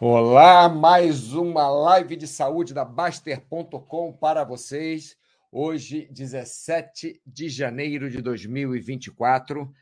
Olá, 0.00 0.68
mais 0.68 1.34
uma 1.34 1.68
live 1.68 2.16
de 2.16 2.26
saúde 2.26 2.74
da 2.74 2.84
Baster.com 2.84 4.12
para 4.12 4.42
vocês. 4.42 5.16
Hoje, 5.52 6.08
17 6.10 7.22
de 7.24 7.48
janeiro 7.48 8.10
de 8.10 8.20
2024, 8.20 9.72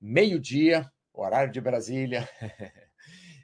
meio-dia, 0.00 0.90
horário 1.12 1.52
de 1.52 1.60
Brasília. 1.60 2.26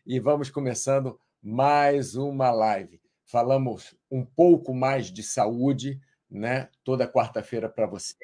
e 0.06 0.18
vamos 0.18 0.48
começando 0.48 1.20
mais 1.42 2.16
uma 2.16 2.50
live. 2.50 2.98
Falamos 3.26 3.94
um 4.10 4.24
pouco 4.24 4.72
mais 4.72 5.12
de 5.12 5.22
saúde, 5.22 6.00
né? 6.30 6.70
Toda 6.82 7.06
quarta-feira 7.06 7.68
para 7.68 7.86
você. 7.86 8.14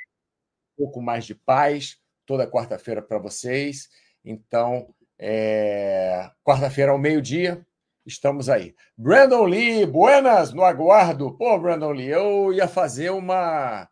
Um 0.72 0.84
pouco 0.84 1.02
mais 1.02 1.26
de 1.26 1.34
paz, 1.34 2.00
toda 2.24 2.50
quarta-feira 2.50 3.02
para 3.02 3.18
vocês. 3.18 3.90
Então, 4.24 4.94
é... 5.18 6.30
quarta-feira 6.42 6.92
ao 6.92 6.98
meio-dia, 6.98 7.64
estamos 8.10 8.48
aí. 8.48 8.74
Brandon 8.96 9.44
Lee, 9.44 9.86
buenas, 9.86 10.52
no 10.52 10.64
aguardo. 10.64 11.36
Pô, 11.36 11.58
Brandon 11.58 11.92
Lee, 11.92 12.08
eu 12.08 12.52
ia 12.52 12.68
fazer 12.68 13.10
uma. 13.10 13.88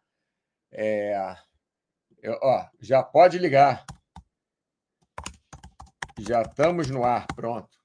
É, 0.71 1.37
eu, 2.23 2.39
ó, 2.43 2.69
já 2.81 3.03
pode 3.03 3.39
ligar. 3.39 3.85
Já 6.19 6.43
estamos 6.43 6.91
no 6.91 7.05
ar, 7.05 7.27
pronto. 7.35 7.79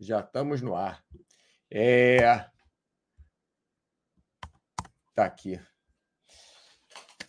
Já 0.00 0.20
estamos 0.20 0.62
no 0.62 0.74
ar. 0.74 1.04
É... 1.70 2.46
Tá 5.14 5.26
aqui. 5.26 5.60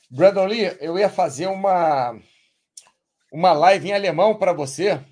Brandon 0.10 0.46
Lee, 0.46 0.77
eu 0.80 0.98
ia 0.98 1.10
fazer 1.10 1.48
uma 1.48 2.18
uma 3.32 3.52
live 3.54 3.90
em 3.90 3.94
alemão 3.94 4.38
para 4.38 4.54
você 4.54 5.04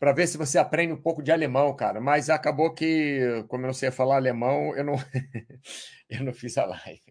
para 0.00 0.14
ver 0.14 0.26
se 0.26 0.38
você 0.38 0.58
aprende 0.58 0.94
um 0.94 1.00
pouco 1.00 1.22
de 1.22 1.30
alemão, 1.30 1.76
cara. 1.76 2.00
Mas 2.00 2.30
acabou 2.30 2.72
que, 2.72 3.44
como 3.48 3.64
eu 3.64 3.66
não 3.68 3.74
sei 3.74 3.90
falar 3.90 4.16
alemão, 4.16 4.74
eu 4.74 4.82
não, 4.82 4.94
eu 6.08 6.24
não 6.24 6.32
fiz 6.32 6.56
a 6.56 6.64
live. 6.64 7.02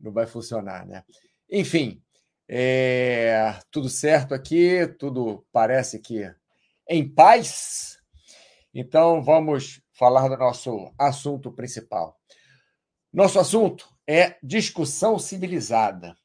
Não 0.00 0.10
vai 0.10 0.26
funcionar, 0.26 0.86
né? 0.86 1.04
Enfim, 1.48 2.02
é, 2.48 3.54
tudo 3.70 3.90
certo 3.90 4.34
aqui, 4.34 4.86
tudo 4.98 5.46
parece 5.52 5.98
que 5.98 6.34
em 6.88 7.06
paz. 7.06 7.98
Então 8.72 9.22
vamos 9.22 9.82
falar 9.92 10.26
do 10.28 10.38
nosso 10.38 10.90
assunto 10.98 11.52
principal. 11.52 12.18
Nosso 13.12 13.38
assunto 13.38 13.86
é 14.08 14.36
discussão 14.42 15.18
civilizada. 15.18 16.16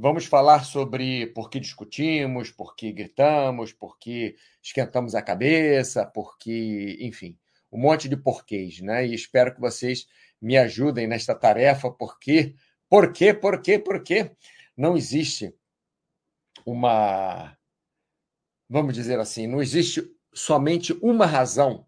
Vamos 0.00 0.26
falar 0.26 0.64
sobre 0.64 1.26
por 1.26 1.50
que 1.50 1.58
discutimos, 1.58 2.52
por 2.52 2.76
que 2.76 2.92
gritamos, 2.92 3.72
por 3.72 3.98
que 3.98 4.36
esquentamos 4.62 5.16
a 5.16 5.20
cabeça, 5.20 6.06
por 6.06 6.38
que, 6.38 6.96
enfim, 7.00 7.36
um 7.72 7.80
monte 7.80 8.08
de 8.08 8.16
porquês, 8.16 8.78
né? 8.80 9.04
E 9.04 9.12
espero 9.12 9.52
que 9.52 9.60
vocês 9.60 10.06
me 10.40 10.56
ajudem 10.56 11.08
nesta 11.08 11.34
tarefa, 11.34 11.90
porque, 11.90 12.54
por 12.88 13.12
quê, 13.12 13.34
por 13.34 13.60
quê, 13.60 13.76
por 13.76 14.00
quê? 14.04 14.30
Não 14.76 14.96
existe 14.96 15.52
uma, 16.64 17.58
vamos 18.68 18.94
dizer 18.94 19.18
assim, 19.18 19.48
não 19.48 19.60
existe 19.60 20.08
somente 20.32 20.92
uma 21.02 21.26
razão 21.26 21.84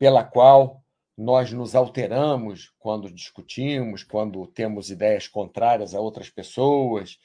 pela 0.00 0.24
qual 0.24 0.82
nós 1.18 1.52
nos 1.52 1.74
alteramos 1.74 2.72
quando 2.78 3.10
discutimos, 3.10 4.04
quando 4.04 4.46
temos 4.46 4.88
ideias 4.88 5.26
contrárias 5.26 5.92
a 5.92 6.00
outras 6.00 6.30
pessoas. 6.30 7.18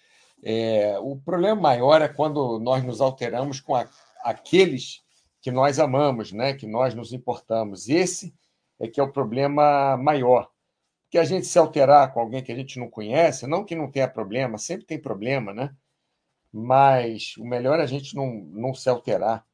É, 0.44 0.98
o 0.98 1.16
problema 1.18 1.62
maior 1.62 2.02
é 2.02 2.08
quando 2.08 2.58
nós 2.60 2.84
nos 2.84 3.00
alteramos 3.00 3.60
com 3.60 3.76
a, 3.76 3.88
aqueles 4.24 5.04
que 5.40 5.52
nós 5.52 5.78
amamos, 5.78 6.32
né? 6.32 6.56
que 6.56 6.66
nós 6.66 6.96
nos 6.96 7.14
importamos. 7.14 7.88
Esse 7.88 8.34
é 8.80 8.88
que 8.88 9.00
é 9.00 9.04
o 9.04 9.12
problema 9.12 9.96
maior. 9.96 10.50
Porque 11.04 11.20
a 11.20 11.24
gente 11.24 11.46
se 11.46 11.60
alterar 11.60 12.12
com 12.12 12.20
alguém 12.20 12.42
que 12.42 12.52
a 12.52 12.56
gente 12.56 12.80
não 12.80 12.90
conhece, 12.90 13.46
não 13.46 13.64
que 13.64 13.76
não 13.76 13.92
tenha 13.92 14.08
problema, 14.08 14.58
sempre 14.58 14.88
tem 14.88 15.00
problema, 15.00 15.54
né? 15.54 15.72
Mas 16.52 17.38
o 17.38 17.46
melhor 17.46 17.80
é 17.80 17.84
a 17.84 17.88
gente 17.88 18.16
não, 18.16 18.34
não 18.34 18.74
se 18.74 18.90
alterar 18.90 19.46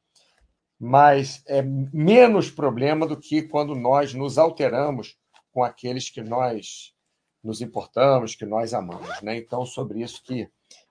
mas 0.80 1.42
é 1.46 1.60
menos 1.60 2.50
problema 2.50 3.06
do 3.06 3.14
que 3.14 3.42
quando 3.42 3.74
nós 3.74 4.14
nos 4.14 4.38
alteramos 4.38 5.18
com 5.52 5.62
aqueles 5.62 6.08
que 6.08 6.22
nós 6.22 6.94
nos 7.44 7.60
importamos, 7.60 8.34
que 8.34 8.46
nós 8.46 8.72
amamos. 8.72 9.20
Né? 9.20 9.36
Então, 9.36 9.66
sobre 9.66 10.00
isso 10.00 10.22
que, 10.22 10.48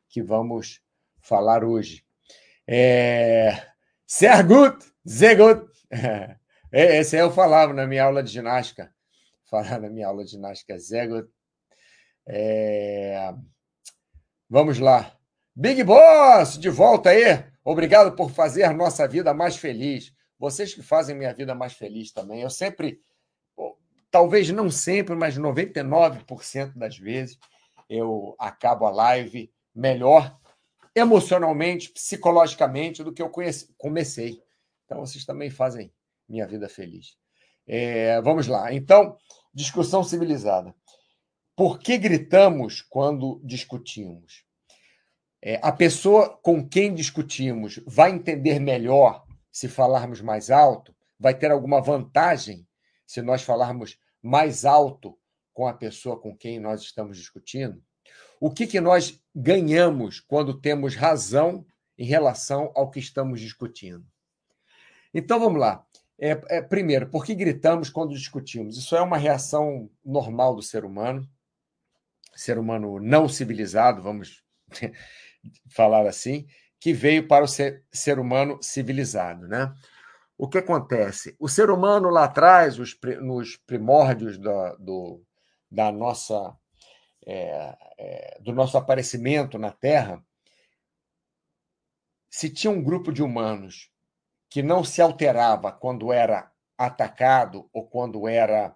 que 0.08 0.22
vamos 0.22 0.80
falar 1.20 1.64
hoje. 1.64 2.06
É... 2.68 3.68
Sehr 4.06 4.46
gut, 4.46 4.86
sehr 5.04 5.36
gut. 5.36 5.68
É, 6.72 6.98
esse 7.00 7.18
eu 7.18 7.32
falava 7.32 7.74
na 7.74 7.88
minha 7.88 8.04
aula 8.04 8.22
de 8.22 8.32
ginástica. 8.32 8.94
Falar 9.50 9.80
na 9.82 9.90
minha 9.90 10.06
aula 10.06 10.24
de 10.24 10.30
ginástica, 10.30 10.78
sehr 10.78 11.08
gut. 11.08 11.28
É... 12.28 13.34
Vamos 14.48 14.78
lá. 14.78 15.18
Big 15.56 15.84
Boss, 15.84 16.60
de 16.60 16.70
volta 16.70 17.10
aí. 17.10 17.44
Obrigado 17.70 18.16
por 18.16 18.32
fazer 18.32 18.64
a 18.64 18.74
nossa 18.74 19.08
vida 19.08 19.32
mais 19.32 19.56
feliz. 19.56 20.12
Vocês 20.40 20.74
que 20.74 20.82
fazem 20.82 21.16
minha 21.16 21.32
vida 21.32 21.54
mais 21.54 21.74
feliz 21.74 22.12
também. 22.12 22.42
Eu 22.42 22.50
sempre, 22.50 23.00
talvez 24.10 24.50
não 24.50 24.72
sempre, 24.72 25.14
mas 25.14 25.38
99% 25.38 26.76
das 26.76 26.98
vezes, 26.98 27.38
eu 27.88 28.36
acabo 28.40 28.88
a 28.88 28.90
live 28.90 29.54
melhor 29.76 30.36
emocionalmente, 30.96 31.92
psicologicamente 31.92 33.04
do 33.04 33.14
que 33.14 33.22
eu 33.22 33.30
conheci, 33.30 33.72
comecei. 33.78 34.42
Então, 34.86 35.02
vocês 35.02 35.24
também 35.24 35.52
fazem 35.52 35.94
minha 36.28 36.48
vida 36.48 36.68
feliz. 36.68 37.20
É, 37.68 38.20
vamos 38.24 38.48
lá. 38.48 38.74
Então, 38.74 39.16
discussão 39.54 40.04
civilizada. 40.04 40.74
Por 41.56 41.78
que 41.78 42.00
gritamos 42.00 42.82
quando 42.82 43.40
discutimos? 43.44 44.49
É, 45.42 45.60
a 45.64 45.72
pessoa 45.72 46.38
com 46.42 46.68
quem 46.68 46.94
discutimos 46.94 47.80
vai 47.86 48.12
entender 48.12 48.60
melhor 48.60 49.26
se 49.52 49.68
falarmos 49.68 50.22
mais 50.22 50.52
alto? 50.52 50.94
Vai 51.18 51.34
ter 51.34 51.52
alguma 51.52 51.82
vantagem 51.82 52.68
se 53.06 53.22
nós 53.22 53.42
falarmos 53.42 53.98
mais 54.22 54.66
alto 54.66 55.18
com 55.54 55.68
a 55.68 55.74
pessoa 55.74 56.20
com 56.20 56.36
quem 56.36 56.60
nós 56.60 56.82
estamos 56.82 57.18
discutindo? 57.18 57.82
O 58.40 58.52
que, 58.52 58.68
que 58.68 58.80
nós 58.80 59.22
ganhamos 59.36 60.20
quando 60.20 60.60
temos 60.60 60.96
razão 60.96 61.66
em 61.98 62.06
relação 62.06 62.72
ao 62.76 62.90
que 62.90 63.00
estamos 63.00 63.40
discutindo? 63.42 64.06
Então 65.14 65.40
vamos 65.40 65.60
lá. 65.60 65.86
É, 66.18 66.32
é, 66.50 66.62
primeiro, 66.62 67.10
por 67.10 67.26
que 67.26 67.34
gritamos 67.34 67.90
quando 67.90 68.14
discutimos? 68.14 68.78
Isso 68.78 68.96
é 68.96 69.02
uma 69.02 69.18
reação 69.18 69.90
normal 70.04 70.56
do 70.56 70.62
ser 70.62 70.84
humano, 70.84 71.28
ser 72.36 72.58
humano 72.58 73.00
não 73.00 73.28
civilizado, 73.28 74.02
vamos 74.02 74.44
falar 75.70 76.08
assim, 76.08 76.48
que 76.80 76.94
veio 76.94 77.28
para 77.28 77.44
o 77.44 77.48
ser, 77.48 77.84
ser 77.92 78.20
humano 78.20 78.60
civilizado. 78.62 79.48
Né? 79.48 79.74
O 80.38 80.48
que 80.48 80.58
acontece? 80.58 81.36
O 81.40 81.50
ser 81.50 81.70
humano 81.70 82.10
lá 82.10 82.26
atrás, 82.26 82.80
os, 82.80 82.98
nos 83.22 83.58
primórdios 83.58 84.38
da, 84.38 84.76
do, 84.76 85.22
da 85.70 85.92
nossa, 85.92 86.56
é, 87.26 87.78
é, 87.98 88.38
do 88.42 88.54
nosso 88.54 88.78
aparecimento 88.78 89.58
na 89.60 89.72
Terra, 89.72 90.24
se 92.30 92.50
tinha 92.50 92.72
um 92.72 92.82
grupo 92.82 93.12
de 93.12 93.22
humanos 93.22 93.92
que 94.50 94.64
não 94.64 94.84
se 94.84 95.02
alterava 95.02 95.72
quando 95.72 96.14
era 96.14 96.52
atacado 96.78 97.70
ou 97.74 97.88
quando 97.88 98.28
era, 98.28 98.76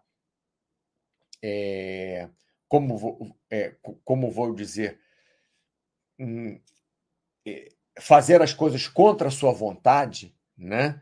é, 1.42 2.30
como, 2.68 3.38
é, 3.50 3.76
como 4.04 4.30
vou 4.30 4.54
dizer, 4.54 5.00
fazer 8.00 8.42
as 8.42 8.54
coisas 8.54 8.88
contra 8.88 9.28
a 9.28 9.32
sua 9.32 9.52
vontade, 9.52 10.36
né? 10.58 11.02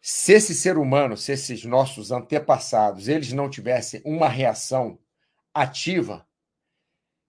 Se 0.00 0.34
esse 0.34 0.54
ser 0.54 0.76
humano, 0.76 1.16
se 1.16 1.32
esses 1.32 1.64
nossos 1.64 2.12
antepassados, 2.12 3.08
eles 3.08 3.32
não 3.32 3.48
tivessem 3.48 4.02
uma 4.04 4.28
reação 4.28 4.98
ativa, 5.52 6.26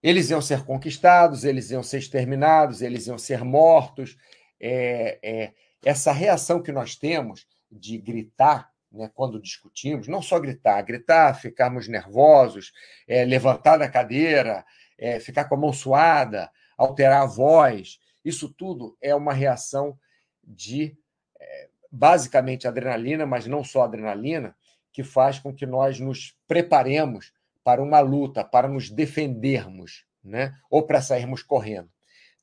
eles 0.03 0.29
iam 0.29 0.41
ser 0.41 0.63
conquistados, 0.65 1.45
eles 1.45 1.71
iam 1.71 1.81
ser 1.81 1.99
exterminados, 1.99 2.81
eles 2.81 3.07
iam 3.07 3.17
ser 3.17 3.43
mortos. 3.43 4.17
É, 4.59 5.19
é, 5.23 5.53
essa 5.83 6.11
reação 6.11 6.61
que 6.61 6.71
nós 6.71 6.95
temos 6.95 7.47
de 7.71 7.97
gritar 7.97 8.69
né, 8.91 9.09
quando 9.13 9.41
discutimos, 9.41 10.07
não 10.07 10.21
só 10.21 10.39
gritar, 10.39 10.81
gritar, 10.81 11.33
ficarmos 11.33 11.87
nervosos, 11.87 12.71
é, 13.07 13.25
levantar 13.25 13.77
da 13.77 13.89
cadeira, 13.89 14.65
é, 14.97 15.19
ficar 15.19 15.45
com 15.45 15.55
a 15.55 15.59
mão 15.59 15.73
suada, 15.73 16.51
alterar 16.77 17.23
a 17.23 17.25
voz. 17.25 17.99
Isso 18.23 18.49
tudo 18.49 18.97
é 19.01 19.13
uma 19.13 19.33
reação 19.33 19.97
de 20.43 20.97
é, 21.39 21.69
basicamente 21.91 22.67
adrenalina, 22.67 23.25
mas 23.25 23.45
não 23.47 23.63
só 23.63 23.83
adrenalina, 23.83 24.55
que 24.91 25.03
faz 25.03 25.39
com 25.39 25.53
que 25.53 25.65
nós 25.65 25.99
nos 25.99 26.37
preparemos 26.47 27.33
para 27.63 27.81
uma 27.81 27.99
luta, 27.99 28.43
para 28.43 28.67
nos 28.67 28.89
defendermos, 28.89 30.05
né? 30.23 30.55
ou 30.69 30.83
para 30.83 31.01
sairmos 31.01 31.43
correndo. 31.43 31.89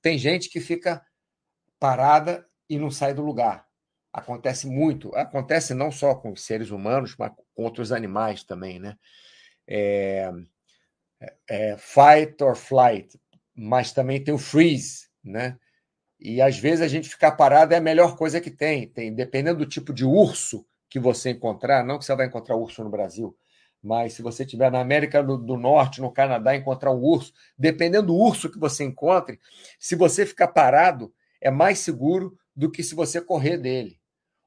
Tem 0.02 0.18
gente 0.18 0.50
que 0.50 0.60
fica 0.60 1.04
parada 1.78 2.46
e 2.68 2.78
não 2.78 2.90
sai 2.90 3.14
do 3.14 3.22
lugar. 3.22 3.66
acontece 4.12 4.66
muito. 4.66 5.14
Acontece 5.14 5.72
não 5.74 5.90
só 5.90 6.14
com 6.14 6.32
os 6.32 6.42
seres 6.44 6.70
humanos, 6.70 7.14
mas 7.16 7.32
com 7.34 7.62
outros 7.64 7.92
animais 7.92 8.44
também, 8.44 8.78
né? 8.78 8.98
É, 9.66 10.30
é, 11.20 11.34
é, 11.48 11.76
fight 11.76 12.42
or 12.42 12.56
flight, 12.56 13.18
mas 13.54 13.92
também 13.92 14.22
tem 14.22 14.32
o 14.34 14.38
freeze, 14.38 15.08
né? 15.22 15.58
E 16.18 16.40
às 16.40 16.58
vezes 16.58 16.80
a 16.80 16.88
gente 16.88 17.08
ficar 17.08 17.32
parado 17.32 17.74
é 17.74 17.78
a 17.78 17.80
melhor 17.80 18.16
coisa 18.16 18.40
que 18.40 18.50
tem. 18.50 18.88
Tem, 18.88 19.12
dependendo 19.12 19.58
do 19.58 19.66
tipo 19.66 19.92
de 19.92 20.04
urso 20.04 20.64
que 20.88 21.00
você 21.00 21.30
encontrar, 21.30 21.84
não 21.84 21.98
que 21.98 22.04
você 22.04 22.14
vai 22.14 22.26
encontrar 22.26 22.54
urso 22.56 22.84
no 22.84 22.90
Brasil, 22.90 23.36
mas 23.82 24.12
se 24.12 24.22
você 24.22 24.44
estiver 24.44 24.70
na 24.70 24.80
América 24.80 25.22
do, 25.22 25.36
do 25.36 25.56
Norte, 25.56 26.00
no 26.00 26.12
Canadá, 26.12 26.54
encontrar 26.54 26.92
um 26.92 27.02
urso, 27.02 27.32
dependendo 27.58 28.08
do 28.08 28.16
urso 28.16 28.50
que 28.50 28.58
você 28.58 28.84
encontre, 28.84 29.40
se 29.78 29.96
você 29.96 30.24
ficar 30.24 30.48
parado, 30.48 31.12
é 31.40 31.50
mais 31.50 31.80
seguro 31.80 32.38
do 32.54 32.70
que 32.70 32.82
se 32.84 32.94
você 32.94 33.20
correr 33.20 33.58
dele. 33.58 33.98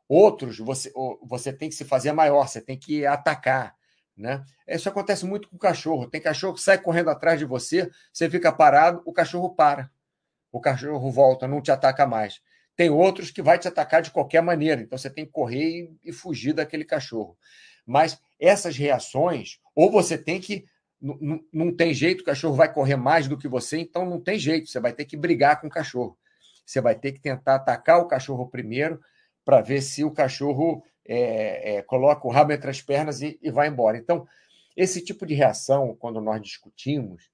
Outros, 0.08 0.60
você, 0.60 0.94
você 1.24 1.51
tem 1.51 1.68
que 1.68 1.75
se 1.75 1.84
fazer 1.84 2.13
maior, 2.13 2.48
você 2.48 2.62
tem 2.62 2.78
que 2.78 3.06
atacar. 3.06 3.75
Né? 4.18 4.44
Isso 4.68 4.88
acontece 4.88 5.26
muito 5.26 5.50
com 5.50 5.58
o 5.58 5.60
cachorro. 5.60 6.10
Tem 6.10 6.22
cachorro 6.22 6.54
que 6.54 6.62
sai 6.62 6.78
correndo 6.78 7.10
atrás 7.10 7.38
de 7.38 7.46
você, 7.46 7.90
você 8.14 8.30
fica 8.30 8.52
parado, 8.52 9.02
o 9.06 9.12
cachorro 9.12 9.54
para. 9.54 9.92
O 10.52 10.62
cachorro 10.62 11.12
volta, 11.12 11.48
não 11.48 11.62
te 11.62 11.72
ataca 11.72 12.08
mais. 12.08 12.42
Tem 12.76 12.90
outros 12.90 13.32
que 13.32 13.42
vai 13.42 13.58
te 13.58 13.68
atacar 13.68 14.02
de 14.02 14.12
qualquer 14.12 14.42
maneira, 14.42 14.82
então 14.82 14.98
você 14.98 15.10
tem 15.10 15.26
que 15.26 15.32
correr 15.32 15.90
e, 16.04 16.10
e 16.10 16.12
fugir 16.14 16.54
daquele 16.54 16.86
cachorro. 16.86 17.38
Mas 17.86 18.20
essas 18.40 18.78
reações, 18.78 19.60
ou 19.74 19.92
você 19.92 20.18
tem 20.18 20.40
que. 20.40 20.66
Não, 21.52 21.76
tem 21.76 21.94
jeito, 21.94 22.22
o 22.22 22.26
cachorro 22.26 22.56
vai 22.56 22.72
correr 22.72 22.96
mais 22.96 23.28
do 23.28 23.38
que 23.38 23.48
você, 23.48 23.78
então 23.78 24.10
não 24.10 24.20
tem 24.20 24.40
jeito, 24.40 24.70
você 24.70 24.80
vai 24.80 24.92
ter 24.92 25.06
que 25.06 25.16
brigar 25.16 25.62
com 25.62 25.68
o 25.68 25.70
cachorro. 25.70 26.18
Você 26.66 26.82
vai 26.82 26.96
ter 26.96 27.12
que 27.12 27.20
tentar 27.20 27.56
atacar 27.56 28.00
o 28.00 28.08
cachorro 28.08 28.48
primeiro 28.48 29.00
para 29.44 29.62
ver 29.62 29.82
se 29.82 30.04
o 30.04 30.12
cachorro 30.12 30.84
é, 31.07 31.75
é, 31.75 31.81
coloca 31.81 32.28
o 32.28 32.31
rabo 32.31 32.52
entre 32.52 32.69
as 32.69 32.81
pernas 32.81 33.22
e, 33.22 33.40
e 33.42 33.52
vai 33.52 33.68
embora. 33.68 33.98
Então, 33.98 34.28
esse 34.75 35.04
tipo 35.04 35.25
de 35.25 35.34
reação, 35.34 35.96
quando 35.96 36.19
nós 36.19 36.42
discutimos, 36.42 37.30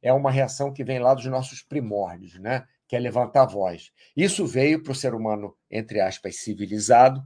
é 0.00 0.12
uma 0.12 0.30
reação 0.30 0.72
que 0.72 0.84
vem 0.84 0.98
lá 0.98 1.14
dos 1.14 1.26
nossos 1.26 1.60
primórdios, 1.60 2.38
né? 2.38 2.66
que 2.86 2.96
é 2.96 2.98
levantar 2.98 3.42
a 3.42 3.46
voz. 3.46 3.92
Isso 4.16 4.46
veio 4.46 4.82
para 4.82 4.92
o 4.92 4.94
ser 4.94 5.14
humano, 5.14 5.54
entre 5.70 6.00
aspas, 6.00 6.36
civilizado, 6.36 7.22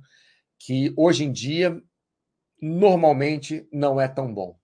que 0.58 0.92
hoje 0.96 1.24
em 1.24 1.32
dia 1.32 1.80
normalmente 2.60 3.66
não 3.72 4.00
é 4.00 4.08
tão 4.08 4.32
bom. 4.32 4.58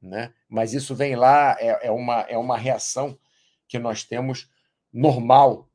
Né? 0.00 0.32
Mas 0.48 0.72
isso 0.72 0.94
vem 0.94 1.14
lá, 1.14 1.56
é, 1.60 1.86
é, 1.86 1.90
uma, 1.90 2.20
é 2.22 2.38
uma 2.38 2.56
reação 2.56 3.18
que 3.68 3.78
nós 3.78 4.04
temos 4.04 4.50
normal. 4.92 5.68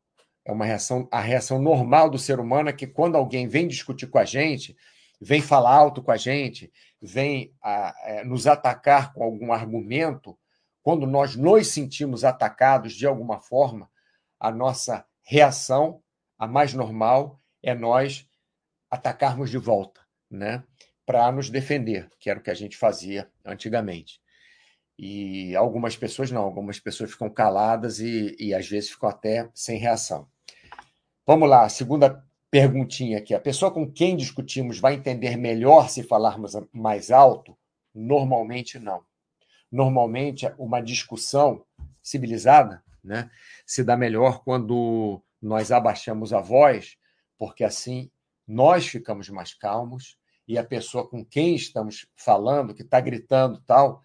É 0.48 0.52
uma 0.52 0.64
reação, 0.64 1.10
a 1.12 1.20
reação 1.20 1.62
normal 1.62 2.10
do 2.10 2.18
ser 2.18 2.40
humano 2.40 2.70
é 2.70 2.74
que 2.74 2.88
quando 2.88 3.18
alguém 3.18 3.50
vem 3.50 3.68
discutir 3.68 4.08
com 4.08 4.18
a 4.18 4.24
gente, 4.24 4.78
vem 5.20 5.42
falar 5.42 5.76
alto 5.76 6.02
com 6.02 6.10
a 6.10 6.16
gente, 6.16 6.72
vem 7.02 7.54
a, 7.62 7.94
é, 8.06 8.24
nos 8.24 8.48
atacar 8.48 9.12
com 9.12 9.26
algum 9.26 9.52
argumento, 9.52 10.40
quando 10.82 11.06
nós 11.06 11.36
nos 11.36 11.68
sentimos 11.68 12.24
atacados 12.24 12.94
de 12.94 13.06
alguma 13.06 13.42
forma, 13.42 13.92
a 14.40 14.50
nossa 14.50 15.06
reação, 15.22 16.02
a 16.40 16.48
mais 16.48 16.74
normal, 16.74 17.42
é 17.62 17.76
nós 17.76 18.26
atacarmos 18.90 19.50
de 19.52 19.58
volta, 19.58 20.00
né? 20.32 20.64
para 21.06 21.30
nos 21.30 21.50
defender, 21.50 22.10
que 22.20 22.30
era 22.30 22.40
o 22.40 22.44
que 22.44 22.52
a 22.52 22.54
gente 22.54 22.78
fazia 22.78 23.30
antigamente. 23.44 24.22
E 24.98 25.54
algumas 25.58 25.98
pessoas 25.98 26.32
não, 26.32 26.44
algumas 26.44 26.80
pessoas 26.80 27.12
ficam 27.12 27.30
caladas 27.30 28.00
e, 28.00 28.34
e 28.40 28.54
às 28.54 28.68
vezes 28.68 28.92
ficam 28.92 29.10
até 29.10 29.50
sem 29.54 29.78
reação. 29.78 30.30
Vamos 31.30 31.50
lá, 31.50 31.68
segunda 31.68 32.26
perguntinha 32.50 33.18
aqui. 33.18 33.34
A 33.34 33.40
pessoa 33.42 33.70
com 33.70 33.92
quem 33.92 34.16
discutimos 34.16 34.80
vai 34.80 34.94
entender 34.94 35.36
melhor 35.36 35.90
se 35.90 36.02
falarmos 36.02 36.54
mais 36.72 37.12
alto? 37.12 37.54
Normalmente 37.94 38.80
não. 38.80 39.04
Normalmente, 39.70 40.50
uma 40.58 40.80
discussão 40.80 41.66
civilizada 42.02 42.82
né, 43.04 43.30
se 43.66 43.84
dá 43.84 43.98
melhor 43.98 44.42
quando 44.42 45.22
nós 45.42 45.70
abaixamos 45.70 46.32
a 46.32 46.40
voz, 46.40 46.96
porque 47.38 47.66
assim 47.66 48.10
nós 48.48 48.88
ficamos 48.88 49.28
mais 49.28 49.54
calmos 49.54 50.18
e 50.48 50.58
a 50.58 50.64
pessoa 50.64 51.06
com 51.06 51.26
quem 51.26 51.56
estamos 51.56 52.08
falando, 52.16 52.74
que 52.74 52.84
está 52.84 53.02
gritando 53.02 53.60
tal, 53.66 54.02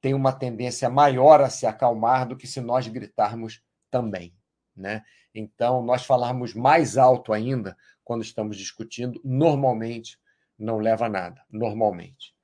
tem 0.00 0.12
uma 0.12 0.32
tendência 0.32 0.90
maior 0.90 1.40
a 1.40 1.50
se 1.50 1.66
acalmar 1.66 2.26
do 2.26 2.36
que 2.36 2.48
se 2.48 2.60
nós 2.60 2.88
gritarmos 2.88 3.62
também. 3.92 4.34
Né? 4.78 5.04
Então, 5.34 5.82
nós 5.82 6.04
falarmos 6.04 6.54
mais 6.54 6.96
alto 6.96 7.32
ainda 7.32 7.76
quando 8.04 8.22
estamos 8.22 8.56
discutindo, 8.56 9.20
normalmente 9.24 10.18
não 10.58 10.78
leva 10.78 11.06
a 11.06 11.08
nada, 11.08 11.44
normalmente. 11.50 12.34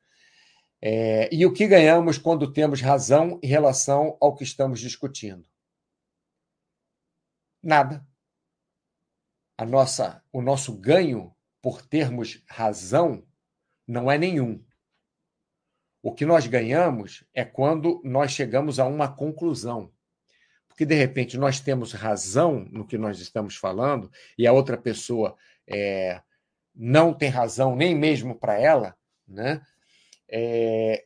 É, 0.83 1.35
e 1.35 1.47
o 1.47 1.53
que 1.53 1.67
ganhamos 1.67 2.19
quando 2.19 2.53
temos 2.53 2.81
razão 2.81 3.41
em 3.43 3.47
relação 3.47 4.19
ao 4.21 4.35
que 4.35 4.45
estamos 4.45 4.81
discutindo? 4.81 5.49
Nada. 7.63 8.07
A 9.57 9.65
nossa, 9.65 10.23
o 10.31 10.43
nosso 10.43 10.77
ganho 10.77 11.35
por 11.63 11.81
termos 11.81 12.43
razão, 12.47 13.27
não 13.87 14.11
é 14.11 14.19
nenhum. 14.19 14.63
O 16.03 16.13
que 16.13 16.27
nós 16.27 16.47
ganhamos 16.47 17.25
é 17.33 17.43
quando 17.43 18.03
nós 18.05 18.33
chegamos 18.33 18.79
a 18.79 18.85
uma 18.85 19.09
conclusão. 19.09 19.94
Porque, 20.75 20.85
de 20.85 20.97
repente, 20.97 21.39
nós 21.39 21.61
temos 21.61 21.93
razão 21.93 22.67
no 22.73 22.85
que 22.85 22.99
nós 22.99 23.21
estamos 23.21 23.55
falando 23.55 24.11
e 24.37 24.45
a 24.45 24.53
outra 24.53 24.77
pessoa 24.77 25.37
é, 25.69 26.21
não 26.75 27.15
tem 27.15 27.29
razão 27.29 27.77
nem 27.77 27.95
mesmo 27.95 28.35
para 28.35 28.59
ela, 28.59 28.97
né? 29.27 29.63
É, 30.29 31.05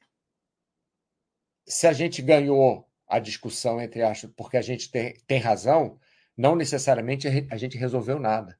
se 1.66 1.86
a 1.86 1.92
gente 1.92 2.22
ganhou 2.22 2.88
a 3.06 3.18
discussão 3.18 3.78
entre 3.78 4.02
aspas 4.02 4.30
porque 4.34 4.56
a 4.56 4.62
gente 4.62 4.90
tem, 4.90 5.14
tem 5.26 5.38
razão, 5.38 6.00
não 6.34 6.56
necessariamente 6.56 7.28
a 7.50 7.56
gente 7.58 7.76
resolveu 7.76 8.18
nada. 8.18 8.58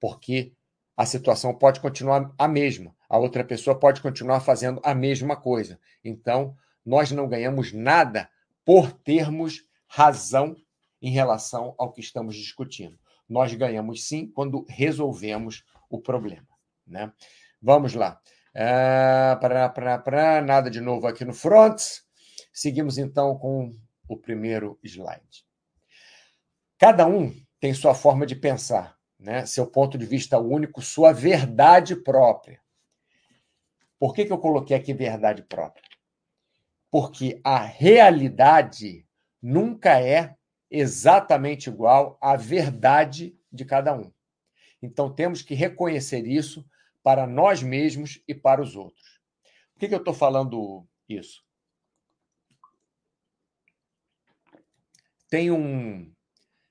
Porque 0.00 0.54
a 0.96 1.04
situação 1.04 1.52
pode 1.52 1.80
continuar 1.80 2.34
a 2.38 2.48
mesma, 2.48 2.96
a 3.10 3.18
outra 3.18 3.44
pessoa 3.44 3.78
pode 3.78 4.00
continuar 4.00 4.40
fazendo 4.40 4.80
a 4.82 4.94
mesma 4.94 5.36
coisa. 5.36 5.78
Então, 6.02 6.56
nós 6.82 7.12
não 7.12 7.28
ganhamos 7.28 7.74
nada 7.74 8.30
por 8.64 8.90
termos 8.90 9.66
razão 9.88 10.56
em 11.00 11.10
relação 11.10 11.74
ao 11.78 11.92
que 11.92 12.00
estamos 12.00 12.34
discutindo. 12.36 12.98
Nós 13.28 13.52
ganhamos 13.54 14.06
sim 14.06 14.30
quando 14.30 14.64
resolvemos 14.68 15.64
o 15.90 16.00
problema. 16.00 16.46
Né? 16.86 17.12
Vamos 17.60 17.94
lá. 17.94 18.20
Ah, 18.54 19.36
pra, 19.40 19.68
pra, 19.68 19.98
pra, 19.98 20.42
nada 20.42 20.70
de 20.70 20.80
novo 20.80 21.06
aqui 21.06 21.24
no 21.24 21.34
front. 21.34 21.80
Seguimos 22.52 22.98
então 22.98 23.36
com 23.38 23.72
o 24.08 24.16
primeiro 24.16 24.78
slide. 24.82 25.44
Cada 26.78 27.06
um 27.06 27.34
tem 27.60 27.74
sua 27.74 27.94
forma 27.94 28.24
de 28.24 28.36
pensar 28.36 28.96
né? 29.18 29.46
seu 29.46 29.66
ponto 29.66 29.96
de 29.96 30.06
vista 30.06 30.38
único, 30.38 30.82
sua 30.82 31.12
verdade 31.12 31.96
própria. 31.96 32.60
Por 33.98 34.14
que, 34.14 34.24
que 34.24 34.32
eu 34.32 34.38
coloquei 34.38 34.76
aqui 34.76 34.92
verdade 34.92 35.42
própria? 35.42 35.84
Porque 36.90 37.40
a 37.42 37.58
realidade 37.58 39.05
nunca 39.46 40.00
é 40.00 40.34
exatamente 40.68 41.70
igual 41.70 42.18
à 42.20 42.34
verdade 42.34 43.38
de 43.52 43.64
cada 43.64 43.96
um. 43.96 44.12
Então 44.82 45.14
temos 45.14 45.40
que 45.40 45.54
reconhecer 45.54 46.26
isso 46.26 46.68
para 47.00 47.28
nós 47.28 47.62
mesmos 47.62 48.20
e 48.26 48.34
para 48.34 48.60
os 48.60 48.74
outros. 48.74 49.20
Por 49.72 49.78
que, 49.78 49.88
que 49.88 49.94
eu 49.94 50.00
estou 50.00 50.12
falando 50.12 50.84
isso? 51.08 51.44
Tem 55.28 55.52
um, 55.52 56.12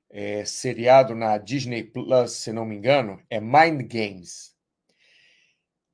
é, 0.09 0.43
seriado 0.43 1.15
na 1.15 1.37
Disney 1.37 1.81
Plus, 1.81 2.31
se 2.31 2.51
não 2.51 2.65
me 2.65 2.75
engano, 2.75 3.23
é 3.29 3.39
Mind 3.39 3.89
Games. 3.89 4.53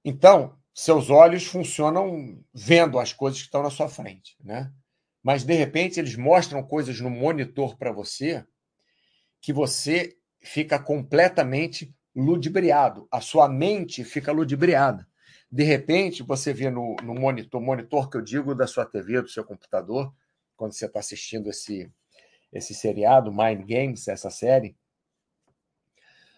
Então, 0.03 0.57
seus 0.73 1.11
olhos 1.11 1.45
funcionam 1.45 2.43
vendo 2.51 2.97
as 2.97 3.13
coisas 3.13 3.39
que 3.39 3.45
estão 3.45 3.61
na 3.61 3.69
sua 3.69 3.87
frente, 3.87 4.35
né? 4.43 4.73
Mas 5.23 5.43
de 5.43 5.53
repente 5.53 5.99
eles 5.99 6.15
mostram 6.15 6.63
coisas 6.63 6.99
no 6.99 7.09
monitor 7.09 7.77
para 7.77 7.91
você 7.91 8.45
que 9.39 9.53
você 9.53 10.17
fica 10.39 10.79
completamente 10.79 11.93
ludibriado, 12.15 13.07
a 13.11 13.21
sua 13.21 13.47
mente 13.47 14.03
fica 14.03 14.31
ludibriada. 14.31 15.07
De 15.51 15.63
repente, 15.63 16.23
você 16.23 16.53
vê 16.53 16.69
no, 16.69 16.95
no 17.03 17.13
monitor, 17.13 17.61
monitor 17.61 18.09
que 18.09 18.17
eu 18.17 18.21
digo 18.21 18.55
da 18.55 18.65
sua 18.65 18.85
TV, 18.85 19.21
do 19.21 19.27
seu 19.27 19.43
computador, 19.43 20.13
quando 20.55 20.73
você 20.73 20.85
está 20.85 20.99
assistindo 20.99 21.49
esse, 21.49 21.91
esse 22.53 22.73
seriado, 22.73 23.31
Mind 23.31 23.67
Games, 23.67 24.07
essa 24.07 24.29
série, 24.29 24.75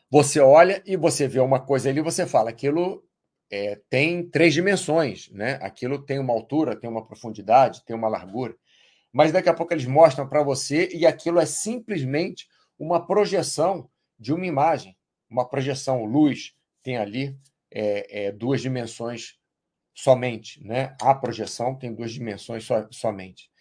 você 0.10 0.40
olha 0.40 0.82
e 0.86 0.96
você 0.96 1.28
vê 1.28 1.40
uma 1.40 1.60
coisa 1.60 1.90
ali, 1.90 2.02
você 2.02 2.25
fala, 2.25 2.50
aquilo 2.50 3.04
é, 3.52 3.80
tem 3.90 4.28
três 4.30 4.54
dimensões, 4.54 5.30
né? 5.30 5.60
Aquilo 5.62 6.04
tem 6.04 6.20
uma 6.20 6.34
altura, 6.34 6.76
tem 6.76 6.90
uma 6.90 7.06
profundidade, 7.06 7.84
tem 7.86 7.96
uma 7.96 8.08
largura. 8.08 8.56
Mas 9.12 9.32
daqui 9.32 9.48
a 9.48 9.54
pouco 9.54 9.74
eles 9.74 9.86
mostram 9.86 10.28
para 10.28 10.42
você 10.42 10.90
e 10.92 11.06
aquilo 11.06 11.40
é 11.40 11.46
simplesmente 11.46 12.48
uma 12.80 13.06
projeção 13.06 13.90
de 14.18 14.34
uma 14.34 14.46
imagem, 14.46 14.98
uma 15.30 15.48
projeção 15.48 16.04
luz, 16.04 16.54
tem 16.82 16.98
ali 16.98 17.38
é, 17.72 18.26
é, 18.26 18.32
duas 18.32 18.62
dimensões 18.62 19.38
somente, 19.94 20.64
né? 20.64 20.96
A 21.02 21.14
projeção 21.14 21.76
tem 21.76 21.94
duas 21.94 22.12
dimensões 22.12 22.66
so, 22.66 22.88
somente. 22.92 23.52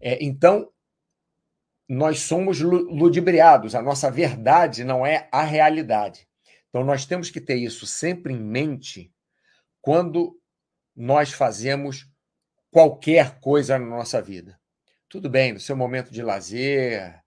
É, 0.00 0.22
então, 0.24 0.70
nós 1.88 2.20
somos 2.20 2.60
ludibriados, 2.60 3.74
a 3.74 3.82
nossa 3.82 4.10
verdade 4.10 4.84
não 4.84 5.04
é 5.04 5.28
a 5.32 5.42
realidade. 5.42 6.29
Então, 6.70 6.84
nós 6.84 7.04
temos 7.04 7.30
que 7.30 7.40
ter 7.40 7.56
isso 7.56 7.86
sempre 7.86 8.32
em 8.32 8.40
mente 8.40 9.12
quando 9.82 10.40
nós 10.96 11.32
fazemos 11.32 12.08
qualquer 12.70 13.40
coisa 13.40 13.78
na 13.78 13.86
nossa 13.86 14.22
vida. 14.22 14.58
Tudo 15.08 15.28
bem, 15.28 15.52
no 15.52 15.60
seu 15.60 15.76
momento 15.76 16.12
de 16.12 16.22
lazer, 16.22 17.20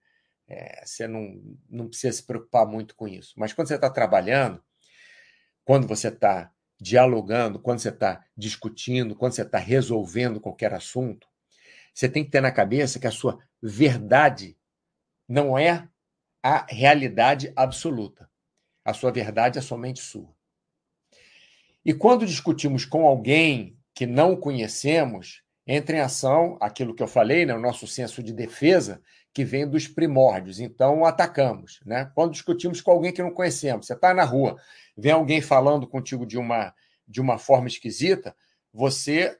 é, 0.48 0.86
você 0.86 1.08
não, 1.08 1.42
não 1.70 1.88
precisa 1.88 2.16
se 2.16 2.24
preocupar 2.24 2.66
muito 2.66 2.96
com 2.96 3.08
isso. 3.08 3.34
Mas 3.38 3.52
quando 3.52 3.68
você 3.68 3.76
está 3.76 3.90
trabalhando, 3.90 4.64
quando 5.66 5.88
você 5.88 6.08
está 6.08 6.52
dialogando, 6.80 7.60
quando 7.60 7.80
você 7.80 7.90
está 7.90 8.26
discutindo, 8.36 9.16
quando 9.16 9.34
você 9.34 9.42
está 9.42 9.58
resolvendo 9.58 10.40
qualquer 10.40 10.74
assunto, 10.74 11.28
você 11.94 12.10
tem 12.10 12.24
que 12.24 12.32
ter 12.32 12.42
na 12.42 12.52
cabeça 12.52 13.00
que 13.00 13.08
a 13.08 13.12
sua 13.12 13.38
verdade 13.62 14.58
não 15.28 15.58
é 15.58 15.88
a 16.42 16.66
realidade 16.70 17.52
absoluta. 17.56 18.30
A 18.84 18.94
sua 18.94 19.12
verdade 19.12 19.58
é 19.58 19.62
somente 19.62 20.02
sua. 20.02 20.34
E 21.86 21.94
quando 21.94 22.26
discutimos 22.26 22.86
com 22.86 23.06
alguém 23.06 23.78
que 23.94 24.06
não 24.06 24.36
conhecemos, 24.36 25.44
entra 25.68 25.98
em 25.98 26.00
ação 26.00 26.58
aquilo 26.62 26.96
que 26.96 27.04
eu 27.04 27.08
falei, 27.08 27.46
né, 27.46 27.54
o 27.54 27.60
nosso 27.60 27.86
senso 27.88 28.24
de 28.24 28.34
defesa, 28.34 29.02
que 29.34 29.44
vem 29.44 29.68
dos 29.68 29.88
primórdios. 29.88 30.60
Então, 30.60 31.06
atacamos. 31.06 31.80
Né? 31.86 32.10
Quando 32.14 32.32
discutimos 32.32 32.82
com 32.82 32.92
alguém 32.92 33.12
que 33.12 33.24
não 33.24 33.32
conhecemos, 33.32 33.88
você 33.88 33.94
está 33.94 34.14
na 34.14 34.24
rua, 34.24 34.58
vem 34.96 35.12
alguém 35.12 35.42
falando 35.42 35.88
contigo 35.88 36.26
de 36.26 36.38
uma, 36.38 36.74
de 37.08 37.20
uma 37.20 37.38
forma 37.38 37.68
esquisita, 37.68 38.36
você 38.72 39.38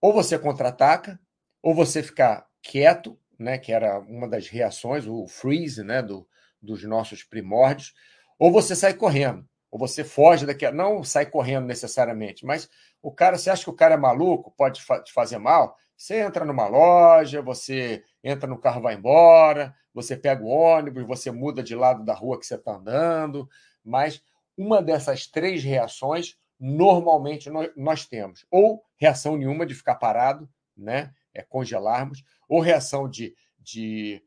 ou 0.00 0.12
você 0.12 0.38
contra-ataca, 0.38 1.18
ou 1.62 1.74
você 1.74 2.02
ficar 2.02 2.46
quieto, 2.60 3.16
né, 3.38 3.56
que 3.56 3.72
era 3.72 4.00
uma 4.00 4.28
das 4.28 4.48
reações, 4.48 5.06
o 5.06 5.26
freeze 5.28 5.82
né, 5.84 6.02
do, 6.02 6.26
dos 6.60 6.82
nossos 6.82 7.22
primórdios, 7.22 7.94
ou 8.38 8.50
você 8.50 8.74
sai 8.74 8.94
correndo, 8.94 9.46
ou 9.70 9.78
você 9.78 10.04
foge 10.04 10.46
daquela. 10.46 10.74
Não 10.74 11.02
sai 11.04 11.26
correndo 11.26 11.66
necessariamente, 11.66 12.44
mas 12.44 12.68
o 13.02 13.10
cara, 13.10 13.38
você 13.38 13.50
acha 13.50 13.64
que 13.64 13.70
o 13.70 13.76
cara 13.76 13.94
é 13.94 13.98
maluco, 13.98 14.54
pode 14.56 14.80
te 15.04 15.12
fazer 15.12 15.38
mal? 15.38 15.76
Você 15.96 16.20
entra 16.20 16.44
numa 16.44 16.66
loja, 16.66 17.40
você 17.40 18.02
entra 18.24 18.48
no 18.48 18.58
carro, 18.58 18.82
vai 18.82 18.94
embora, 18.94 19.74
você 19.94 20.16
pega 20.16 20.42
o 20.42 20.48
ônibus, 20.48 21.06
você 21.06 21.30
muda 21.30 21.62
de 21.62 21.74
lado 21.74 22.04
da 22.04 22.14
rua 22.14 22.38
que 22.38 22.46
você 22.46 22.56
está 22.56 22.72
andando, 22.72 23.48
mas 23.84 24.22
uma 24.56 24.82
dessas 24.82 25.26
três 25.26 25.62
reações 25.62 26.36
normalmente 26.58 27.50
nós, 27.76 28.06
temos. 28.06 28.46
Ou 28.50 28.84
reação 28.96 29.36
nenhuma 29.36 29.66
de 29.66 29.74
ficar 29.74 29.96
parado, 29.96 30.48
né? 30.76 31.12
É 31.34 31.42
congelarmos, 31.42 32.24
ou 32.48 32.60
reação 32.60 33.08
de, 33.08 33.34
de, 33.58 34.22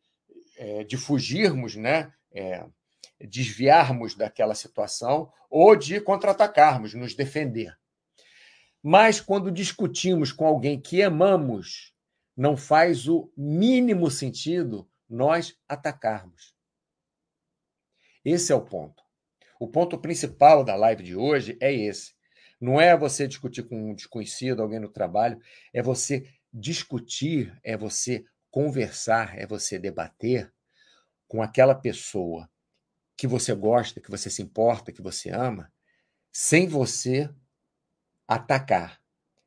é, 0.58 0.84
de 0.84 0.98
fugirmos, 0.98 1.76
né? 1.76 2.12
É, 2.34 2.66
desviarmos 3.20 4.16
daquela 4.16 4.56
situação, 4.56 5.32
ou 5.50 5.76
de 5.76 6.02
contra-atacarmos, 6.02 6.94
nos 6.94 7.14
defender. 7.14 7.78
Mas 8.84 9.20
quando 9.20 9.52
discutimos 9.52 10.32
com 10.32 10.46
alguém 10.46 10.80
que 10.80 11.02
amamos, 11.02 11.94
não 12.36 12.58
faz 12.58 13.08
o 13.08 13.32
mínimo 13.36 14.12
sentido 14.12 14.90
nós 15.10 15.58
atacarmos. 15.68 16.54
Esse 18.24 18.52
é 18.52 18.56
o 18.56 18.66
ponto. 18.66 19.04
O 19.60 19.68
ponto 19.68 19.98
principal 19.98 20.64
da 20.64 20.76
live 20.76 21.04
de 21.04 21.16
hoje 21.16 21.58
é 21.62 21.74
esse. 21.74 22.14
Não 22.60 22.80
é 22.80 22.98
você 22.98 23.28
discutir 23.28 23.64
com 23.64 23.92
um 23.92 23.96
desconhecido, 23.96 24.62
alguém 24.62 24.80
no 24.80 24.90
trabalho, 24.90 25.40
é 25.74 25.82
você 25.82 26.28
discutir, 26.52 27.58
é 27.64 27.78
você 27.78 28.26
conversar, 28.50 29.38
é 29.38 29.46
você 29.46 29.78
debater 29.78 30.52
com 31.28 31.42
aquela 31.42 31.76
pessoa 31.76 32.50
que 33.18 33.28
você 33.28 33.54
gosta, 33.54 34.02
que 34.02 34.12
você 34.12 34.30
se 34.30 34.42
importa, 34.42 34.92
que 34.92 35.02
você 35.02 35.30
ama, 35.30 35.72
sem 36.32 36.68
você 36.68 37.30
atacar. 38.28 39.00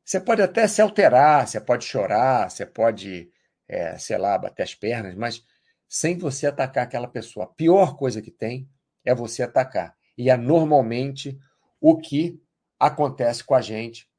Você 0.04 0.18
pode 0.18 0.40
até 0.40 0.66
se 0.66 0.80
alterar, 0.80 1.46
você 1.46 1.60
pode 1.60 1.84
chorar, 1.84 2.50
você 2.50 2.64
pode, 2.64 3.30
é, 3.68 3.98
sei 3.98 4.16
lá, 4.16 4.38
bater 4.38 4.62
as 4.62 4.74
pernas, 4.74 5.14
mas 5.14 5.44
sem 5.86 6.16
você 6.16 6.46
atacar 6.46 6.84
aquela 6.84 7.08
pessoa. 7.08 7.44
A 7.44 7.48
pior 7.48 7.96
coisa 7.96 8.22
que 8.22 8.30
tem 8.30 8.68
é 9.04 9.14
você 9.14 9.42
atacar. 9.42 9.96
E 10.16 10.30
é 10.30 10.36
normalmente 10.36 11.38
o 11.80 11.96
que 11.96 12.40
acontece 12.78 13.44
com 13.44 13.54
a 13.54 13.60
gente 13.60 14.10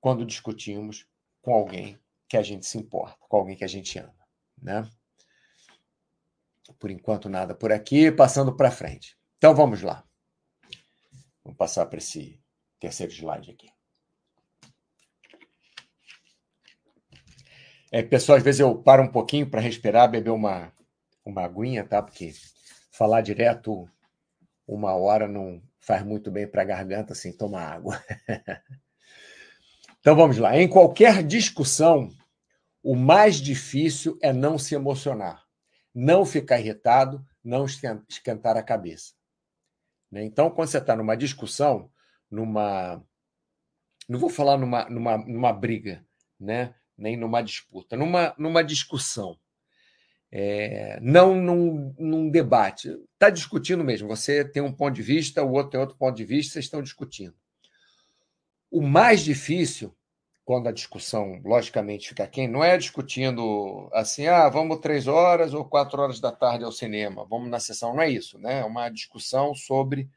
quando 0.00 0.24
discutimos 0.24 1.06
com 1.40 1.52
alguém 1.52 1.98
que 2.28 2.36
a 2.36 2.42
gente 2.42 2.66
se 2.66 2.78
importa, 2.78 3.16
com 3.28 3.36
alguém 3.36 3.56
que 3.56 3.64
a 3.64 3.68
gente 3.68 3.98
ama, 3.98 4.14
né? 4.60 4.88
Por 6.78 6.90
enquanto 6.90 7.28
nada 7.28 7.54
por 7.54 7.72
aqui, 7.72 8.10
passando 8.10 8.56
para 8.56 8.70
frente. 8.70 9.16
Então 9.38 9.54
vamos 9.54 9.82
lá. 9.82 10.04
Vamos 11.44 11.58
passar 11.58 11.86
para 11.86 11.98
esse 11.98 12.40
terceiro 12.78 13.12
slide 13.12 13.50
aqui. 13.50 13.68
É, 17.90 18.02
pessoal, 18.02 18.38
às 18.38 18.44
vezes 18.44 18.60
eu 18.60 18.74
paro 18.74 19.02
um 19.02 19.12
pouquinho 19.12 19.50
para 19.50 19.60
respirar, 19.60 20.10
beber 20.10 20.30
uma, 20.30 20.72
uma 21.24 21.44
aguinha, 21.44 21.84
tá? 21.84 22.02
Porque 22.02 22.32
falar 22.90 23.20
direto 23.20 23.86
uma 24.66 24.94
hora 24.94 25.28
não 25.28 25.62
faz 25.78 26.02
muito 26.04 26.30
bem 26.30 26.46
para 26.46 26.62
a 26.62 26.64
garganta 26.64 27.14
sem 27.14 27.36
tomar 27.36 27.66
água. 27.66 28.02
então 30.00 30.16
vamos 30.16 30.38
lá. 30.38 30.56
Em 30.56 30.68
qualquer 30.68 31.22
discussão, 31.22 32.10
o 32.82 32.96
mais 32.96 33.36
difícil 33.36 34.18
é 34.22 34.32
não 34.32 34.58
se 34.58 34.74
emocionar, 34.74 35.44
não 35.94 36.24
ficar 36.24 36.60
irritado, 36.60 37.24
não 37.44 37.66
esquentar 37.66 38.56
a 38.56 38.62
cabeça. 38.62 39.12
Né? 40.10 40.24
Então, 40.24 40.50
quando 40.50 40.68
você 40.68 40.78
está 40.78 40.94
numa 40.94 41.16
discussão, 41.16 41.90
numa. 42.30 43.02
Não 44.08 44.18
vou 44.18 44.28
falar 44.28 44.58
numa, 44.58 44.88
numa, 44.88 45.18
numa 45.18 45.52
briga, 45.52 46.04
né? 46.38 46.74
nem 46.96 47.16
numa 47.16 47.42
disputa, 47.42 47.96
numa, 47.96 48.34
numa 48.38 48.62
discussão. 48.62 49.38
É, 50.34 50.98
não 51.00 51.34
num, 51.34 51.94
num 51.98 52.30
debate. 52.30 52.88
Está 53.12 53.28
discutindo 53.28 53.84
mesmo. 53.84 54.08
Você 54.08 54.44
tem 54.44 54.62
um 54.62 54.72
ponto 54.72 54.94
de 54.94 55.02
vista, 55.02 55.42
o 55.42 55.52
outro 55.52 55.72
tem 55.72 55.80
outro 55.80 55.96
ponto 55.96 56.16
de 56.16 56.24
vista, 56.24 56.54
vocês 56.54 56.64
estão 56.64 56.82
discutindo. 56.82 57.34
O 58.70 58.80
mais 58.80 59.20
difícil, 59.20 59.94
quando 60.44 60.68
a 60.68 60.72
discussão, 60.72 61.40
logicamente, 61.44 62.08
fica 62.08 62.26
quem, 62.26 62.48
não 62.48 62.64
é 62.64 62.76
discutindo 62.76 63.88
assim, 63.92 64.26
ah, 64.26 64.48
vamos 64.48 64.80
três 64.80 65.06
horas 65.06 65.54
ou 65.54 65.64
quatro 65.64 66.00
horas 66.00 66.20
da 66.20 66.32
tarde 66.32 66.64
ao 66.64 66.72
cinema, 66.72 67.24
vamos 67.24 67.48
na 67.48 67.60
sessão, 67.60 67.94
não 67.94 68.02
é 68.02 68.10
isso, 68.10 68.38
né? 68.38 68.60
É 68.60 68.64
uma 68.64 68.88
discussão 68.88 69.54
sobre 69.54 70.10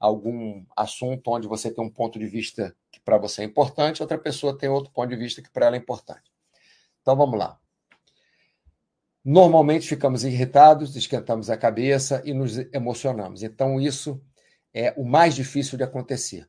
algum 0.00 0.64
assunto 0.76 1.30
onde 1.30 1.46
você 1.46 1.70
tem 1.70 1.84
um 1.84 1.90
ponto 1.90 2.18
de 2.18 2.26
vista 2.26 2.74
que 2.90 3.00
para 3.00 3.18
você 3.18 3.42
é 3.42 3.44
importante, 3.44 4.02
outra 4.02 4.18
pessoa 4.18 4.56
tem 4.56 4.68
outro 4.68 4.90
ponto 4.92 5.08
de 5.10 5.16
vista 5.16 5.42
que 5.42 5.50
para 5.50 5.66
ela 5.66 5.76
é 5.76 5.78
importante. 5.78 6.32
Então 7.02 7.14
vamos 7.16 7.38
lá. 7.38 7.58
Normalmente 9.24 9.86
ficamos 9.86 10.24
irritados, 10.24 10.96
esquentamos 10.96 11.48
a 11.48 11.56
cabeça 11.56 12.20
e 12.24 12.34
nos 12.34 12.58
emocionamos. 12.72 13.44
Então, 13.44 13.80
isso 13.80 14.20
é 14.74 14.92
o 14.96 15.04
mais 15.04 15.34
difícil 15.34 15.78
de 15.78 15.84
acontecer. 15.84 16.48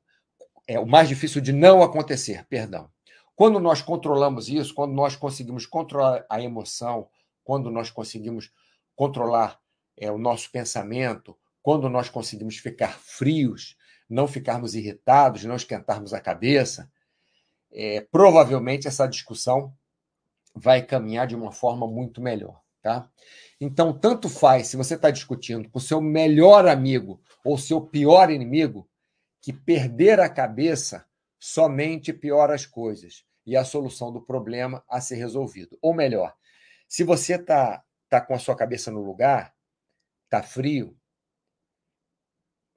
É 0.67 0.79
o 0.79 0.85
mais 0.85 1.07
difícil 1.07 1.39
de 1.39 1.53
não 1.53 1.83
acontecer, 1.83 2.45
perdão. 2.47 2.89
Quando 3.35 3.59
nós 3.59 3.81
controlamos 3.81 4.47
isso, 4.47 4.73
quando 4.73 4.93
nós 4.93 5.15
conseguimos 5.15 5.65
controlar 5.65 6.25
a 6.29 6.41
emoção, 6.41 7.07
quando 7.43 7.71
nós 7.71 7.89
conseguimos 7.89 8.51
controlar 8.95 9.59
é, 9.97 10.11
o 10.11 10.17
nosso 10.17 10.51
pensamento, 10.51 11.37
quando 11.61 11.89
nós 11.89 12.09
conseguimos 12.09 12.57
ficar 12.57 12.99
frios, 12.99 13.75
não 14.09 14.27
ficarmos 14.27 14.75
irritados, 14.75 15.45
não 15.45 15.55
esquentarmos 15.55 16.13
a 16.13 16.21
cabeça, 16.21 16.91
é, 17.71 18.01
provavelmente 18.01 18.87
essa 18.87 19.07
discussão 19.07 19.73
vai 20.53 20.83
caminhar 20.83 21.25
de 21.25 21.35
uma 21.35 21.51
forma 21.51 21.87
muito 21.87 22.21
melhor. 22.21 22.61
Tá? 22.81 23.09
Então, 23.59 23.97
tanto 23.97 24.27
faz 24.27 24.67
se 24.67 24.77
você 24.77 24.95
está 24.95 25.09
discutindo 25.09 25.69
com 25.69 25.79
seu 25.79 26.01
melhor 26.01 26.67
amigo 26.67 27.21
ou 27.43 27.57
seu 27.57 27.81
pior 27.81 28.29
inimigo, 28.29 28.87
que 29.41 29.53
perder 29.53 30.19
a 30.19 30.29
cabeça 30.29 31.05
somente 31.45 32.13
piora 32.13 32.55
as 32.55 32.65
coisas 32.65 33.25
e 33.45 33.57
a 33.57 33.65
solução 33.65 34.13
do 34.13 34.21
problema 34.21 34.81
a 34.87 35.01
ser 35.01 35.15
resolvido. 35.15 35.77
Ou 35.81 35.93
melhor, 35.93 36.33
se 36.87 37.03
você 37.03 37.35
está 37.35 37.83
tá 38.07 38.21
com 38.21 38.33
a 38.33 38.39
sua 38.39 38.55
cabeça 38.55 38.89
no 38.89 39.01
lugar, 39.01 39.53
está 40.23 40.41
frio, 40.41 40.97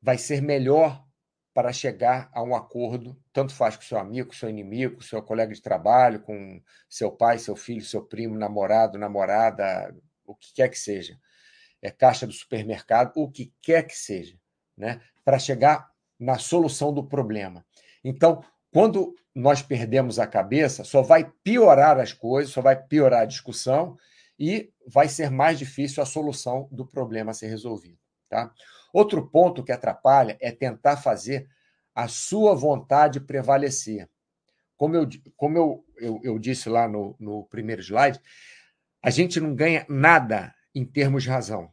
vai 0.03 0.19
ser 0.19 0.43
melhor 0.43 1.07
para 1.55 1.73
chegar 1.73 2.29
a 2.33 2.43
um 2.43 2.57
acordo, 2.57 3.17
tanto 3.33 3.55
faz 3.55 3.77
com 3.77 3.83
seu 3.83 3.99
amigo, 3.99 4.35
seu 4.35 4.51
inimigo, 4.51 5.01
seu 5.01 5.23
colega 5.23 5.55
de 5.55 5.63
trabalho, 5.63 6.23
com 6.23 6.61
seu 6.89 7.13
pai, 7.13 7.39
seu 7.39 7.55
filho, 7.55 7.85
seu 7.85 8.05
primo, 8.05 8.37
namorado, 8.37 8.99
namorada, 8.99 9.97
o 10.25 10.35
que 10.35 10.53
quer 10.53 10.69
que 10.71 10.79
seja. 10.79 11.17
É 11.81 11.93
caixa 11.93 12.27
do 12.27 12.33
supermercado, 12.33 13.13
o 13.15 13.31
que 13.31 13.55
quer 13.63 13.85
que 13.85 13.97
seja, 13.97 14.37
né? 14.77 15.01
Para 15.25 15.39
chegar 15.39 15.89
na 16.19 16.37
solução 16.37 16.93
do 16.93 17.07
problema. 17.07 17.65
Então, 18.03 18.45
quando 18.77 19.17
nós 19.35 19.63
perdemos 19.63 20.19
a 20.19 20.27
cabeça, 20.27 20.85
só 20.85 21.01
vai 21.01 21.33
piorar 21.43 21.99
as 21.99 22.13
coisas, 22.13 22.53
só 22.53 22.61
vai 22.61 22.77
piorar 22.77 23.23
a 23.23 23.25
discussão 23.25 23.97
e 24.39 24.71
vai 24.87 25.09
ser 25.09 25.31
mais 25.31 25.59
difícil 25.59 26.03
a 26.03 26.05
solução 26.05 26.69
do 26.71 26.87
problema 26.87 27.33
ser 27.33 27.47
resolvido. 27.47 27.99
Tá? 28.29 28.53
Outro 28.93 29.27
ponto 29.31 29.65
que 29.65 29.73
atrapalha 29.73 30.37
é 30.43 30.53
tentar 30.53 30.99
fazer 30.99 31.49
a 31.95 32.07
sua 32.07 32.55
vontade 32.55 33.19
prevalecer. 33.19 34.11
Como 34.77 34.95
eu, 34.95 35.09
como 35.39 35.57
eu, 35.57 35.85
eu, 35.97 36.21
eu 36.23 36.39
disse 36.39 36.69
lá 36.69 36.87
no, 36.87 37.17
no 37.19 37.47
primeiro 37.47 37.81
slide, 37.81 38.21
a 39.03 39.09
gente 39.09 39.41
não 39.41 39.55
ganha 39.55 39.87
nada 39.89 40.55
em 40.75 40.85
termos 40.85 41.23
de 41.23 41.31
razão 41.31 41.73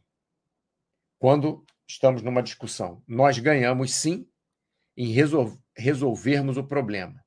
quando 1.18 1.66
estamos 1.86 2.22
numa 2.22 2.42
discussão. 2.42 3.02
Nós 3.06 3.38
ganhamos 3.38 3.92
sim 3.92 4.26
em 4.96 5.12
resol 5.12 5.62
resolvermos 5.76 6.56
o 6.56 6.64
problema. 6.64 7.24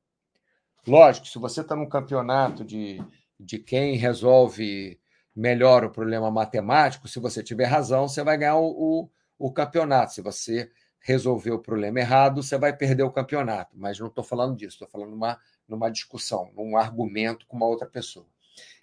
Lógico, 0.87 1.27
se 1.27 1.37
você 1.37 1.61
está 1.61 1.75
num 1.75 1.89
campeonato 1.89 2.63
de, 2.63 3.03
de 3.39 3.59
quem 3.59 3.97
resolve 3.97 4.99
melhor 5.35 5.83
o 5.83 5.91
problema 5.91 6.31
matemático, 6.31 7.07
se 7.07 7.19
você 7.19 7.43
tiver 7.43 7.65
razão, 7.65 8.07
você 8.07 8.23
vai 8.23 8.37
ganhar 8.37 8.55
o, 8.55 8.69
o, 8.69 9.09
o 9.37 9.51
campeonato. 9.51 10.13
Se 10.13 10.21
você 10.21 10.71
resolver 10.99 11.51
o 11.51 11.59
problema 11.59 11.99
errado, 11.99 12.41
você 12.41 12.57
vai 12.57 12.75
perder 12.75 13.03
o 13.03 13.11
campeonato. 13.11 13.77
Mas 13.77 13.99
não 13.99 14.07
estou 14.07 14.23
falando 14.23 14.55
disso, 14.55 14.75
estou 14.75 14.87
falando 14.87 15.11
numa, 15.11 15.39
numa 15.67 15.89
discussão, 15.89 16.51
num 16.55 16.75
argumento 16.75 17.45
com 17.47 17.57
uma 17.57 17.67
outra 17.67 17.87
pessoa. 17.87 18.25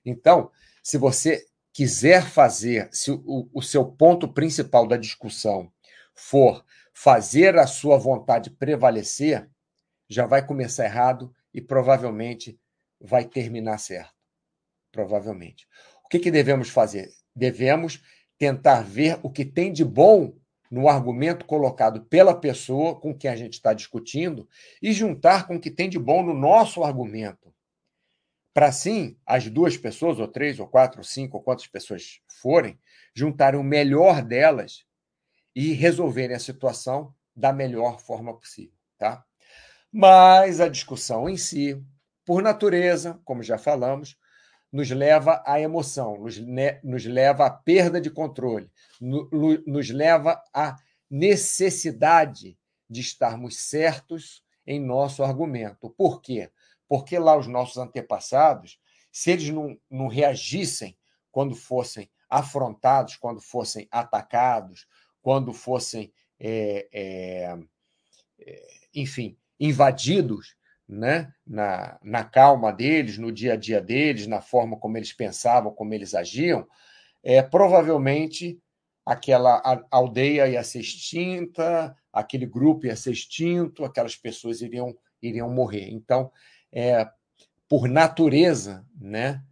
Então, 0.05 0.51
se 0.83 0.97
você 0.99 1.47
quiser 1.73 2.23
fazer, 2.23 2.89
se 2.93 3.11
o, 3.11 3.49
o 3.53 3.61
seu 3.61 3.85
ponto 3.85 4.29
principal 4.29 4.87
da 4.87 4.97
discussão 4.97 5.73
for 6.15 6.65
fazer 6.93 7.59
a 7.59 7.67
sua 7.67 7.99
vontade 7.99 8.51
prevalecer, 8.51 9.51
já 10.09 10.27
vai 10.27 10.45
começar 10.47 10.85
errado 10.85 11.35
e 11.53 11.61
provavelmente 11.61 12.59
vai 13.01 13.25
terminar 13.25 13.79
certo. 13.79 14.15
Provavelmente. 14.93 15.67
O 16.05 16.09
que, 16.09 16.19
que 16.19 16.31
devemos 16.31 16.69
fazer? 16.69 17.11
Devemos 17.35 18.03
tentar 18.39 18.83
ver 18.83 19.19
o 19.23 19.31
que 19.31 19.45
tem 19.45 19.73
de 19.73 19.85
bom 19.85 20.37
no 20.71 20.89
argumento 20.89 21.45
colocado 21.45 22.05
pela 22.07 22.39
pessoa 22.39 22.99
com 22.99 23.17
quem 23.17 23.31
a 23.31 23.37
gente 23.37 23.55
está 23.55 23.73
discutindo 23.73 24.49
e 24.83 24.93
juntar 24.93 25.47
com 25.47 25.57
o 25.57 25.61
que 25.61 25.71
tem 25.71 25.89
de 25.89 25.99
bom 25.99 26.23
no 26.23 26.35
nosso 26.35 26.83
argumento. 26.83 27.55
Para 28.53 28.69
assim, 28.69 29.17
as 29.27 29.49
duas 29.49 29.77
pessoas, 29.77 30.19
ou 30.21 30.29
três, 30.29 30.61
ou 30.61 30.67
quatro, 30.67 30.99
ou 31.01 31.05
cinco, 31.05 31.37
ou 31.37 31.43
quantas 31.43 31.67
pessoas 31.67 32.21
forem, 32.41 32.79
juntarem 33.15 33.59
o 33.59 33.65
melhor 33.65 34.23
delas 34.23 34.85
e 35.55 35.73
resolverem 35.73 36.37
a 36.37 36.41
situação 36.41 37.15
da 37.35 37.53
melhor 37.53 38.01
forma 38.01 38.37
possível. 38.37 38.75
Tá? 38.97 39.25
Mas 39.97 40.61
a 40.61 40.67
discussão 40.67 41.29
em 41.29 41.37
si, 41.37 41.81
por 42.27 42.43
natureza, 42.43 43.21
como 43.25 43.45
já 43.45 43.57
falamos, 43.57 44.19
nos 44.73 44.91
leva 44.91 45.41
à 45.47 45.61
emoção, 45.61 46.19
nos, 46.19 46.37
nos 46.83 47.05
leva 47.05 47.47
à 47.47 47.51
perda 47.51 48.01
de 48.01 48.11
controle, 48.11 48.69
no, 49.01 49.31
nos 49.65 49.91
leva 49.91 50.43
à 50.53 50.75
necessidade 51.09 52.59
de 52.91 53.01
estarmos 53.01 53.57
certos 53.57 54.43
em 54.67 54.81
nosso 54.81 55.23
argumento. 55.23 55.89
Por 55.91 56.21
quê? 56.21 56.51
Porque 56.89 57.17
lá 57.17 57.39
os 57.39 57.47
nossos 57.47 57.77
antepassados, 57.77 58.81
se 59.13 59.31
eles 59.31 59.49
não, 59.51 59.79
não 59.89 60.09
reagissem 60.09 60.99
quando 61.31 61.55
fossem 61.55 62.11
afrontados, 62.29 63.15
quando 63.15 63.41
fossem 63.41 63.87
atacados, 63.93 64.89
quando 65.23 65.53
fossem, 65.53 66.13
é, 66.41 66.89
é, 66.93 67.59
é, 68.41 68.69
enfim, 68.93 69.39
invadidos, 69.59 70.57
né? 70.89 71.33
na, 71.47 71.99
na 72.03 72.25
calma 72.25 72.73
deles, 72.73 73.19
no 73.19 73.33
dia 73.33 73.55
a 73.55 73.57
dia 73.57 73.81
deles, 73.81 74.27
na 74.27 74.41
forma 74.41 74.77
como 74.77 74.97
eles 74.97 75.13
pensavam, 75.13 75.73
como 75.73 75.95
eles 75.95 76.15
agiam, 76.15 76.67
é, 77.23 77.43
provavelmente 77.43 78.61
aquela 79.05 79.87
aldeia 79.91 80.49
ia 80.49 80.63
ser 80.63 80.81
extinta, 80.81 81.97
aquele 82.13 82.47
grupo 82.47 82.87
ia 82.87 82.97
ser 82.97 83.13
extinto, 83.13 83.85
aquelas 83.85 84.17
pessoas 84.17 84.61
iriam, 84.61 84.97
iriam 85.21 85.51
morrer. 85.51 85.89
Então, 85.91 86.31
é, 86.73 87.07
por 87.69 87.89
natureza, 87.89 88.87
né, 88.99 89.43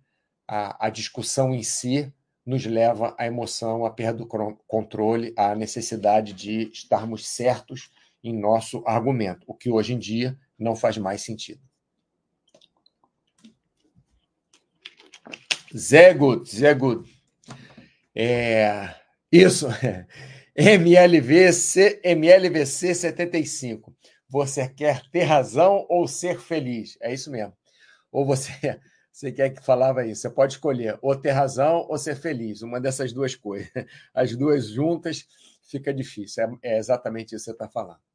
a, 0.47 0.87
a 0.87 0.91
discussão 0.91 1.55
em 1.55 1.63
si 1.63 2.13
nos 2.45 2.65
leva 2.67 3.15
à 3.19 3.27
emoção, 3.27 3.87
à 3.87 3.91
perda 3.91 4.19
do 4.19 4.27
controle, 4.67 5.33
à 5.37 5.55
necessidade 5.55 6.33
de 6.33 6.71
estarmos 6.73 7.29
certos 7.29 7.91
em 8.23 8.39
nosso 8.39 8.83
argumento, 8.87 9.45
o 9.47 9.55
que 9.55 9.71
hoje 9.71 9.95
em 9.95 9.99
dia 9.99 10.39
não 10.59 10.77
faz 10.77 10.97
mais 10.97 11.23
sentido. 11.23 11.61
Zé 15.77 16.13
Good, 16.13 16.51
Zé 16.55 16.75
Good. 16.75 17.11
É, 18.15 18.95
isso, 19.31 19.67
MLVC, 20.55 22.01
MLVC 22.05 22.95
75. 22.95 23.95
Você 24.29 24.69
quer 24.69 25.03
ter 25.11 25.25
razão 25.25 25.87
ou 25.89 26.07
ser 26.07 26.39
feliz? 26.39 26.99
É 27.01 27.13
isso 27.13 27.31
mesmo. 27.31 27.55
Ou 28.11 28.27
você, 28.27 28.53
você 29.11 29.33
quer 29.33 29.51
que 29.51 29.65
falava 29.65 30.07
isso? 30.07 30.23
Você 30.23 30.31
pode 30.31 30.55
escolher 30.55 30.99
ou 31.01 31.17
ter 31.17 31.31
razão 31.31 31.87
ou 31.89 31.97
ser 31.97 32.17
feliz. 32.17 32.61
Uma 32.61 32.81
dessas 32.81 33.13
duas 33.13 33.35
coisas. 33.35 33.71
As 34.13 34.37
duas 34.37 34.69
juntas 34.69 35.27
fica 35.63 35.93
difícil. 35.93 36.45
É, 36.63 36.75
é 36.75 36.79
exatamente 36.79 37.35
isso 37.35 37.45
que 37.45 37.51
você 37.51 37.53
está 37.53 37.69
falando. 37.69 38.12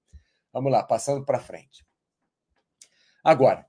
Vamos 0.58 0.72
lá, 0.72 0.82
passando 0.82 1.24
para 1.24 1.40
frente. 1.40 1.86
Agora, 3.24 3.68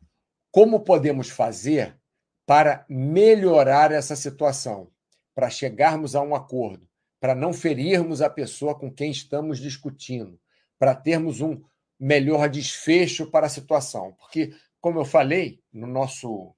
como 0.50 0.80
podemos 0.80 1.28
fazer 1.28 2.00
para 2.46 2.86
melhorar 2.88 3.92
essa 3.92 4.16
situação, 4.16 4.90
para 5.34 5.50
chegarmos 5.50 6.16
a 6.16 6.22
um 6.22 6.34
acordo, 6.34 6.88
para 7.20 7.34
não 7.34 7.52
ferirmos 7.52 8.22
a 8.22 8.30
pessoa 8.30 8.74
com 8.74 8.90
quem 8.90 9.10
estamos 9.10 9.58
discutindo, 9.58 10.40
para 10.78 10.94
termos 10.94 11.42
um 11.42 11.62
melhor 12.00 12.48
desfecho 12.48 13.30
para 13.30 13.48
a 13.48 13.50
situação? 13.50 14.14
Porque, 14.14 14.56
como 14.80 14.98
eu 14.98 15.04
falei, 15.04 15.62
no 15.70 15.86
nosso, 15.86 16.54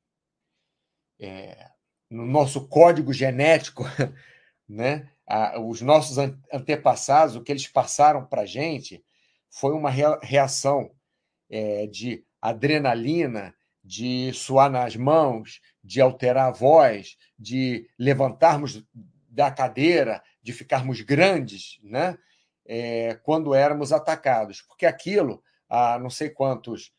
é, 1.19 1.71
no 2.09 2.25
nosso 2.25 2.69
código 2.69 3.13
genético, 3.13 3.83
né, 4.69 5.11
a, 5.27 5.59
os 5.59 5.81
nossos 5.81 6.19
antepassados, 6.53 7.35
o 7.35 7.43
que 7.43 7.51
eles 7.51 7.67
passaram 7.67 8.25
para 8.25 8.43
a 8.43 8.47
gente 8.47 9.05
foi 9.51 9.73
uma 9.73 9.91
reação 9.91 10.91
é, 11.51 11.87
de 11.87 12.25
adrenalina, 12.41 13.55
de 13.83 14.33
suar 14.33 14.71
nas 14.71 14.95
mãos, 14.95 15.61
de 15.83 16.01
alterar 16.01 16.49
a 16.49 16.53
voz, 16.53 17.17
de 17.39 17.89
levantarmos 17.99 18.85
da 19.29 19.51
cadeira, 19.51 20.23
de 20.43 20.53
ficarmos 20.53 21.01
grandes, 21.01 21.79
né? 21.83 22.17
É, 22.67 23.15
quando 23.23 23.55
éramos 23.55 23.93
atacados, 23.93 24.63
porque 24.63 24.87
aquilo, 24.87 25.43
há 25.69 25.99
não 25.99 26.11
sei 26.11 26.31
quantos 26.31 26.93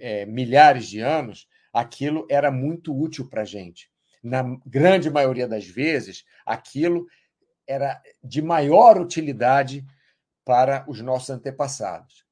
é, 0.00 0.26
milhares 0.26 0.88
de 0.88 1.00
anos, 1.00 1.46
aquilo 1.72 2.26
era 2.28 2.50
muito 2.50 2.98
útil 2.98 3.28
para 3.28 3.42
a 3.42 3.44
gente. 3.44 3.88
Na 4.22 4.42
grande 4.66 5.10
maioria 5.10 5.46
das 5.46 5.66
vezes, 5.66 6.24
aquilo 6.44 7.06
era 7.66 8.00
de 8.22 8.42
maior 8.42 9.00
utilidade 9.00 9.84
para 10.44 10.84
os 10.88 11.00
nossos 11.00 11.30
antepassados. 11.30 12.24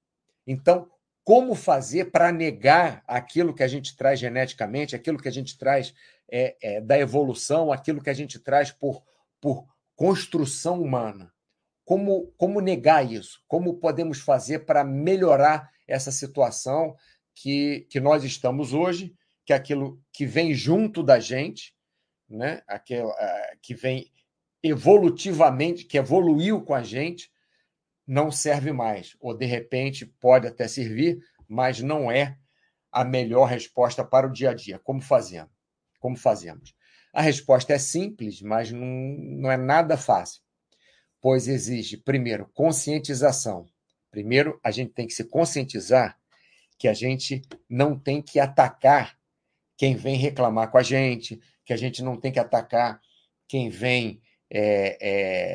Então, 0.47 0.91
como 1.23 1.55
fazer 1.55 2.11
para 2.11 2.33
negar 2.33 3.05
aquilo 3.07 3.55
que 3.55 3.63
a 3.63 3.69
gente 3.69 3.97
traz 3.97 4.19
geneticamente, 4.19 4.97
aquilo 4.97 5.19
que 5.19 5.29
a 5.29 5.33
gente 5.33 5.57
traz 5.57 5.95
é, 6.31 6.57
é, 6.61 6.81
da 6.81 6.99
evolução, 6.99 7.73
aquilo 7.73 8.03
que 8.03 8.11
a 8.11 8.15
gente 8.15 8.39
traz 8.39 8.71
por, 8.71 9.03
por 9.41 9.67
construção 9.95 10.81
humana? 10.81 11.33
Como, 11.85 12.33
como 12.37 12.61
negar 12.61 13.11
isso? 13.11 13.43
Como 13.47 13.75
podemos 13.75 14.21
fazer 14.21 14.61
para 14.61 14.85
melhorar 14.85 15.71
essa 15.87 16.11
situação 16.11 16.97
que, 17.35 17.87
que 17.91 18.01
nós 18.01 18.25
estamos 18.25 18.73
hoje, 18.73 19.15
que 19.45 19.53
é 19.53 19.57
aquilo 19.57 20.01
que 20.13 20.25
vem 20.25 20.55
junto 20.55 21.03
da 21.03 21.19
gente, 21.19 21.75
né? 22.29 22.63
aquilo, 22.67 23.13
que 23.61 23.75
vem 23.75 24.11
evolutivamente, 24.63 25.85
que 25.85 25.99
evoluiu 25.99 26.63
com 26.63 26.75
a 26.75 26.83
gente, 26.83 27.31
não 28.11 28.29
serve 28.29 28.73
mais, 28.73 29.17
ou 29.21 29.33
de 29.33 29.47
repente 29.47 30.05
pode 30.05 30.45
até 30.45 30.67
servir, 30.67 31.23
mas 31.47 31.81
não 31.81 32.11
é 32.11 32.37
a 32.91 33.05
melhor 33.05 33.45
resposta 33.45 34.05
para 34.05 34.27
o 34.27 34.33
dia 34.33 34.51
a 34.51 34.55
dia. 34.55 34.81
Como 34.81 35.01
fazemos? 35.01 35.53
Como 36.01 36.17
fazemos? 36.17 36.75
A 37.15 37.23
resposta 37.23 37.73
é 37.73 37.79
simples, 37.79 38.43
mas 38.43 38.73
não, 38.73 38.85
não 38.85 39.49
é 39.49 39.57
nada 39.57 39.97
fácil, 39.97 40.43
pois 41.21 41.47
exige, 41.47 41.99
primeiro, 41.99 42.51
conscientização. 42.53 43.65
Primeiro, 44.11 44.59
a 44.65 44.73
gente 44.73 44.93
tem 44.93 45.07
que 45.07 45.15
se 45.15 45.23
conscientizar 45.23 46.19
que 46.77 46.89
a 46.89 46.93
gente 46.93 47.43
não 47.69 47.97
tem 47.97 48.21
que 48.21 48.41
atacar 48.41 49.17
quem 49.77 49.95
vem 49.95 50.17
reclamar 50.17 50.69
com 50.73 50.79
a 50.79 50.83
gente, 50.83 51.41
que 51.65 51.73
a 51.73 51.77
gente 51.77 52.03
não 52.03 52.19
tem 52.19 52.33
que 52.33 52.41
atacar 52.41 53.01
quem 53.47 53.69
vem 53.69 54.21
é, 54.51 54.99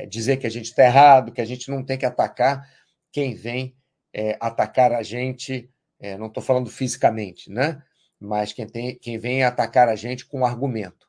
é, 0.04 0.06
dizer 0.06 0.38
que 0.38 0.48
a 0.48 0.50
gente 0.50 0.66
está 0.66 0.84
errado, 0.84 1.32
que 1.32 1.42
a 1.42 1.46
gente 1.46 1.70
não 1.70 1.84
tem 1.84 1.98
que 1.98 2.06
atacar 2.06 2.70
quem 3.12 3.34
vem 3.34 3.76
é, 4.14 4.38
atacar 4.40 4.94
a 4.94 5.04
gente, 5.04 5.70
é, 6.00 6.18
não 6.18 6.28
estou 6.28 6.42
falando 6.42 6.70
fisicamente, 6.70 7.52
né? 7.52 7.84
mas 8.18 8.54
quem, 8.54 8.66
tem, 8.66 8.98
quem 8.98 9.18
vem 9.18 9.44
atacar 9.44 9.90
a 9.90 9.96
gente 9.96 10.26
com 10.26 10.46
argumento. 10.46 11.06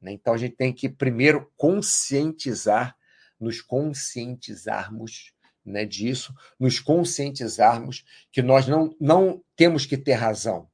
Né? 0.00 0.12
Então 0.12 0.34
a 0.34 0.36
gente 0.36 0.56
tem 0.56 0.72
que 0.72 0.88
primeiro 0.88 1.50
conscientizar, 1.56 2.96
nos 3.38 3.62
conscientizarmos 3.62 5.32
né, 5.64 5.84
disso, 5.84 6.34
nos 6.58 6.80
conscientizarmos 6.80 8.04
que 8.32 8.42
nós 8.42 8.66
não, 8.66 8.94
não 9.00 9.42
temos 9.54 9.86
que 9.86 9.96
ter 9.96 10.14
razão 10.14 10.68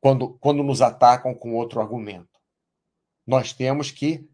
quando, 0.00 0.38
quando 0.38 0.62
nos 0.62 0.80
atacam 0.80 1.34
com 1.34 1.54
outro 1.54 1.80
argumento. 1.80 2.40
Nós 3.26 3.52
temos 3.52 3.90
que 3.90 4.28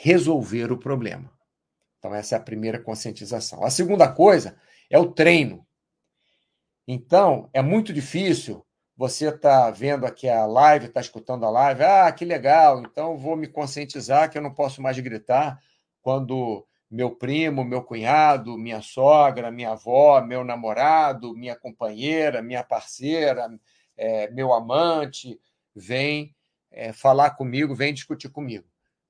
resolver 0.00 0.70
o 0.70 0.78
problema. 0.78 1.28
Então, 1.98 2.14
essa 2.14 2.36
é 2.36 2.38
a 2.38 2.42
primeira 2.42 2.78
conscientização. 2.78 3.64
A 3.64 3.70
segunda 3.70 4.06
coisa 4.06 4.56
é 4.88 4.96
o 4.96 5.10
treino. 5.10 5.66
Então, 6.86 7.50
é 7.52 7.60
muito 7.60 7.92
difícil 7.92 8.64
você 8.96 9.28
está 9.28 9.70
vendo 9.70 10.06
aqui 10.06 10.28
a 10.28 10.46
live, 10.46 10.86
está 10.86 11.00
escutando 11.00 11.44
a 11.44 11.50
live, 11.50 11.82
ah, 11.82 12.10
que 12.10 12.24
legal, 12.24 12.80
então 12.80 13.16
vou 13.16 13.36
me 13.36 13.46
conscientizar 13.46 14.28
que 14.30 14.36
eu 14.38 14.42
não 14.42 14.52
posso 14.52 14.82
mais 14.82 14.98
gritar 14.98 15.60
quando 16.00 16.66
meu 16.90 17.14
primo, 17.14 17.64
meu 17.64 17.82
cunhado, 17.82 18.58
minha 18.58 18.80
sogra, 18.80 19.50
minha 19.50 19.70
avó, 19.70 20.20
meu 20.20 20.42
namorado, 20.42 21.34
minha 21.34 21.54
companheira, 21.54 22.42
minha 22.42 22.64
parceira, 22.64 23.48
é, 23.96 24.30
meu 24.30 24.52
amante 24.52 25.38
vem 25.74 26.34
é, 26.70 26.92
falar 26.92 27.30
comigo, 27.30 27.74
vem 27.74 27.94
discutir 27.94 28.30
comigo. 28.30 28.67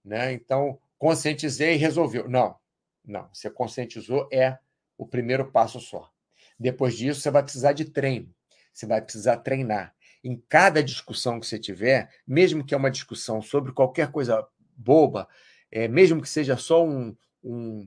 Né? 0.09 0.33
Então, 0.33 0.79
conscientizei 0.97 1.75
e 1.75 1.77
resolveu. 1.77 2.27
Não, 2.29 2.57
não. 3.05 3.29
Você 3.31 3.51
conscientizou 3.51 4.27
é 4.33 4.59
o 4.97 5.07
primeiro 5.07 5.53
passo 5.53 5.79
só. 5.79 6.11
Depois 6.59 6.97
disso, 6.97 7.21
você 7.21 7.31
vai 7.31 7.43
precisar 7.43 7.75
de 7.75 7.85
treino. 7.85 8.35
Você 8.73 8.87
vai 8.87 9.03
precisar 9.03 9.37
treinar. 9.37 9.95
Em 10.25 10.43
cada 10.49 10.83
discussão 10.83 11.39
que 11.39 11.47
você 11.47 11.59
tiver, 11.59 12.09
mesmo 12.27 12.65
que 12.65 12.73
é 12.73 12.77
uma 12.77 12.91
discussão 12.91 13.43
sobre 13.43 13.71
qualquer 13.71 14.11
coisa 14.11 14.45
boba, 14.75 15.29
é, 15.71 15.87
mesmo 15.87 16.23
que 16.23 16.29
seja 16.29 16.57
só 16.57 16.85
um, 16.85 17.15
um 17.45 17.87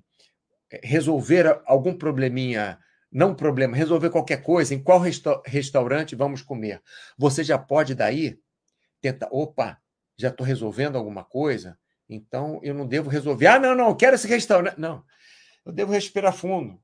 é, 0.71 0.79
resolver 0.83 1.61
algum 1.65 1.97
probleminha, 1.97 2.79
não 3.11 3.33
problema, 3.33 3.75
resolver 3.75 4.11
qualquer 4.11 4.43
coisa, 4.43 4.75
em 4.75 4.81
qual 4.81 4.99
resta 4.99 5.41
restaurante 5.45 6.15
vamos 6.15 6.41
comer, 6.41 6.81
você 7.17 7.43
já 7.43 7.57
pode 7.57 7.95
daí 7.95 8.39
tentar, 9.01 9.27
opa, 9.31 9.81
já 10.17 10.29
estou 10.29 10.45
resolvendo 10.45 10.97
alguma 10.97 11.23
coisa, 11.23 11.77
então 12.11 12.59
eu 12.61 12.75
não 12.75 12.85
devo 12.85 13.09
resolver. 13.09 13.47
Ah, 13.47 13.59
não, 13.59 13.73
não, 13.73 13.95
quero 13.95 14.15
esse 14.15 14.27
restaurante. 14.27 14.77
Não, 14.77 15.03
eu 15.65 15.71
devo 15.71 15.91
respirar 15.91 16.33
fundo, 16.33 16.79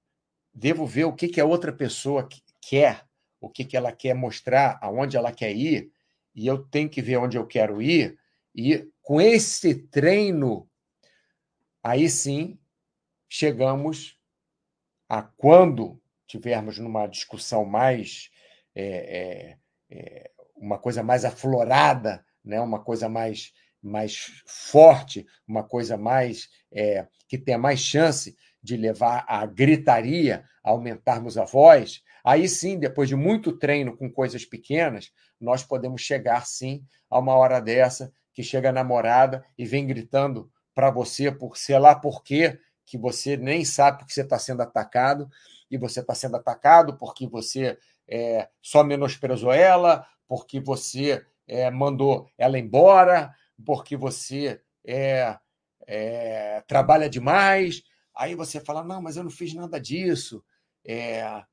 devo 0.54 0.88
ver 0.88 1.04
o 1.04 1.14
que, 1.14 1.28
que 1.28 1.42
a 1.42 1.46
outra 1.46 1.72
pessoa 1.72 2.28
quer 2.62 3.08
o 3.40 3.50
que, 3.50 3.64
que 3.64 3.78
ela 3.78 3.92
quer 3.92 4.14
mostrar, 4.14 4.80
aonde 4.82 5.16
ela 5.16 5.32
quer 5.32 5.56
ir, 5.56 5.92
e 6.34 6.48
eu 6.48 6.58
tenho 6.58 6.90
que 6.90 7.02
ver 7.02 7.18
onde 7.18 7.38
eu 7.38 7.46
quero 7.46 7.82
ir. 7.82 8.18
E 8.54 8.88
com 9.02 9.22
esse 9.22 9.76
treino, 9.76 10.70
aí 11.84 12.10
sim 12.10 12.60
chegamos 13.30 14.20
a 15.08 15.22
quando 15.22 16.02
tivermos 16.26 16.78
numa 16.78 17.08
discussão 17.08 17.64
mais 17.64 18.30
é, 18.76 18.86
é, 18.86 19.58
é, 19.90 20.32
uma 20.56 20.78
coisa 20.78 21.02
mais 21.02 21.24
aflorada, 21.24 22.26
né? 22.44 22.60
uma 22.60 22.84
coisa 22.84 23.08
mais 23.08 23.54
mais 23.88 24.44
forte, 24.46 25.26
uma 25.48 25.64
coisa 25.64 25.98
mais 25.98 26.50
é, 26.72 27.08
que 27.28 27.38
tenha 27.38 27.58
mais 27.58 27.80
chance 27.80 28.36
de 28.62 28.76
levar 28.78 29.26
à 29.28 29.46
gritaria, 29.46 30.44
a 30.64 30.70
aumentarmos 30.70 31.38
a 31.38 31.46
voz, 31.46 32.04
Aí 32.28 32.50
sim, 32.50 32.78
depois 32.78 33.08
de 33.08 33.16
muito 33.16 33.54
treino 33.54 33.96
com 33.96 34.12
coisas 34.12 34.44
pequenas, 34.44 35.14
nós 35.40 35.64
podemos 35.64 36.02
chegar 36.02 36.46
sim 36.46 36.84
a 37.10 37.18
uma 37.20 37.34
hora 37.34 37.62
dessa 37.62 38.12
que 38.34 38.44
chega 38.44 38.68
a 38.68 38.74
namorada 38.74 39.46
e 39.58 39.66
vem 39.66 39.88
gritando 39.88 40.52
para 40.76 40.92
você 40.92 41.32
por 41.32 41.56
sei 41.56 41.80
lá 41.80 41.96
por 41.96 42.22
quê, 42.22 42.60
que 42.86 42.98
você 42.98 43.38
nem 43.38 43.64
sabe 43.64 44.00
porque 44.00 44.12
você 44.12 44.24
está 44.24 44.38
sendo 44.38 44.62
atacado, 44.62 45.30
e 45.72 45.78
você 45.78 46.02
está 46.02 46.14
sendo 46.14 46.36
atacado 46.36 46.98
porque 46.98 47.26
você 47.26 47.78
é, 48.06 48.50
só 48.62 48.84
menosprezou 48.84 49.54
ela, 49.54 50.06
porque 50.28 50.60
você 50.60 51.26
é, 51.48 51.72
mandou 51.72 52.30
ela 52.38 52.60
embora, 52.60 53.34
porque 53.66 53.96
você 53.98 54.62
é, 54.86 55.38
é, 55.86 56.62
trabalha 56.68 57.10
demais. 57.10 57.84
Aí 58.16 58.36
você 58.36 58.60
fala: 58.60 58.84
não, 58.84 59.02
mas 59.02 59.18
eu 59.18 59.24
não 59.24 59.32
fiz 59.32 59.54
nada 59.54 59.80
disso. 59.80 60.44
É, 60.86 61.44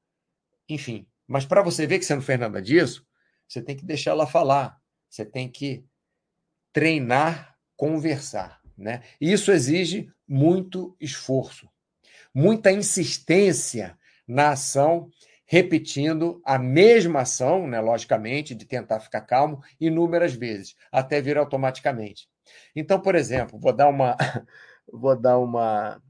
enfim. 0.69 1.07
Mas 1.27 1.47
para 1.47 1.63
você 1.63 1.87
ver 1.87 1.99
que 1.99 2.05
você 2.05 2.15
não 2.15 2.23
fez 2.23 2.39
nada 2.39 2.61
disso, 2.61 3.07
você 3.49 3.63
tem 3.63 3.77
que 3.77 3.85
deixar 3.85 4.13
ela 4.13 4.27
falar. 4.27 4.79
Você 5.09 5.25
tem 5.25 5.51
que 5.51 5.85
treinar, 6.73 7.57
conversar. 7.77 8.61
Né? 8.77 9.03
Isso 9.21 9.53
exige 9.53 10.13
muito 10.27 10.97
esforço, 11.01 11.69
muita 12.35 12.73
insistência 12.73 13.97
na 14.27 14.51
ação, 14.51 15.09
repetindo 15.47 16.41
a 16.45 16.59
mesma 16.59 17.21
ação, 17.21 17.67
né, 17.67 17.81
logicamente, 17.81 18.55
de 18.55 18.65
tentar 18.65 19.01
ficar 19.01 19.23
calmo, 19.23 19.63
inúmeras 19.81 20.35
vezes, 20.35 20.75
até 20.91 21.21
vir 21.21 21.37
automaticamente. 21.37 22.29
Então, 22.75 23.01
por 23.01 23.15
exemplo, 23.15 23.59
vou 23.59 23.73
dar 23.73 23.89
uma, 23.89 24.17
vou 24.91 25.17
dar 25.17 25.39
uma, 25.39 26.03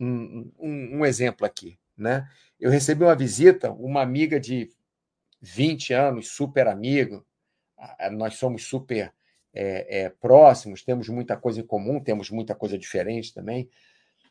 um, 0.00 0.50
um, 0.58 0.98
um 0.98 1.06
exemplo 1.06 1.46
aqui. 1.46 1.78
Né? 1.96 2.28
Eu 2.58 2.70
recebi 2.70 3.04
uma 3.04 3.16
visita, 3.16 3.70
uma 3.72 4.02
amiga 4.02 4.38
de 4.38 4.70
20 5.40 5.92
anos, 5.92 6.28
super 6.28 6.66
amigo, 6.66 7.24
nós 8.12 8.34
somos 8.34 8.64
super 8.64 9.12
é, 9.54 10.02
é, 10.02 10.08
próximos, 10.08 10.82
temos 10.82 11.08
muita 11.08 11.36
coisa 11.36 11.60
em 11.60 11.66
comum, 11.66 12.00
temos 12.00 12.30
muita 12.30 12.54
coisa 12.54 12.78
diferente 12.78 13.32
também. 13.32 13.68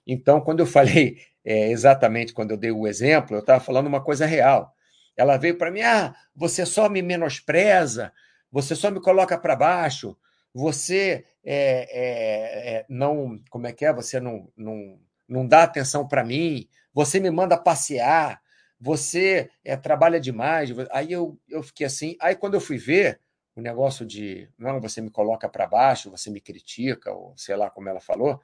Então, 0.07 0.39
quando 0.39 0.61
eu 0.61 0.65
falei 0.65 1.17
é, 1.43 1.67
exatamente, 1.71 2.33
quando 2.33 2.51
eu 2.51 2.57
dei 2.57 2.71
o 2.71 2.87
exemplo, 2.87 3.35
eu 3.35 3.41
estava 3.41 3.59
falando 3.59 3.87
uma 3.87 4.01
coisa 4.01 4.25
real. 4.25 4.73
Ela 5.15 5.37
veio 5.37 5.57
para 5.57 5.69
mim: 5.69 5.81
ah, 5.81 6.15
você 6.33 6.65
só 6.65 6.87
me 6.87 7.01
menospreza, 7.01 8.13
você 8.51 8.75
só 8.75 8.89
me 8.89 9.01
coloca 9.01 9.37
para 9.37 9.55
baixo, 9.55 10.17
você 10.53 11.25
é, 11.43 12.79
é, 12.79 12.85
não. 12.89 13.37
Como 13.49 13.67
é 13.67 13.73
que 13.73 13.85
é? 13.85 13.93
Você 13.93 14.19
não, 14.19 14.49
não, 14.55 14.99
não 15.27 15.45
dá 15.45 15.63
atenção 15.63 16.07
para 16.07 16.23
mim, 16.23 16.67
você 16.93 17.19
me 17.19 17.29
manda 17.29 17.57
passear, 17.57 18.41
você 18.79 19.49
trabalha 19.81 20.19
demais. 20.19 20.69
Aí 20.91 21.11
eu, 21.11 21.37
eu 21.49 21.61
fiquei 21.63 21.85
assim. 21.85 22.15
Aí 22.21 22.35
quando 22.35 22.53
eu 22.53 22.61
fui 22.61 22.77
ver 22.77 23.19
o 23.55 23.61
negócio 23.61 24.05
de 24.05 24.47
não, 24.57 24.79
você 24.79 25.01
me 25.01 25.09
coloca 25.09 25.49
para 25.49 25.65
baixo, 25.65 26.11
você 26.11 26.29
me 26.29 26.39
critica, 26.39 27.11
ou 27.11 27.33
sei 27.35 27.55
lá 27.55 27.71
como 27.71 27.89
ela 27.89 27.99
falou, 27.99 28.39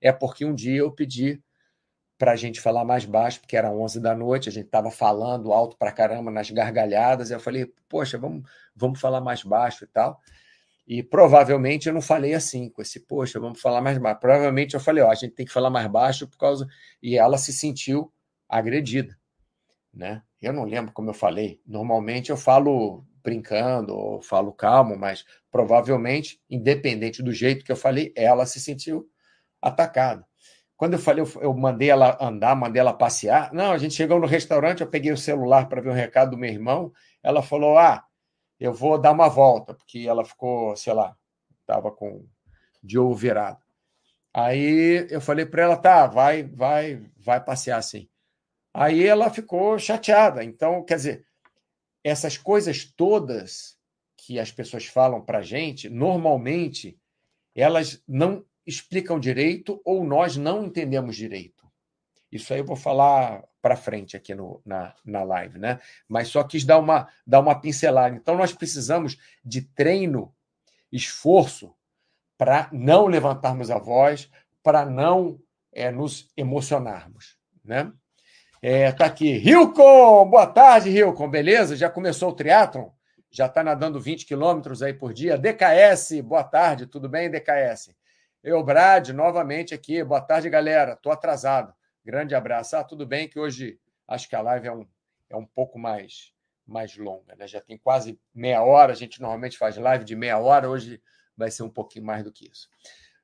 é 0.00 0.12
porque 0.12 0.44
um 0.44 0.54
dia 0.54 0.78
eu 0.78 0.90
pedi 0.90 1.42
para 2.20 2.32
a 2.32 2.36
gente 2.36 2.60
falar 2.60 2.84
mais 2.84 3.06
baixo, 3.06 3.40
porque 3.40 3.56
era 3.56 3.72
11 3.72 3.98
da 3.98 4.14
noite, 4.14 4.48
a 4.48 4.52
gente 4.52 4.66
estava 4.66 4.90
falando 4.90 5.52
alto 5.54 5.76
para 5.78 5.90
caramba 5.90 6.30
nas 6.30 6.50
gargalhadas. 6.50 7.30
Eu 7.30 7.40
falei, 7.40 7.72
poxa, 7.88 8.18
vamos, 8.18 8.42
vamos 8.76 9.00
falar 9.00 9.22
mais 9.22 9.42
baixo 9.42 9.84
e 9.84 9.86
tal. 9.86 10.20
E 10.86 11.02
provavelmente 11.02 11.88
eu 11.88 11.94
não 11.94 12.02
falei 12.02 12.34
assim, 12.34 12.68
com 12.68 12.82
esse, 12.82 13.00
poxa, 13.00 13.40
vamos 13.40 13.60
falar 13.60 13.80
mais 13.80 13.96
baixo. 13.96 14.20
Provavelmente 14.20 14.74
eu 14.74 14.80
falei, 14.80 15.02
ó, 15.02 15.10
a 15.10 15.14
gente 15.14 15.34
tem 15.34 15.46
que 15.46 15.52
falar 15.52 15.70
mais 15.70 15.86
baixo 15.86 16.28
por 16.28 16.36
causa. 16.36 16.66
E 17.02 17.16
ela 17.16 17.38
se 17.38 17.54
sentiu 17.54 18.12
agredida. 18.46 19.16
Né? 19.94 20.22
Eu 20.42 20.52
não 20.52 20.64
lembro 20.64 20.92
como 20.92 21.08
eu 21.08 21.14
falei. 21.14 21.58
Normalmente 21.66 22.30
eu 22.30 22.36
falo 22.36 23.02
brincando 23.22 23.94
ou 23.94 24.20
falo 24.20 24.52
calmo, 24.52 24.94
mas 24.94 25.24
provavelmente, 25.50 26.38
independente 26.50 27.22
do 27.22 27.32
jeito 27.32 27.64
que 27.64 27.72
eu 27.72 27.76
falei, 27.76 28.12
ela 28.14 28.44
se 28.44 28.60
sentiu 28.60 29.08
atacada. 29.60 30.26
Quando 30.76 30.94
eu 30.94 30.98
falei, 30.98 31.24
eu 31.42 31.52
mandei 31.54 31.90
ela 31.90 32.16
andar, 32.20 32.56
mandei 32.56 32.80
ela 32.80 32.94
passear. 32.94 33.52
Não, 33.52 33.72
a 33.72 33.78
gente 33.78 33.94
chegou 33.94 34.18
no 34.18 34.26
restaurante, 34.26 34.80
eu 34.80 34.86
peguei 34.86 35.12
o 35.12 35.16
celular 35.16 35.68
para 35.68 35.82
ver 35.82 35.90
um 35.90 35.94
recado 35.94 36.30
do 36.30 36.38
meu 36.38 36.50
irmão. 36.50 36.92
Ela 37.22 37.42
falou: 37.42 37.76
Ah, 37.76 38.02
eu 38.58 38.72
vou 38.72 38.98
dar 38.98 39.12
uma 39.12 39.28
volta, 39.28 39.74
porque 39.74 40.06
ela 40.08 40.24
ficou, 40.24 40.74
sei 40.76 40.94
lá, 40.94 41.14
estava 41.60 41.90
com 41.90 42.26
de 42.82 42.98
ovo 42.98 43.14
virado. 43.14 43.58
Aí 44.32 45.06
eu 45.10 45.20
falei 45.20 45.44
para 45.44 45.62
ela, 45.62 45.76
tá, 45.76 46.06
vai, 46.06 46.44
vai, 46.44 47.02
vai 47.16 47.44
passear 47.44 47.78
assim. 47.78 48.08
Aí 48.72 49.06
ela 49.06 49.28
ficou 49.28 49.78
chateada. 49.78 50.44
Então, 50.44 50.84
quer 50.84 50.96
dizer, 50.96 51.26
essas 52.04 52.38
coisas 52.38 52.84
todas 52.84 53.76
que 54.16 54.38
as 54.38 54.52
pessoas 54.52 54.86
falam 54.86 55.20
para 55.20 55.42
gente, 55.42 55.88
normalmente 55.88 56.98
elas 57.54 58.02
não 58.06 58.44
explicam 58.70 59.18
direito 59.18 59.80
ou 59.84 60.04
nós 60.04 60.36
não 60.36 60.64
entendemos 60.64 61.16
direito. 61.16 61.68
Isso 62.30 62.52
aí 62.52 62.60
eu 62.60 62.64
vou 62.64 62.76
falar 62.76 63.44
para 63.60 63.76
frente 63.76 64.16
aqui 64.16 64.34
no, 64.34 64.62
na, 64.64 64.94
na 65.04 65.22
live, 65.22 65.58
né? 65.58 65.80
Mas 66.08 66.28
só 66.28 66.44
quis 66.44 66.64
dar 66.64 66.78
uma, 66.78 67.08
dar 67.26 67.40
uma 67.40 67.60
pincelada. 67.60 68.14
Então, 68.14 68.36
nós 68.36 68.52
precisamos 68.52 69.18
de 69.44 69.62
treino, 69.62 70.32
esforço, 70.92 71.74
para 72.38 72.70
não 72.72 73.06
levantarmos 73.06 73.70
a 73.70 73.78
voz, 73.78 74.30
para 74.62 74.86
não 74.86 75.38
é, 75.72 75.90
nos 75.90 76.30
emocionarmos, 76.36 77.36
né? 77.64 77.92
É, 78.62 78.92
tá 78.92 79.06
aqui. 79.06 79.38
Rilcon! 79.38 80.28
Boa 80.28 80.46
tarde, 80.46 80.90
Rilcon. 80.90 81.28
Beleza? 81.28 81.76
Já 81.76 81.90
começou 81.90 82.30
o 82.30 82.34
triatlon? 82.34 82.90
Já 83.30 83.46
está 83.46 83.62
nadando 83.62 84.00
20 84.00 84.26
quilômetros 84.26 84.82
aí 84.82 84.92
por 84.92 85.14
dia. 85.14 85.38
DKS, 85.38 86.20
boa 86.22 86.44
tarde. 86.44 86.86
Tudo 86.86 87.08
bem, 87.08 87.30
DKS? 87.30 87.94
Eu, 88.42 88.64
Brad, 88.64 89.10
novamente 89.10 89.74
aqui. 89.74 90.02
Boa 90.02 90.20
tarde, 90.20 90.48
galera. 90.48 90.94
Estou 90.94 91.12
atrasado. 91.12 91.74
Grande 92.02 92.34
abraço. 92.34 92.74
Ah, 92.74 92.82
tudo 92.82 93.06
bem 93.06 93.28
que 93.28 93.38
hoje 93.38 93.78
acho 94.08 94.26
que 94.30 94.34
a 94.34 94.40
live 94.40 94.66
é 94.66 94.72
um, 94.72 94.86
é 95.28 95.36
um 95.36 95.44
pouco 95.44 95.78
mais, 95.78 96.32
mais 96.66 96.96
longa. 96.96 97.36
Né? 97.36 97.46
Já 97.46 97.60
tem 97.60 97.76
quase 97.76 98.18
meia 98.34 98.62
hora. 98.62 98.92
A 98.92 98.96
gente 98.96 99.20
normalmente 99.20 99.58
faz 99.58 99.76
live 99.76 100.06
de 100.06 100.16
meia 100.16 100.38
hora. 100.38 100.70
Hoje 100.70 101.02
vai 101.36 101.50
ser 101.50 101.64
um 101.64 101.68
pouquinho 101.68 102.06
mais 102.06 102.24
do 102.24 102.32
que 102.32 102.50
isso. 102.50 102.70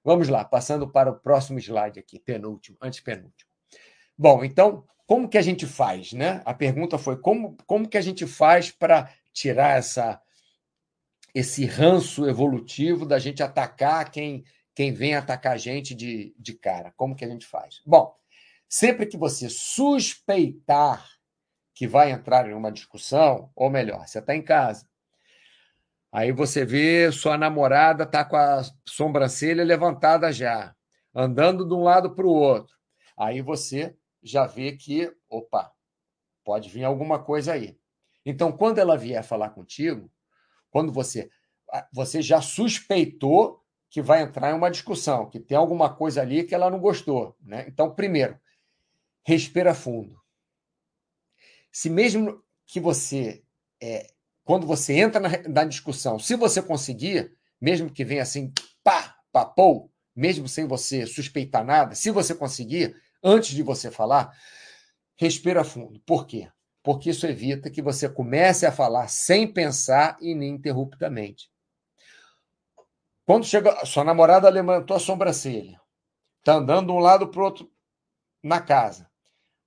Vamos 0.04 0.28
lá, 0.28 0.44
passando 0.44 0.86
para 0.86 1.10
o 1.10 1.18
próximo 1.18 1.58
slide 1.58 1.98
aqui, 1.98 2.20
penúltimo, 2.20 2.76
antepenúltimo. 2.82 3.50
Bom, 4.16 4.44
então, 4.44 4.86
como 5.06 5.30
que 5.30 5.38
a 5.38 5.42
gente 5.42 5.66
faz, 5.66 6.12
né? 6.12 6.42
A 6.44 6.52
pergunta 6.52 6.98
foi 6.98 7.18
como, 7.18 7.56
como 7.66 7.88
que 7.88 7.96
a 7.96 8.02
gente 8.02 8.26
faz 8.26 8.70
para 8.70 9.10
tirar 9.32 9.78
essa 9.78 10.20
esse 11.34 11.66
ranço 11.66 12.26
evolutivo 12.26 13.04
da 13.04 13.18
gente 13.18 13.42
atacar 13.42 14.10
quem 14.10 14.44
quem 14.76 14.92
vem 14.92 15.14
atacar 15.14 15.54
a 15.54 15.56
gente 15.56 15.94
de, 15.94 16.34
de 16.38 16.52
cara. 16.52 16.92
Como 16.96 17.16
que 17.16 17.24
a 17.24 17.28
gente 17.28 17.46
faz? 17.46 17.80
Bom, 17.84 18.14
sempre 18.68 19.06
que 19.06 19.16
você 19.16 19.48
suspeitar 19.48 21.08
que 21.74 21.88
vai 21.88 22.10
entrar 22.10 22.46
em 22.46 22.52
uma 22.52 22.70
discussão, 22.70 23.50
ou 23.56 23.70
melhor, 23.70 24.06
você 24.06 24.18
está 24.18 24.36
em 24.36 24.42
casa, 24.42 24.86
aí 26.12 26.30
você 26.30 26.64
vê 26.64 27.10
sua 27.10 27.38
namorada 27.38 28.04
está 28.04 28.22
com 28.22 28.36
a 28.36 28.62
sobrancelha 28.86 29.64
levantada 29.64 30.30
já, 30.30 30.76
andando 31.14 31.66
de 31.66 31.72
um 31.72 31.82
lado 31.82 32.14
para 32.14 32.26
o 32.26 32.34
outro. 32.34 32.74
Aí 33.18 33.40
você 33.40 33.96
já 34.22 34.46
vê 34.46 34.72
que, 34.72 35.10
opa, 35.28 35.72
pode 36.44 36.68
vir 36.68 36.84
alguma 36.84 37.18
coisa 37.18 37.54
aí. 37.54 37.78
Então, 38.26 38.52
quando 38.52 38.78
ela 38.78 38.98
vier 38.98 39.24
falar 39.24 39.50
contigo, 39.50 40.12
quando 40.70 40.92
você 40.92 41.30
você 41.92 42.22
já 42.22 42.40
suspeitou 42.40 43.65
que 43.90 44.02
vai 44.02 44.22
entrar 44.22 44.50
em 44.50 44.54
uma 44.54 44.70
discussão, 44.70 45.28
que 45.28 45.40
tem 45.40 45.56
alguma 45.56 45.94
coisa 45.94 46.20
ali 46.20 46.44
que 46.44 46.54
ela 46.54 46.70
não 46.70 46.78
gostou, 46.78 47.36
né? 47.40 47.64
Então, 47.68 47.94
primeiro, 47.94 48.38
respira 49.24 49.74
fundo. 49.74 50.16
Se 51.70 51.88
mesmo 51.88 52.42
que 52.66 52.80
você 52.80 53.42
é, 53.80 54.10
quando 54.46 54.64
você 54.64 54.94
entra 54.94 55.20
na, 55.20 55.28
na, 55.48 55.64
discussão, 55.64 56.20
se 56.20 56.36
você 56.36 56.62
conseguir, 56.62 57.32
mesmo 57.60 57.90
que 57.90 58.04
venha 58.04 58.22
assim, 58.22 58.52
pá, 58.82 59.16
papou, 59.32 59.90
mesmo 60.14 60.48
sem 60.48 60.66
você 60.66 61.04
suspeitar 61.04 61.64
nada, 61.64 61.96
se 61.96 62.12
você 62.12 62.32
conseguir, 62.32 62.94
antes 63.22 63.50
de 63.50 63.62
você 63.64 63.90
falar, 63.90 64.32
respira 65.16 65.64
fundo. 65.64 66.00
Por 66.06 66.26
quê? 66.26 66.48
Porque 66.80 67.10
isso 67.10 67.26
evita 67.26 67.68
que 67.68 67.82
você 67.82 68.08
comece 68.08 68.64
a 68.64 68.70
falar 68.70 69.08
sem 69.08 69.52
pensar 69.52 70.16
ininterruptamente. 70.20 71.50
Quando 73.26 73.44
chega, 73.44 73.84
sua 73.84 74.04
namorada 74.04 74.48
levantou 74.48 74.96
a 74.96 75.00
sobrancelha, 75.00 75.80
está 76.38 76.54
andando 76.54 76.86
de 76.86 76.92
um 76.92 77.00
lado 77.00 77.26
para 77.26 77.42
outro 77.42 77.68
na 78.40 78.60
casa. 78.60 79.10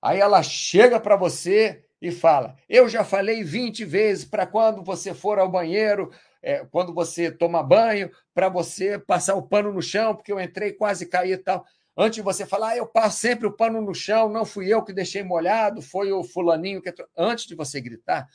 Aí 0.02 0.18
ela 0.18 0.42
chega 0.42 0.98
para 0.98 1.14
você 1.14 1.84
e 2.00 2.10
fala: 2.10 2.56
Eu 2.66 2.88
já 2.88 3.04
falei 3.04 3.44
20 3.44 3.84
vezes 3.84 4.24
para 4.24 4.46
quando 4.46 4.82
você 4.82 5.12
for 5.12 5.38
ao 5.38 5.50
banheiro, 5.50 6.10
é, 6.40 6.64
quando 6.64 6.94
você 6.94 7.30
toma 7.30 7.62
banho, 7.62 8.10
para 8.32 8.48
você 8.48 8.98
passar 8.98 9.34
o 9.34 9.46
pano 9.46 9.70
no 9.70 9.82
chão, 9.82 10.16
porque 10.16 10.32
eu 10.32 10.40
entrei 10.40 10.72
quase 10.72 11.04
caí 11.06 11.32
e 11.32 11.38
tal. 11.38 11.66
Antes 11.94 12.16
de 12.16 12.22
você 12.22 12.46
falar, 12.46 12.70
ah, 12.70 12.76
eu 12.78 12.86
passo 12.86 13.18
sempre 13.18 13.46
o 13.46 13.52
pano 13.52 13.82
no 13.82 13.94
chão, 13.94 14.30
não 14.30 14.46
fui 14.46 14.72
eu 14.72 14.82
que 14.82 14.92
deixei 14.94 15.22
molhado, 15.22 15.82
foi 15.82 16.10
o 16.12 16.24
fulaninho 16.24 16.80
que. 16.80 16.94
Antes 17.14 17.44
de 17.44 17.54
você 17.54 17.78
gritar, 17.78 18.26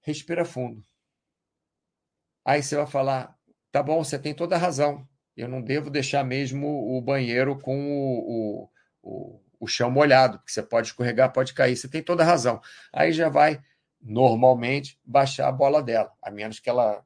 respira 0.00 0.44
fundo. 0.44 0.82
Aí 2.44 2.64
você 2.64 2.74
vai 2.74 2.86
falar: 2.88 3.38
tá 3.70 3.82
bom, 3.82 4.02
você 4.02 4.18
tem 4.18 4.34
toda 4.34 4.56
a 4.56 4.58
razão. 4.58 5.06
Eu 5.36 5.48
não 5.48 5.62
devo 5.62 5.90
deixar 5.90 6.24
mesmo 6.24 6.96
o 6.96 7.00
banheiro 7.00 7.58
com 7.58 7.76
o, 7.76 8.18
o, 8.62 8.70
o, 9.02 9.40
o 9.60 9.66
chão 9.66 9.90
molhado, 9.90 10.38
porque 10.38 10.52
você 10.52 10.62
pode 10.62 10.88
escorregar, 10.88 11.32
pode 11.32 11.54
cair. 11.54 11.76
Você 11.76 11.88
tem 11.88 12.02
toda 12.02 12.22
a 12.22 12.26
razão. 12.26 12.60
Aí 12.92 13.12
já 13.12 13.28
vai, 13.28 13.60
normalmente, 14.00 14.98
baixar 15.04 15.48
a 15.48 15.52
bola 15.52 15.82
dela, 15.82 16.12
a 16.22 16.30
menos 16.30 16.58
que 16.58 16.68
ela 16.68 17.04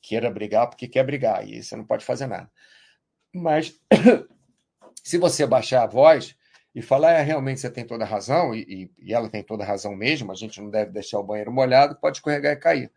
queira 0.00 0.30
brigar 0.30 0.68
porque 0.68 0.88
quer 0.88 1.04
brigar, 1.04 1.46
e 1.46 1.62
você 1.62 1.76
não 1.76 1.84
pode 1.84 2.04
fazer 2.04 2.26
nada. 2.26 2.50
Mas 3.32 3.78
Se 5.06 5.18
você 5.18 5.46
baixar 5.46 5.84
a 5.84 5.86
voz 5.86 6.34
e 6.74 6.82
falar, 6.82 7.12
é, 7.12 7.22
realmente 7.22 7.60
você 7.60 7.70
tem 7.70 7.84
toda 7.84 8.02
a 8.02 8.06
razão, 8.08 8.52
e, 8.52 8.90
e, 8.98 9.14
ela 9.14 9.28
tem 9.28 9.40
toda 9.40 9.62
a 9.62 9.66
razão 9.66 9.94
mesmo, 9.94 10.32
a 10.32 10.34
gente 10.34 10.60
não 10.60 10.68
deve 10.68 10.90
deixar 10.90 11.20
o 11.20 11.22
banheiro 11.22 11.52
molhado, 11.52 11.94
pode 12.00 12.16
escorregar 12.16 12.52
e 12.52 12.56
cair. 12.56 12.92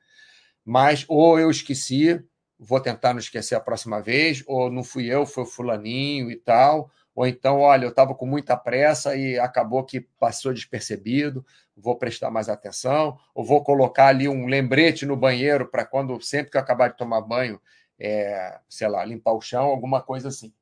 Mas, 0.65 1.05
ou 1.07 1.39
eu 1.39 1.51
esqueci, 1.51 2.19
vou 2.59 2.81
tentar 2.81 3.13
não 3.13 3.19
esquecer 3.19 3.55
a 3.55 3.61
próxima 3.61 4.01
vez, 4.01 4.43
ou 4.45 4.69
não 4.69 4.83
fui 4.83 5.05
eu, 5.05 5.25
foi 5.25 5.43
o 5.43 5.47
fulaninho 5.47 6.29
e 6.29 6.35
tal, 6.35 6.91
ou 7.15 7.25
então, 7.25 7.59
olha, 7.59 7.85
eu 7.85 7.89
estava 7.89 8.13
com 8.13 8.25
muita 8.25 8.55
pressa 8.55 9.15
e 9.15 9.39
acabou 9.39 9.83
que 9.83 10.01
passou 10.01 10.53
despercebido, 10.53 11.45
vou 11.75 11.97
prestar 11.97 12.29
mais 12.29 12.49
atenção, 12.49 13.17
ou 13.33 13.43
vou 13.43 13.63
colocar 13.63 14.07
ali 14.07 14.27
um 14.27 14.45
lembrete 14.45 15.05
no 15.05 15.15
banheiro 15.15 15.67
para 15.67 15.85
quando, 15.85 16.21
sempre 16.21 16.51
que 16.51 16.57
eu 16.57 16.61
acabar 16.61 16.89
de 16.89 16.97
tomar 16.97 17.21
banho, 17.21 17.59
é, 17.99 18.59
sei 18.69 18.87
lá, 18.87 19.03
limpar 19.03 19.33
o 19.33 19.41
chão, 19.41 19.65
alguma 19.65 20.01
coisa 20.01 20.29
assim. 20.29 20.53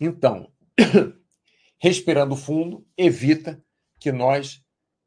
Então, 0.00 0.50
respirando 1.78 2.36
fundo 2.36 2.86
evita 2.96 3.62
que 4.00 4.12
nós 4.12 4.64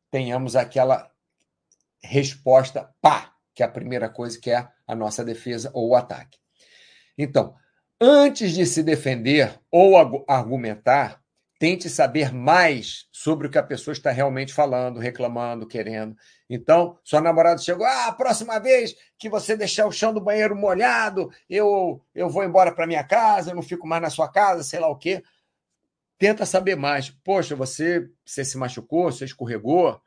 tenhamos 0.09 0.55
aquela 0.55 1.10
resposta 2.03 2.89
pá, 3.01 3.33
que 3.53 3.63
é 3.63 3.65
a 3.65 3.71
primeira 3.71 4.09
coisa 4.09 4.39
que 4.39 4.51
é 4.51 4.67
a 4.87 4.95
nossa 4.95 5.23
defesa 5.23 5.71
ou 5.73 5.89
o 5.89 5.95
ataque. 5.95 6.37
Então, 7.17 7.55
antes 7.99 8.53
de 8.53 8.65
se 8.65 8.81
defender 8.81 9.59
ou 9.69 9.95
argumentar, 10.27 11.21
tente 11.61 11.87
saber 11.91 12.33
mais 12.33 13.07
sobre 13.11 13.45
o 13.45 13.49
que 13.51 13.57
a 13.59 13.61
pessoa 13.61 13.93
está 13.93 14.09
realmente 14.09 14.51
falando, 14.51 14.99
reclamando, 14.99 15.67
querendo. 15.67 16.17
Então, 16.49 16.97
sua 17.03 17.21
namorada 17.21 17.61
chegou, 17.61 17.85
ah, 17.85 18.07
a 18.07 18.11
próxima 18.11 18.59
vez 18.59 18.95
que 19.15 19.29
você 19.29 19.55
deixar 19.55 19.85
o 19.85 19.91
chão 19.91 20.11
do 20.11 20.19
banheiro 20.19 20.55
molhado, 20.55 21.29
eu, 21.47 22.01
eu 22.15 22.27
vou 22.27 22.43
embora 22.43 22.71
para 22.71 22.87
minha 22.87 23.03
casa, 23.03 23.51
eu 23.51 23.55
não 23.55 23.61
fico 23.61 23.87
mais 23.87 24.01
na 24.01 24.09
sua 24.09 24.27
casa, 24.27 24.63
sei 24.63 24.79
lá 24.79 24.87
o 24.87 24.97
quê. 24.97 25.23
Tenta 26.17 26.47
saber 26.47 26.75
mais. 26.75 27.11
Poxa, 27.11 27.55
você, 27.55 28.09
você 28.25 28.43
se 28.43 28.57
machucou, 28.57 29.11
você 29.11 29.25
escorregou, 29.25 30.01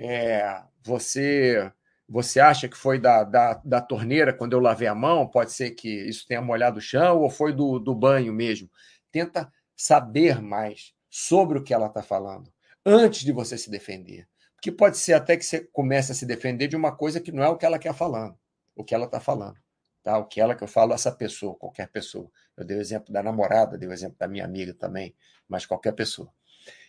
é, 0.00 0.62
você 0.82 1.70
você 2.08 2.40
acha 2.40 2.68
que 2.68 2.76
foi 2.76 2.98
da, 2.98 3.22
da, 3.22 3.54
da, 3.64 3.80
torneira 3.80 4.32
quando 4.32 4.54
eu 4.54 4.58
lavei 4.58 4.88
a 4.88 4.94
mão? 4.94 5.28
Pode 5.28 5.52
ser 5.52 5.70
que 5.70 5.88
isso 5.88 6.26
tenha 6.26 6.42
molhado 6.42 6.78
o 6.78 6.82
chão 6.82 7.20
ou 7.20 7.30
foi 7.30 7.52
do, 7.52 7.78
do 7.78 7.94
banho 7.94 8.32
mesmo. 8.32 8.68
Tenta 9.12 9.48
saber 9.76 10.42
mais 10.42 10.92
sobre 11.08 11.58
o 11.58 11.62
que 11.62 11.72
ela 11.72 11.86
está 11.86 12.02
falando 12.02 12.52
antes 12.84 13.20
de 13.20 13.30
você 13.30 13.56
se 13.56 13.70
defender. 13.70 14.26
Porque 14.54 14.72
pode 14.72 14.98
ser 14.98 15.12
até 15.12 15.36
que 15.36 15.44
você 15.44 15.60
comece 15.72 16.10
a 16.10 16.14
se 16.14 16.26
defender 16.26 16.66
de 16.66 16.74
uma 16.74 16.90
coisa 16.90 17.20
que 17.20 17.30
não 17.30 17.44
é 17.44 17.48
o 17.48 17.56
que 17.56 17.64
ela 17.64 17.78
quer 17.78 17.94
falando, 17.94 18.36
o 18.74 18.82
que 18.82 18.94
ela 18.94 19.04
está 19.04 19.20
falando. 19.20 19.56
Tá? 20.02 20.18
O 20.18 20.26
que 20.26 20.40
ela 20.40 20.56
que 20.56 20.64
eu 20.64 20.68
falo, 20.68 20.92
essa 20.92 21.12
pessoa, 21.12 21.54
qualquer 21.54 21.88
pessoa. 21.88 22.28
Eu 22.56 22.64
dei 22.64 22.76
o 22.76 22.80
exemplo 22.80 23.12
da 23.12 23.22
namorada, 23.22 23.78
dei 23.78 23.88
o 23.88 23.92
exemplo 23.92 24.16
da 24.18 24.26
minha 24.26 24.44
amiga 24.44 24.74
também, 24.74 25.14
mas 25.48 25.64
qualquer 25.64 25.92
pessoa. 25.92 26.28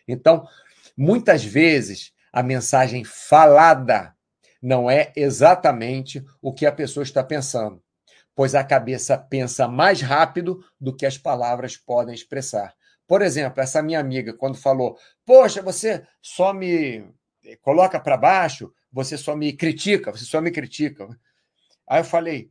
Então, 0.07 0.47
muitas 0.97 1.43
vezes, 1.43 2.11
a 2.31 2.41
mensagem 2.41 3.03
falada 3.03 4.15
não 4.61 4.89
é 4.89 5.11
exatamente 5.15 6.23
o 6.41 6.53
que 6.53 6.65
a 6.65 6.71
pessoa 6.71 7.03
está 7.03 7.23
pensando, 7.23 7.81
pois 8.35 8.53
a 8.53 8.63
cabeça 8.63 9.17
pensa 9.17 9.67
mais 9.67 10.01
rápido 10.01 10.63
do 10.79 10.95
que 10.95 11.05
as 11.05 11.17
palavras 11.17 11.75
podem 11.75 12.13
expressar. 12.13 12.73
Por 13.07 13.21
exemplo, 13.21 13.61
essa 13.61 13.81
minha 13.81 13.99
amiga, 13.99 14.33
quando 14.33 14.57
falou: 14.57 14.97
Poxa, 15.25 15.61
você 15.61 16.05
só 16.21 16.53
me 16.53 17.03
coloca 17.61 17.99
para 17.99 18.15
baixo, 18.15 18.73
você 18.91 19.17
só 19.17 19.35
me 19.35 19.51
critica, 19.51 20.11
você 20.11 20.23
só 20.23 20.39
me 20.39 20.51
critica. 20.51 21.07
Aí 21.87 21.99
eu 21.99 22.05
falei: 22.05 22.49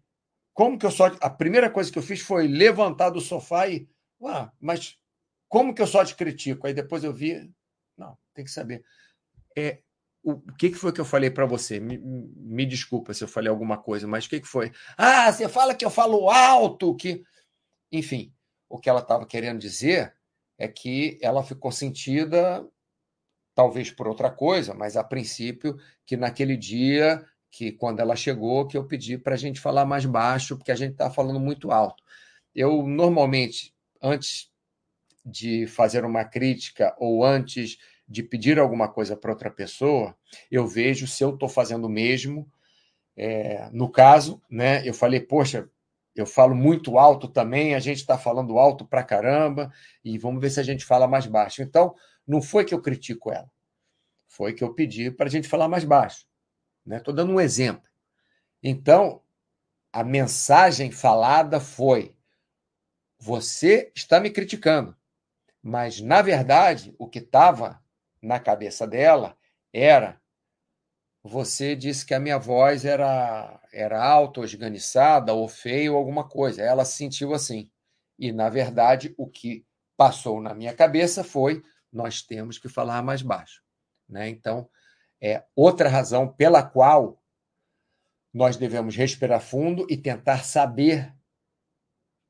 Como 0.53 0.79
que 0.79 0.85
eu 0.85 0.91
só. 0.91 1.07
A 1.21 1.31
primeira 1.31 1.71
coisa 1.71 1.91
que 1.91 1.99
eu 1.99 2.03
fiz 2.03 2.21
foi 2.21 2.47
levantar 2.47 3.11
do 3.11 3.21
sofá 3.21 3.69
e. 3.69 3.89
Ué, 4.21 4.51
mas 4.61 4.99
como 5.49 5.75
que 5.75 5.81
eu 5.81 5.87
só 5.87 6.05
te 6.05 6.15
critico? 6.15 6.67
Aí 6.67 6.75
depois 6.75 7.05
eu 7.05 7.13
vi. 7.13 7.51
Não, 7.97 8.19
tem 8.35 8.45
que 8.45 8.51
saber. 8.51 8.85
É, 9.57 9.81
o 10.23 10.41
que, 10.53 10.71
que 10.71 10.77
foi 10.77 10.93
que 10.93 11.01
eu 11.01 11.05
falei 11.05 11.31
para 11.31 11.47
você? 11.47 11.81
Me, 11.81 11.99
me, 11.99 12.67
desculpa 12.67 13.15
se 13.15 13.25
eu 13.25 13.29
falei 13.29 13.49
alguma 13.49 13.79
coisa, 13.79 14.07
mas 14.07 14.27
o 14.27 14.31
que, 14.31 14.41
que 14.41 14.49
foi? 14.49 14.71
Ah, 14.97 15.33
você 15.33 15.49
fala 15.49 15.75
que 15.75 15.85
eu 15.85 15.91
falo 15.91 16.29
alto, 16.31 16.95
que. 16.95 17.25
Enfim, 17.91 18.33
o 18.69 18.79
que 18.79 18.89
ela 18.89 19.01
estava 19.01 19.27
querendo 19.27 19.59
dizer 19.59 20.15
é 20.59 20.69
que 20.69 21.19
ela 21.23 21.43
ficou 21.43 21.73
sentida, 21.73 22.65
talvez 23.55 23.91
por 23.91 24.07
outra 24.07 24.31
coisa, 24.31 24.75
mas 24.75 24.97
a 24.97 25.03
princípio, 25.03 25.77
que 26.07 26.17
naquele 26.17 26.57
dia, 26.57 27.25
que 27.51 27.73
quando 27.73 28.01
ela 28.01 28.15
chegou, 28.15 28.67
que 28.67 28.77
eu 28.77 28.87
pedi 28.87 29.19
para 29.19 29.35
a 29.35 29.39
gente 29.39 29.61
falar 29.61 29.85
mais 29.85 30.05
baixo, 30.05 30.57
porque 30.57 30.71
a 30.71 30.77
gente 30.77 30.93
está 30.93 31.11
falando 31.11 31.41
muito 31.41 31.71
alto. 31.73 32.03
Eu, 32.55 32.87
normalmente, 32.87 33.75
antes 34.03 34.51
de 35.25 35.67
fazer 35.67 36.05
uma 36.05 36.25
crítica 36.25 36.95
ou 36.99 37.25
antes 37.25 37.79
de 38.11 38.25
pedir 38.25 38.59
alguma 38.59 38.89
coisa 38.89 39.17
para 39.17 39.31
outra 39.31 39.49
pessoa, 39.49 40.17
eu 40.51 40.67
vejo 40.67 41.07
se 41.07 41.23
eu 41.23 41.31
estou 41.33 41.49
fazendo 41.49 41.85
o 41.85 41.89
mesmo. 41.89 42.51
É, 43.17 43.71
no 43.73 43.89
caso, 43.89 44.43
né, 44.51 44.87
eu 44.87 44.93
falei, 44.93 45.21
poxa, 45.21 45.71
eu 46.17 46.27
falo 46.27 46.53
muito 46.53 46.99
alto 46.99 47.29
também, 47.29 47.73
a 47.73 47.79
gente 47.79 47.99
está 47.99 48.19
falando 48.19 48.59
alto 48.59 48.85
para 48.85 49.05
caramba, 49.05 49.73
e 50.05 50.19
vamos 50.19 50.41
ver 50.41 50.51
se 50.51 50.59
a 50.59 50.65
gente 50.65 50.85
fala 50.85 51.07
mais 51.07 51.27
baixo. 51.27 51.63
Então, 51.63 51.95
não 52.27 52.43
foi 52.43 52.65
que 52.65 52.75
eu 52.75 52.83
critico 52.83 53.31
ela, 53.31 53.49
foi 54.27 54.55
que 54.55 54.65
eu 54.65 54.75
pedi 54.75 55.09
para 55.13 55.27
a 55.27 55.31
gente 55.31 55.47
falar 55.47 55.69
mais 55.69 55.85
baixo. 55.85 56.27
Estou 56.85 57.15
né? 57.15 57.23
dando 57.23 57.33
um 57.33 57.41
exemplo. 57.41 57.89
Então, 58.61 59.23
a 59.93 60.03
mensagem 60.03 60.91
falada 60.91 61.61
foi: 61.61 62.13
você 63.17 63.93
está 63.95 64.19
me 64.19 64.31
criticando, 64.31 64.97
mas, 65.63 66.01
na 66.01 66.23
verdade, 66.23 66.93
o 66.99 67.09
que 67.09 67.21
estava 67.21 67.81
na 68.23 68.39
cabeça 68.39 68.87
dela 68.87 69.37
era 69.73 70.21
você 71.23 71.77
disse 71.77 72.05
que 72.07 72.15
a 72.15 72.21
minha 72.21 72.39
voz 72.39 72.85
era 72.85 73.61
era 73.73 74.03
alta, 74.03 74.41
esganiçada, 74.41 75.33
ou 75.33 75.47
feia, 75.47 75.93
ou 75.93 75.99
alguma 75.99 76.29
coisa. 76.29 76.63
Ela 76.63 76.85
se 76.85 76.97
sentiu 76.97 77.33
assim. 77.33 77.71
E, 78.19 78.33
na 78.33 78.49
verdade, 78.49 79.15
o 79.17 79.29
que 79.29 79.65
passou 79.97 80.41
na 80.41 80.55
minha 80.55 80.75
cabeça 80.75 81.23
foi 81.23 81.63
nós 81.93 82.23
temos 82.23 82.59
que 82.59 82.69
falar 82.69 83.03
mais 83.03 83.23
baixo. 83.23 83.63
Né? 84.09 84.29
Então, 84.29 84.69
é 85.21 85.45
outra 85.55 85.89
razão 85.89 86.29
pela 86.29 86.63
qual 86.63 87.23
nós 88.33 88.57
devemos 88.57 88.97
respirar 88.97 89.41
fundo 89.41 89.87
e 89.91 89.97
tentar 89.97 90.45
saber 90.45 91.15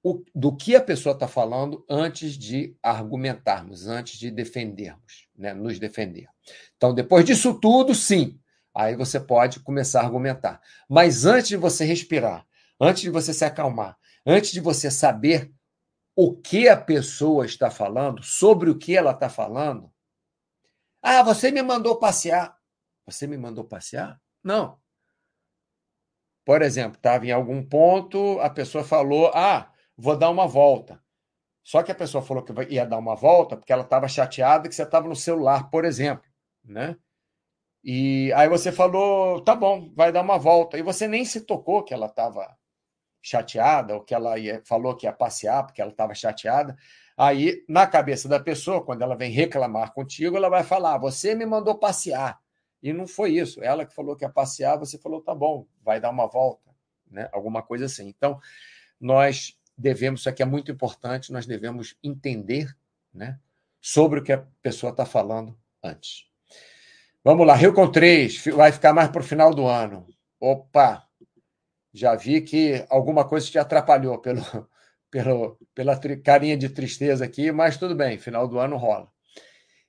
o, 0.02 0.24
do 0.34 0.56
que 0.56 0.74
a 0.74 0.80
pessoa 0.82 1.12
está 1.12 1.28
falando 1.28 1.84
antes 1.88 2.34
de 2.36 2.76
argumentarmos, 2.82 3.86
antes 3.86 4.18
de 4.18 4.30
defendermos, 4.30 5.28
né? 5.36 5.52
nos 5.52 5.78
defender. 5.78 6.28
Então, 6.76 6.94
depois 6.94 7.24
disso 7.24 7.54
tudo, 7.60 7.94
sim, 7.94 8.40
aí 8.74 8.96
você 8.96 9.20
pode 9.20 9.60
começar 9.60 10.00
a 10.00 10.04
argumentar. 10.04 10.60
Mas 10.88 11.26
antes 11.26 11.48
de 11.48 11.56
você 11.56 11.84
respirar, 11.84 12.46
antes 12.80 13.02
de 13.02 13.10
você 13.10 13.34
se 13.34 13.44
acalmar, 13.44 13.98
antes 14.26 14.52
de 14.52 14.60
você 14.60 14.90
saber 14.90 15.52
o 16.16 16.34
que 16.34 16.68
a 16.68 16.76
pessoa 16.76 17.44
está 17.44 17.70
falando, 17.70 18.22
sobre 18.22 18.70
o 18.70 18.78
que 18.78 18.96
ela 18.96 19.12
está 19.12 19.28
falando, 19.28 19.90
ah, 21.02 21.22
você 21.22 21.50
me 21.50 21.62
mandou 21.62 21.98
passear. 21.98 22.56
Você 23.06 23.26
me 23.26 23.36
mandou 23.36 23.64
passear? 23.64 24.20
Não. 24.42 24.78
Por 26.44 26.62
exemplo, 26.62 26.96
estava 26.96 27.26
em 27.26 27.32
algum 27.32 27.62
ponto, 27.62 28.38
a 28.40 28.50
pessoa 28.50 28.84
falou: 28.84 29.30
Ah, 29.34 29.72
vou 30.00 30.16
dar 30.16 30.30
uma 30.30 30.46
volta. 30.46 31.00
Só 31.62 31.82
que 31.82 31.92
a 31.92 31.94
pessoa 31.94 32.22
falou 32.22 32.42
que 32.42 32.52
ia 32.72 32.86
dar 32.86 32.98
uma 32.98 33.14
volta 33.14 33.56
porque 33.56 33.72
ela 33.72 33.82
estava 33.82 34.08
chateada 34.08 34.68
que 34.68 34.74
você 34.74 34.82
estava 34.82 35.06
no 35.06 35.14
celular, 35.14 35.70
por 35.70 35.84
exemplo, 35.84 36.24
né? 36.64 36.96
E 37.84 38.32
aí 38.34 38.48
você 38.48 38.72
falou, 38.72 39.40
tá 39.42 39.54
bom, 39.54 39.90
vai 39.94 40.10
dar 40.12 40.22
uma 40.22 40.38
volta. 40.38 40.78
E 40.78 40.82
você 40.82 41.06
nem 41.06 41.24
se 41.24 41.42
tocou 41.42 41.82
que 41.82 41.94
ela 41.94 42.06
estava 42.06 42.56
chateada 43.22 43.94
ou 43.94 44.00
que 44.02 44.14
ela 44.14 44.38
ia, 44.38 44.62
falou 44.64 44.96
que 44.96 45.06
ia 45.06 45.12
passear 45.12 45.64
porque 45.64 45.80
ela 45.80 45.90
estava 45.90 46.14
chateada. 46.14 46.76
Aí, 47.16 47.62
na 47.68 47.86
cabeça 47.86 48.28
da 48.28 48.40
pessoa, 48.40 48.82
quando 48.84 49.02
ela 49.02 49.14
vem 49.14 49.30
reclamar 49.30 49.92
contigo, 49.92 50.36
ela 50.36 50.48
vai 50.48 50.64
falar: 50.64 50.98
você 50.98 51.34
me 51.34 51.44
mandou 51.44 51.78
passear. 51.78 52.40
E 52.82 52.92
não 52.92 53.06
foi 53.06 53.32
isso. 53.32 53.62
Ela 53.62 53.84
que 53.84 53.94
falou 53.94 54.16
que 54.16 54.24
ia 54.24 54.30
passear, 54.30 54.78
você 54.78 54.98
falou, 54.98 55.20
tá 55.20 55.34
bom, 55.34 55.66
vai 55.82 56.00
dar 56.00 56.08
uma 56.08 56.26
volta, 56.26 56.70
né? 57.10 57.28
Alguma 57.32 57.62
coisa 57.62 57.84
assim. 57.84 58.08
Então, 58.08 58.40
nós 58.98 59.58
devemos, 59.80 60.20
isso 60.20 60.28
aqui 60.28 60.42
é 60.42 60.46
muito 60.46 60.70
importante, 60.70 61.32
nós 61.32 61.46
devemos 61.46 61.96
entender 62.02 62.76
né, 63.12 63.38
sobre 63.80 64.20
o 64.20 64.22
que 64.22 64.32
a 64.32 64.44
pessoa 64.62 64.90
está 64.90 65.06
falando 65.06 65.56
antes. 65.82 66.26
Vamos 67.24 67.46
lá, 67.46 67.54
Rio 67.54 67.72
com 67.72 67.90
3, 67.90 68.44
vai 68.54 68.72
ficar 68.72 68.92
mais 68.92 69.08
para 69.08 69.20
o 69.20 69.24
final 69.24 69.54
do 69.54 69.66
ano. 69.66 70.06
Opa! 70.38 71.06
Já 71.92 72.14
vi 72.14 72.40
que 72.40 72.84
alguma 72.88 73.26
coisa 73.26 73.50
te 73.50 73.58
atrapalhou 73.58 74.18
pelo, 74.18 74.42
pelo, 75.10 75.58
pela 75.74 75.98
carinha 76.22 76.56
de 76.56 76.68
tristeza 76.68 77.24
aqui, 77.24 77.50
mas 77.50 77.76
tudo 77.76 77.94
bem, 77.94 78.18
final 78.18 78.46
do 78.46 78.58
ano 78.58 78.76
rola. 78.76 79.10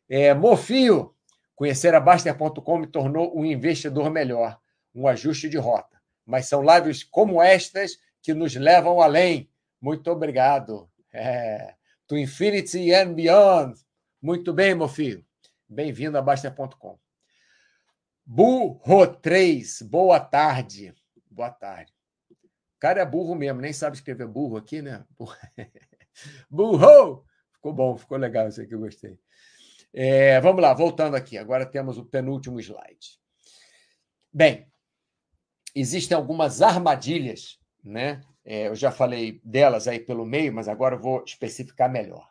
É, 0.10 0.34
Mofio, 0.34 1.14
conhecer 1.56 1.94
a 1.94 2.00
Baster.com 2.00 2.78
me 2.80 2.88
tornou 2.88 3.38
um 3.38 3.46
investidor 3.46 4.10
melhor, 4.10 4.60
um 4.96 5.08
ajuste 5.08 5.48
de 5.48 5.58
rota. 5.58 6.02
Mas 6.26 6.48
são 6.48 6.64
lives 6.64 7.04
como 7.04 7.42
estas 7.42 7.98
que 8.22 8.34
nos 8.34 8.56
levam 8.56 9.02
além. 9.02 9.51
Muito 9.82 10.12
obrigado. 10.12 10.88
É, 11.12 11.74
to 12.08 12.16
Infinity 12.16 12.94
and 12.94 13.14
Beyond. 13.14 13.80
Muito 14.22 14.54
bem, 14.54 14.76
meu 14.76 14.88
filho. 14.88 15.26
Bem-vindo 15.68 16.18
a 16.18 16.22
Baster.com. 16.22 17.00
Burro 18.24 19.08
3, 19.08 19.82
boa 19.82 20.20
tarde. 20.20 20.94
Boa 21.30 21.50
tarde. 21.50 21.92
O 22.32 22.80
cara 22.80 23.02
é 23.02 23.06
burro 23.06 23.34
mesmo, 23.34 23.60
nem 23.60 23.74
sabe 23.74 23.96
escrever 23.96 24.28
burro 24.28 24.58
aqui, 24.58 24.82
né? 24.82 25.04
Burro! 26.50 27.26
Ficou 27.54 27.74
bom, 27.74 27.98
ficou 27.98 28.18
legal 28.18 28.48
isso 28.48 28.62
aqui, 28.62 28.74
eu 28.74 28.80
gostei. 28.80 29.18
É, 29.94 30.40
vamos 30.42 30.62
lá, 30.62 30.74
voltando 30.74 31.16
aqui. 31.16 31.38
Agora 31.38 31.66
temos 31.66 31.98
o 31.98 32.06
penúltimo 32.06 32.60
slide. 32.60 33.20
Bem, 34.32 34.72
existem 35.74 36.16
algumas 36.16 36.62
armadilhas, 36.62 37.60
né? 37.84 38.22
É, 38.54 38.68
eu 38.68 38.76
já 38.76 38.92
falei 38.92 39.40
delas 39.46 39.88
aí 39.88 39.98
pelo 39.98 40.26
meio, 40.26 40.52
mas 40.52 40.68
agora 40.68 40.96
eu 40.96 41.00
vou 41.00 41.24
especificar 41.24 41.90
melhor. 41.90 42.30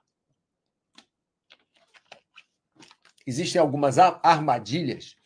Existem 3.27 3.59
algumas 3.59 3.99
armadilhas, 3.99 5.17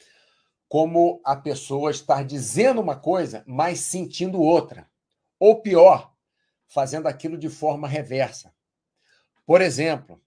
como 0.68 1.20
a 1.24 1.35
pessoa 1.35 1.90
estar 1.90 2.24
dizendo 2.24 2.80
uma 2.80 2.94
coisa, 2.94 3.42
mas 3.44 3.80
sentindo 3.80 4.40
outra. 4.40 4.88
Ou 5.37 5.61
pior, 5.61 6.14
fazendo 6.68 7.09
aquilo 7.09 7.37
de 7.37 7.48
forma 7.48 7.88
reversa. 7.88 8.54
Por 9.44 9.61
exemplo, 9.61 10.22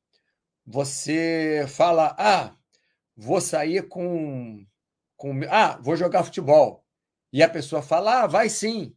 você 0.65 1.63
fala: 1.69 2.13
ah, 2.19 2.53
vou 3.15 3.39
sair 3.39 3.87
com, 3.87 4.67
com. 5.15 5.31
Ah, 5.49 5.79
vou 5.81 5.95
jogar 5.95 6.25
futebol. 6.25 6.85
E 7.31 7.41
a 7.41 7.47
pessoa 7.47 7.81
fala: 7.81 8.23
ah, 8.23 8.27
vai 8.27 8.49
sim. 8.49 8.96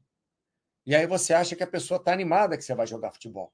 E 0.86 0.94
aí 0.94 1.06
você 1.06 1.34
acha 1.34 1.54
que 1.54 1.62
a 1.62 1.66
pessoa 1.66 1.98
está 1.98 2.12
animada 2.12 2.56
que 2.56 2.64
você 2.64 2.74
vai 2.74 2.86
jogar 2.86 3.12
futebol. 3.12 3.52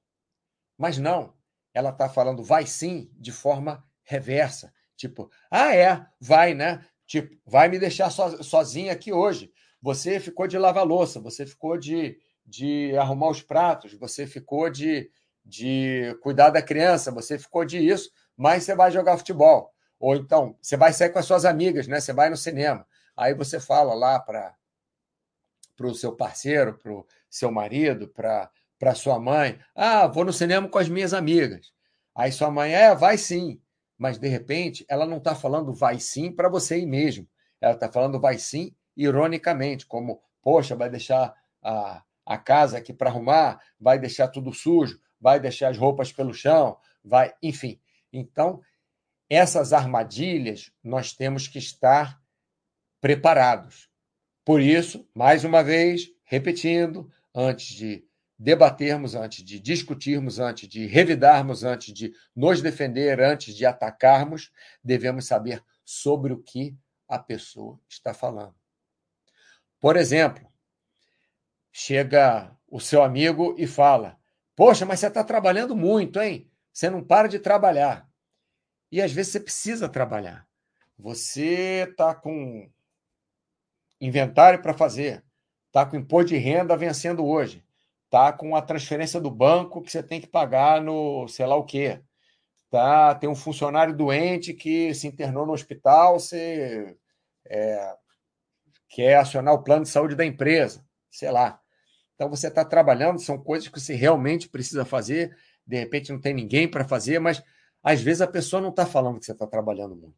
Mas 0.78 0.98
não, 0.98 1.34
ela 1.74 1.90
está 1.90 2.08
falando 2.08 2.42
vai 2.42 2.66
sim 2.66 3.10
de 3.14 3.32
forma 3.32 3.84
reversa. 4.02 4.72
Tipo, 4.96 5.30
ah, 5.50 5.74
é, 5.74 6.06
vai, 6.20 6.54
né? 6.54 6.84
Tipo, 7.06 7.36
vai 7.44 7.68
me 7.68 7.78
deixar 7.78 8.10
so, 8.10 8.42
sozinha 8.42 8.92
aqui 8.92 9.12
hoje. 9.12 9.52
Você 9.82 10.18
ficou 10.18 10.46
de 10.46 10.58
lavar 10.58 10.86
louça, 10.86 11.20
você 11.20 11.44
ficou 11.44 11.76
de, 11.76 12.18
de 12.44 12.96
arrumar 12.96 13.28
os 13.28 13.42
pratos, 13.42 13.92
você 13.94 14.26
ficou 14.26 14.70
de, 14.70 15.10
de 15.44 16.16
cuidar 16.22 16.50
da 16.50 16.62
criança, 16.62 17.10
você 17.10 17.38
ficou 17.38 17.64
de 17.64 17.78
isso, 17.78 18.10
mas 18.36 18.64
você 18.64 18.74
vai 18.74 18.90
jogar 18.90 19.18
futebol. 19.18 19.72
Ou 19.98 20.16
então, 20.16 20.56
você 20.60 20.76
vai 20.76 20.92
sair 20.92 21.10
com 21.10 21.18
as 21.18 21.26
suas 21.26 21.44
amigas, 21.44 21.86
né? 21.86 22.00
Você 22.00 22.12
vai 22.12 22.30
no 22.30 22.36
cinema. 22.36 22.86
Aí 23.16 23.34
você 23.34 23.60
fala 23.60 23.94
lá 23.94 24.18
para 24.18 24.56
o 25.80 25.94
seu 25.94 26.14
parceiro, 26.14 26.76
para 26.78 26.92
seu 27.36 27.50
marido, 27.50 28.08
para 28.08 28.94
sua 28.94 29.18
mãe. 29.18 29.58
Ah, 29.74 30.06
vou 30.06 30.24
no 30.24 30.32
cinema 30.32 30.68
com 30.68 30.78
as 30.78 30.88
minhas 30.88 31.12
amigas. 31.12 31.72
Aí 32.14 32.32
sua 32.32 32.50
mãe, 32.50 32.74
é, 32.74 32.94
vai 32.94 33.18
sim. 33.18 33.60
Mas, 33.98 34.18
de 34.18 34.28
repente, 34.28 34.84
ela 34.88 35.06
não 35.06 35.18
está 35.18 35.34
falando 35.34 35.72
vai 35.72 35.98
sim 35.98 36.32
para 36.32 36.48
você 36.48 36.78
ir 36.78 36.86
mesmo. 36.86 37.28
Ela 37.60 37.74
está 37.74 37.90
falando 37.90 38.20
vai 38.20 38.38
sim 38.38 38.74
ironicamente, 38.96 39.86
como, 39.86 40.22
poxa, 40.42 40.74
vai 40.74 40.88
deixar 40.88 41.34
a, 41.62 42.02
a 42.24 42.38
casa 42.38 42.78
aqui 42.78 42.92
para 42.92 43.10
arrumar, 43.10 43.60
vai 43.78 43.98
deixar 43.98 44.28
tudo 44.28 44.52
sujo, 44.52 44.98
vai 45.20 45.38
deixar 45.38 45.68
as 45.68 45.78
roupas 45.78 46.12
pelo 46.12 46.32
chão, 46.32 46.78
vai, 47.04 47.34
enfim. 47.42 47.78
Então, 48.12 48.60
essas 49.28 49.72
armadilhas 49.72 50.72
nós 50.82 51.12
temos 51.12 51.48
que 51.48 51.58
estar 51.58 52.20
preparados. 53.00 53.90
Por 54.44 54.60
isso, 54.60 55.06
mais 55.14 55.44
uma 55.44 55.62
vez, 55.62 56.08
repetindo, 56.24 57.10
antes 57.36 57.74
de 57.76 58.02
debatermos, 58.38 59.14
antes 59.14 59.44
de 59.44 59.60
discutirmos, 59.60 60.38
antes 60.38 60.66
de 60.68 60.86
revidarmos, 60.86 61.64
antes 61.64 61.92
de 61.92 62.14
nos 62.34 62.62
defender, 62.62 63.20
antes 63.20 63.54
de 63.54 63.66
atacarmos, 63.66 64.50
devemos 64.82 65.26
saber 65.26 65.62
sobre 65.84 66.32
o 66.32 66.42
que 66.42 66.74
a 67.06 67.18
pessoa 67.18 67.78
está 67.88 68.14
falando. 68.14 68.54
Por 69.78 69.96
exemplo, 69.96 70.50
chega 71.70 72.56
o 72.66 72.80
seu 72.80 73.02
amigo 73.02 73.54
e 73.58 73.66
fala: 73.66 74.18
Poxa, 74.54 74.86
mas 74.86 75.00
você 75.00 75.08
está 75.08 75.22
trabalhando 75.22 75.76
muito, 75.76 76.18
hein? 76.18 76.50
Você 76.72 76.88
não 76.88 77.04
para 77.04 77.28
de 77.28 77.38
trabalhar. 77.38 78.08
E 78.90 79.02
às 79.02 79.12
vezes 79.12 79.32
você 79.32 79.40
precisa 79.40 79.88
trabalhar. 79.88 80.48
Você 80.98 81.86
está 81.90 82.14
com 82.14 82.70
inventário 84.00 84.62
para 84.62 84.74
fazer, 84.74 85.25
está 85.76 85.84
com 85.84 85.96
imposto 85.96 86.28
de 86.30 86.38
renda 86.38 86.74
vencendo 86.74 87.22
hoje, 87.26 87.62
está 88.06 88.32
com 88.32 88.56
a 88.56 88.62
transferência 88.62 89.20
do 89.20 89.30
banco 89.30 89.82
que 89.82 89.92
você 89.92 90.02
tem 90.02 90.18
que 90.18 90.26
pagar 90.26 90.80
no 90.80 91.28
sei 91.28 91.44
lá 91.44 91.54
o 91.54 91.64
quê, 91.64 92.00
tá, 92.70 93.14
tem 93.14 93.28
um 93.28 93.34
funcionário 93.34 93.94
doente 93.94 94.54
que 94.54 94.94
se 94.94 95.06
internou 95.06 95.44
no 95.44 95.52
hospital, 95.52 96.18
você 96.18 96.96
é, 97.44 97.94
quer 98.88 99.16
acionar 99.16 99.52
o 99.52 99.62
plano 99.62 99.82
de 99.82 99.90
saúde 99.90 100.14
da 100.14 100.24
empresa, 100.24 100.82
sei 101.10 101.30
lá. 101.30 101.60
Então 102.14 102.30
você 102.30 102.48
está 102.48 102.64
trabalhando, 102.64 103.20
são 103.20 103.36
coisas 103.36 103.68
que 103.68 103.78
você 103.78 103.94
realmente 103.94 104.48
precisa 104.48 104.86
fazer, 104.86 105.36
de 105.66 105.76
repente 105.76 106.10
não 106.10 106.18
tem 106.18 106.32
ninguém 106.32 106.66
para 106.66 106.88
fazer, 106.88 107.18
mas 107.18 107.42
às 107.82 108.00
vezes 108.00 108.22
a 108.22 108.26
pessoa 108.26 108.62
não 108.62 108.70
está 108.70 108.86
falando 108.86 109.18
que 109.18 109.26
você 109.26 109.32
está 109.32 109.46
trabalhando 109.46 109.94
muito. 109.94 110.16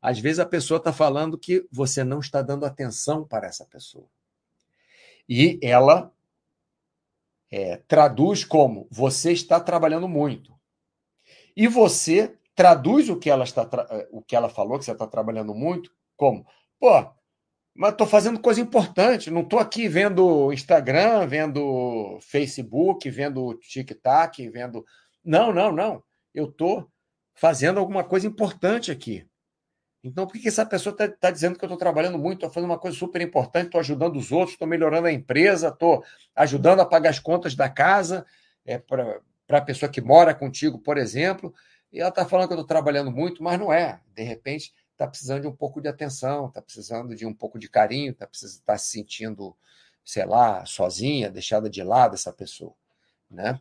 Às 0.00 0.20
vezes 0.20 0.38
a 0.38 0.46
pessoa 0.46 0.78
está 0.78 0.92
falando 0.92 1.36
que 1.36 1.66
você 1.72 2.04
não 2.04 2.20
está 2.20 2.40
dando 2.40 2.64
atenção 2.64 3.26
para 3.26 3.48
essa 3.48 3.64
pessoa. 3.66 4.08
E 5.34 5.58
ela 5.62 6.12
é, 7.50 7.78
traduz 7.88 8.44
como 8.44 8.86
você 8.90 9.32
está 9.32 9.58
trabalhando 9.58 10.06
muito. 10.06 10.52
E 11.56 11.66
você 11.66 12.38
traduz 12.54 13.08
o 13.08 13.18
que 13.18 13.30
ela 13.30 13.44
está 13.44 13.66
o 14.10 14.20
que 14.20 14.36
ela 14.36 14.50
falou 14.50 14.78
que 14.78 14.84
você 14.84 14.92
está 14.92 15.06
trabalhando 15.06 15.54
muito 15.54 15.90
como 16.18 16.46
pô 16.78 17.10
mas 17.74 17.92
estou 17.92 18.06
fazendo 18.06 18.38
coisa 18.38 18.60
importante 18.60 19.30
não 19.30 19.40
estou 19.40 19.58
aqui 19.58 19.88
vendo 19.88 20.52
Instagram 20.52 21.26
vendo 21.26 22.18
Facebook 22.20 23.08
vendo 23.08 23.54
TikTok 23.54 24.50
vendo 24.50 24.84
não 25.24 25.50
não 25.50 25.72
não 25.72 26.02
eu 26.34 26.44
estou 26.44 26.86
fazendo 27.34 27.80
alguma 27.80 28.04
coisa 28.04 28.26
importante 28.26 28.90
aqui 28.90 29.26
então, 30.04 30.26
por 30.26 30.40
que 30.40 30.48
essa 30.48 30.66
pessoa 30.66 30.92
está 30.92 31.08
tá 31.08 31.30
dizendo 31.30 31.56
que 31.56 31.64
eu 31.64 31.68
estou 31.68 31.78
trabalhando 31.78 32.18
muito, 32.18 32.38
estou 32.38 32.50
fazendo 32.50 32.70
uma 32.70 32.78
coisa 32.78 32.96
super 32.96 33.20
importante, 33.20 33.66
estou 33.66 33.80
ajudando 33.80 34.16
os 34.16 34.32
outros, 34.32 34.54
estou 34.54 34.66
melhorando 34.66 35.06
a 35.06 35.12
empresa, 35.12 35.68
estou 35.68 36.04
ajudando 36.34 36.80
a 36.80 36.86
pagar 36.86 37.10
as 37.10 37.20
contas 37.20 37.54
da 37.54 37.68
casa 37.68 38.26
é, 38.64 38.78
para 38.78 39.20
a 39.48 39.60
pessoa 39.60 39.90
que 39.90 40.00
mora 40.00 40.34
contigo, 40.34 40.78
por 40.78 40.98
exemplo, 40.98 41.54
e 41.92 42.00
ela 42.00 42.08
está 42.08 42.26
falando 42.26 42.48
que 42.48 42.54
eu 42.54 42.56
estou 42.56 42.66
trabalhando 42.66 43.12
muito, 43.12 43.44
mas 43.44 43.60
não 43.60 43.72
é. 43.72 44.00
De 44.12 44.24
repente, 44.24 44.74
está 44.90 45.06
precisando 45.06 45.42
de 45.42 45.46
um 45.46 45.54
pouco 45.54 45.80
de 45.80 45.88
atenção, 45.88 46.46
está 46.46 46.60
precisando 46.60 47.14
de 47.14 47.24
um 47.24 47.34
pouco 47.34 47.56
de 47.56 47.68
carinho, 47.68 48.10
está 48.10 48.28
tá 48.64 48.78
se 48.78 48.90
sentindo, 48.90 49.56
sei 50.04 50.24
lá, 50.24 50.64
sozinha, 50.66 51.30
deixada 51.30 51.70
de 51.70 51.82
lado 51.82 52.14
essa 52.14 52.32
pessoa. 52.32 52.74
Né? 53.30 53.60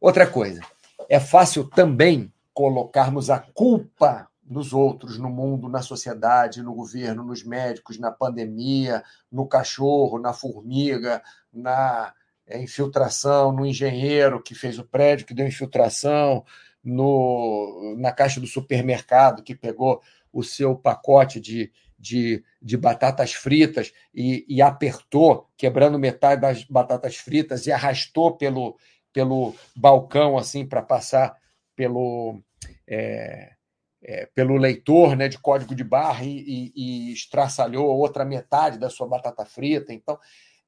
Outra 0.00 0.26
coisa, 0.26 0.62
é 1.10 1.20
fácil 1.20 1.68
também 1.68 2.32
colocarmos 2.54 3.28
a 3.28 3.38
culpa 3.38 4.28
nos 4.48 4.72
outros, 4.72 5.18
no 5.18 5.28
mundo, 5.28 5.68
na 5.68 5.82
sociedade, 5.82 6.62
no 6.62 6.74
governo, 6.74 7.22
nos 7.22 7.44
médicos, 7.44 7.98
na 7.98 8.10
pandemia, 8.10 9.02
no 9.30 9.46
cachorro, 9.46 10.18
na 10.18 10.32
formiga, 10.32 11.22
na 11.52 12.14
é, 12.46 12.60
infiltração, 12.60 13.52
no 13.52 13.66
engenheiro 13.66 14.42
que 14.42 14.54
fez 14.54 14.78
o 14.78 14.84
prédio, 14.84 15.26
que 15.26 15.34
deu 15.34 15.46
infiltração, 15.46 16.44
no, 16.82 17.94
na 17.98 18.10
caixa 18.10 18.40
do 18.40 18.46
supermercado 18.46 19.42
que 19.42 19.54
pegou 19.54 20.00
o 20.32 20.42
seu 20.42 20.74
pacote 20.74 21.40
de, 21.40 21.70
de, 21.98 22.42
de 22.62 22.76
batatas 22.76 23.34
fritas 23.34 23.92
e, 24.14 24.46
e, 24.48 24.62
apertou, 24.62 25.48
quebrando 25.56 25.98
metade 25.98 26.40
das 26.40 26.64
batatas 26.64 27.16
fritas 27.16 27.66
e 27.66 27.72
arrastou 27.72 28.36
pelo, 28.36 28.78
pelo 29.12 29.54
balcão 29.76 30.38
assim 30.38 30.66
para 30.66 30.80
passar 30.80 31.36
pelo. 31.76 32.40
É, 32.86 33.57
é, 34.02 34.26
pelo 34.26 34.56
leitor 34.56 35.16
né, 35.16 35.28
de 35.28 35.38
código 35.38 35.74
de 35.74 35.84
barra 35.84 36.24
e, 36.24 36.38
e, 36.38 36.72
e 36.74 37.12
estraçalhou 37.12 37.86
outra 37.86 38.24
metade 38.24 38.78
da 38.78 38.88
sua 38.88 39.06
batata 39.06 39.44
frita. 39.44 39.92
Então, 39.92 40.18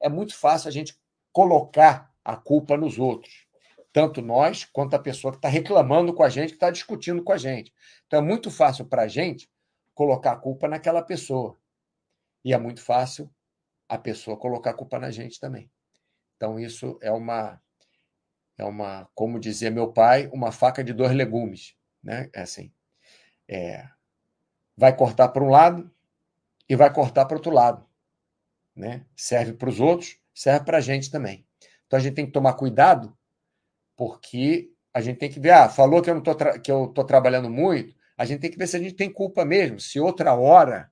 é 0.00 0.08
muito 0.08 0.36
fácil 0.36 0.68
a 0.68 0.72
gente 0.72 0.98
colocar 1.32 2.10
a 2.24 2.36
culpa 2.36 2.76
nos 2.76 2.98
outros, 2.98 3.46
tanto 3.92 4.20
nós 4.20 4.64
quanto 4.64 4.94
a 4.94 4.98
pessoa 4.98 5.32
que 5.32 5.38
está 5.38 5.48
reclamando 5.48 6.12
com 6.12 6.22
a 6.22 6.28
gente, 6.28 6.50
que 6.50 6.56
está 6.56 6.70
discutindo 6.70 7.22
com 7.22 7.32
a 7.32 7.38
gente. 7.38 7.72
Então, 8.06 8.18
é 8.18 8.22
muito 8.22 8.50
fácil 8.50 8.84
para 8.84 9.02
a 9.02 9.08
gente 9.08 9.48
colocar 9.94 10.32
a 10.32 10.36
culpa 10.36 10.68
naquela 10.68 11.02
pessoa. 11.02 11.58
E 12.44 12.52
é 12.52 12.58
muito 12.58 12.80
fácil 12.80 13.30
a 13.88 13.98
pessoa 13.98 14.36
colocar 14.36 14.70
a 14.70 14.74
culpa 14.74 14.98
na 14.98 15.10
gente 15.10 15.38
também. 15.38 15.70
Então, 16.36 16.58
isso 16.58 16.98
é 17.02 17.12
uma, 17.12 17.60
é 18.56 18.64
uma, 18.64 19.08
como 19.14 19.38
dizia 19.38 19.70
meu 19.70 19.92
pai, 19.92 20.28
uma 20.32 20.50
faca 20.50 20.82
de 20.82 20.92
dois 20.92 21.12
legumes. 21.12 21.76
Né? 22.02 22.30
É 22.32 22.42
assim, 22.42 22.72
é, 23.50 23.84
vai 24.76 24.96
cortar 24.96 25.28
para 25.28 25.42
um 25.42 25.50
lado 25.50 25.90
e 26.68 26.76
vai 26.76 26.92
cortar 26.92 27.26
para 27.26 27.36
outro 27.36 27.52
lado. 27.52 27.84
Né? 28.74 29.04
Serve 29.16 29.54
para 29.54 29.68
os 29.68 29.80
outros, 29.80 30.16
serve 30.32 30.64
para 30.64 30.78
a 30.78 30.80
gente 30.80 31.10
também. 31.10 31.44
Então 31.86 31.98
a 31.98 32.00
gente 32.00 32.14
tem 32.14 32.26
que 32.26 32.32
tomar 32.32 32.52
cuidado, 32.52 33.16
porque 33.96 34.72
a 34.94 35.00
gente 35.00 35.18
tem 35.18 35.28
que 35.28 35.40
ver, 35.40 35.50
ah, 35.50 35.68
falou 35.68 36.00
que 36.00 36.08
eu 36.08 36.20
tô 36.22 36.34
que 36.60 36.70
eu 36.70 36.84
estou 36.84 37.04
trabalhando 37.04 37.50
muito, 37.50 37.94
a 38.16 38.24
gente 38.24 38.40
tem 38.40 38.50
que 38.50 38.56
ver 38.56 38.68
se 38.68 38.76
a 38.76 38.80
gente 38.80 38.94
tem 38.94 39.12
culpa 39.12 39.44
mesmo. 39.44 39.80
Se 39.80 39.98
outra 39.98 40.32
hora 40.34 40.90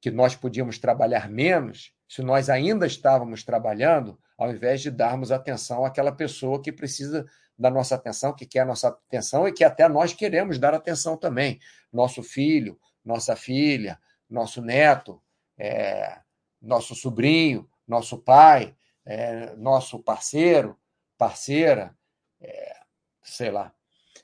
que 0.00 0.10
nós 0.10 0.36
podíamos 0.36 0.78
trabalhar 0.78 1.28
menos, 1.28 1.92
se 2.08 2.22
nós 2.22 2.48
ainda 2.48 2.86
estávamos 2.86 3.42
trabalhando, 3.42 4.18
ao 4.40 4.50
invés 4.50 4.80
de 4.80 4.90
darmos 4.90 5.30
atenção 5.30 5.84
àquela 5.84 6.10
pessoa 6.10 6.62
que 6.62 6.72
precisa 6.72 7.26
da 7.58 7.70
nossa 7.70 7.94
atenção, 7.94 8.34
que 8.34 8.46
quer 8.46 8.60
a 8.60 8.64
nossa 8.64 8.88
atenção 8.88 9.46
e 9.46 9.52
que 9.52 9.62
até 9.62 9.86
nós 9.86 10.14
queremos 10.14 10.58
dar 10.58 10.72
atenção 10.72 11.14
também. 11.14 11.60
Nosso 11.92 12.22
filho, 12.22 12.80
nossa 13.04 13.36
filha, 13.36 14.00
nosso 14.30 14.62
neto, 14.62 15.22
é, 15.58 16.20
nosso 16.58 16.94
sobrinho, 16.94 17.68
nosso 17.86 18.16
pai, 18.16 18.74
é, 19.04 19.54
nosso 19.56 19.98
parceiro, 19.98 20.74
parceira, 21.18 21.94
é, 22.40 22.76
sei 23.22 23.50
lá. 23.50 23.74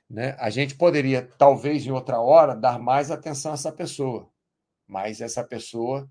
Né? 0.09 0.35
A 0.39 0.49
gente 0.49 0.77
poderia, 0.77 1.31
talvez 1.37 1.85
em 1.85 1.91
outra 1.91 2.19
hora, 2.23 2.57
dar 2.57 2.79
mais 2.79 3.11
atenção 3.11 3.51
a 3.51 3.55
essa 3.55 3.71
pessoa, 3.71 4.31
mas 4.87 5.21
essa 5.21 5.45
pessoa 5.45 6.09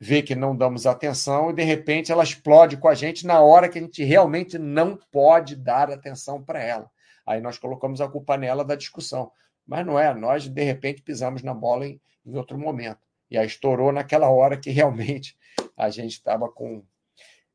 vê 0.00 0.22
que 0.22 0.34
não 0.34 0.56
damos 0.56 0.86
atenção 0.86 1.50
e 1.50 1.54
de 1.54 1.62
repente 1.62 2.12
ela 2.12 2.22
explode 2.22 2.76
com 2.76 2.88
a 2.88 2.94
gente 2.94 3.26
na 3.26 3.40
hora 3.40 3.68
que 3.68 3.78
a 3.78 3.82
gente 3.82 4.04
realmente 4.04 4.58
não 4.58 4.96
pode 5.10 5.56
dar 5.56 5.90
atenção 5.90 6.42
para 6.42 6.62
ela. 6.62 6.90
Aí 7.26 7.40
nós 7.40 7.58
colocamos 7.58 8.00
a 8.00 8.08
culpa 8.08 8.36
nela 8.36 8.64
da 8.64 8.76
discussão. 8.76 9.30
Mas 9.66 9.84
não 9.84 9.98
é, 9.98 10.14
nós 10.14 10.48
de 10.48 10.62
repente 10.62 11.02
pisamos 11.02 11.42
na 11.42 11.52
bola 11.52 11.86
em, 11.86 12.00
em 12.24 12.36
outro 12.36 12.56
momento. 12.56 13.00
E 13.30 13.36
aí 13.36 13.46
estourou 13.46 13.92
naquela 13.92 14.30
hora 14.30 14.56
que 14.56 14.70
realmente 14.70 15.36
a 15.76 15.90
gente 15.90 16.12
estava 16.12 16.48
com. 16.48 16.82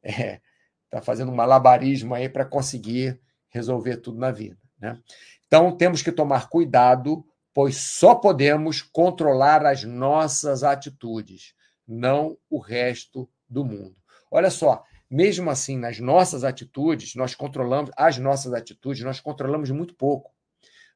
É, 0.05 0.41
tá 0.89 1.01
fazendo 1.01 1.31
um 1.31 1.35
malabarismo 1.35 2.13
aí 2.13 2.27
para 2.27 2.43
conseguir 2.43 3.17
resolver 3.47 3.95
tudo 3.95 4.19
na 4.19 4.31
vida. 4.31 4.57
Né? 4.77 4.99
Então 5.47 5.71
temos 5.77 6.01
que 6.01 6.11
tomar 6.11 6.49
cuidado, 6.49 7.25
pois 7.53 7.77
só 7.77 8.13
podemos 8.13 8.81
controlar 8.81 9.65
as 9.65 9.85
nossas 9.85 10.61
atitudes 10.61 11.55
não 11.87 12.37
o 12.49 12.59
resto 12.59 13.29
do 13.49 13.63
mundo. 13.65 13.95
Olha 14.31 14.49
só, 14.49 14.83
mesmo 15.09 15.49
assim, 15.49 15.77
nas 15.77 15.99
nossas 15.99 16.43
atitudes, 16.43 17.15
nós 17.15 17.35
controlamos, 17.35 17.91
as 17.95 18.17
nossas 18.17 18.53
atitudes, 18.53 19.03
nós 19.03 19.19
controlamos 19.19 19.69
muito 19.69 19.93
pouco. 19.93 20.33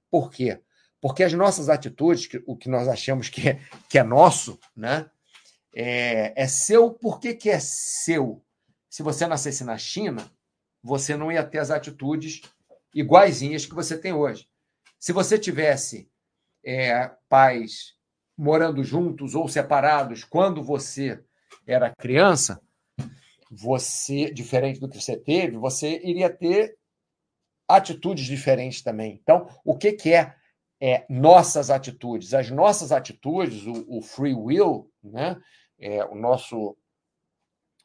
Por 0.10 0.32
quê? 0.32 0.60
Porque 1.00 1.24
as 1.24 1.34
nossas 1.34 1.70
atitudes, 1.70 2.28
o 2.46 2.56
que 2.56 2.70
nós 2.70 2.88
achamos 2.88 3.30
que 3.30 3.50
é, 3.50 3.60
que 3.88 4.00
é 4.00 4.04
nosso, 4.04 4.60
né? 4.76 5.10
É, 5.76 6.34
é 6.36 6.48
seu, 6.48 6.90
por 6.90 7.20
que, 7.20 7.36
que 7.36 7.50
é 7.50 7.60
seu? 7.60 8.44
Se 8.90 9.04
você 9.04 9.28
nascesse 9.28 9.64
na 9.64 9.78
China, 9.78 10.28
você 10.82 11.16
não 11.16 11.32
ia 11.32 11.44
ter 11.44 11.60
as 11.60 11.70
atitudes 11.70 12.42
iguaizinhas 12.94 13.66
que 13.66 13.76
você 13.76 13.96
tem 13.96 14.14
hoje. 14.14 14.50
Se 15.00 15.14
você 15.14 15.38
tivesse 15.38 16.10
é, 16.66 17.12
pais 17.30 17.97
morando 18.38 18.84
juntos 18.84 19.34
ou 19.34 19.48
separados 19.48 20.24
quando 20.24 20.64
você 20.64 21.20
era 21.66 21.94
criança, 21.96 22.62
você, 23.50 24.32
diferente 24.32 24.80
do 24.80 24.90
que 24.90 25.02
você 25.02 25.18
teve, 25.18 25.58
você 25.58 26.00
iria 26.04 26.30
ter 26.30 26.78
atitudes 27.68 28.26
diferentes 28.26 28.82
também. 28.82 29.20
Então, 29.22 29.48
o 29.64 29.78
que, 29.78 29.94
que 29.94 30.14
é, 30.14 30.36
é 30.80 31.06
nossas 31.10 31.70
atitudes? 31.70 32.34
As 32.34 32.50
nossas 32.50 32.92
atitudes, 32.92 33.66
o, 33.66 33.86
o 33.98 34.02
free 34.02 34.36
will, 34.36 34.92
né? 35.04 35.38
É, 35.80 36.04
o 36.06 36.16
nosso 36.16 36.78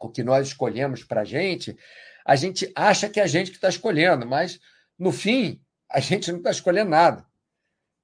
o 0.00 0.08
que 0.08 0.22
nós 0.22 0.48
escolhemos 0.48 1.04
para 1.04 1.20
a 1.20 1.24
gente, 1.24 1.76
a 2.24 2.34
gente 2.34 2.72
acha 2.74 3.08
que 3.08 3.20
é 3.20 3.22
a 3.22 3.26
gente 3.26 3.50
que 3.50 3.56
está 3.56 3.68
escolhendo, 3.68 4.26
mas 4.26 4.58
no 4.98 5.12
fim 5.12 5.60
a 5.88 6.00
gente 6.00 6.30
não 6.30 6.38
está 6.38 6.50
escolhendo 6.50 6.90
nada. 6.90 7.24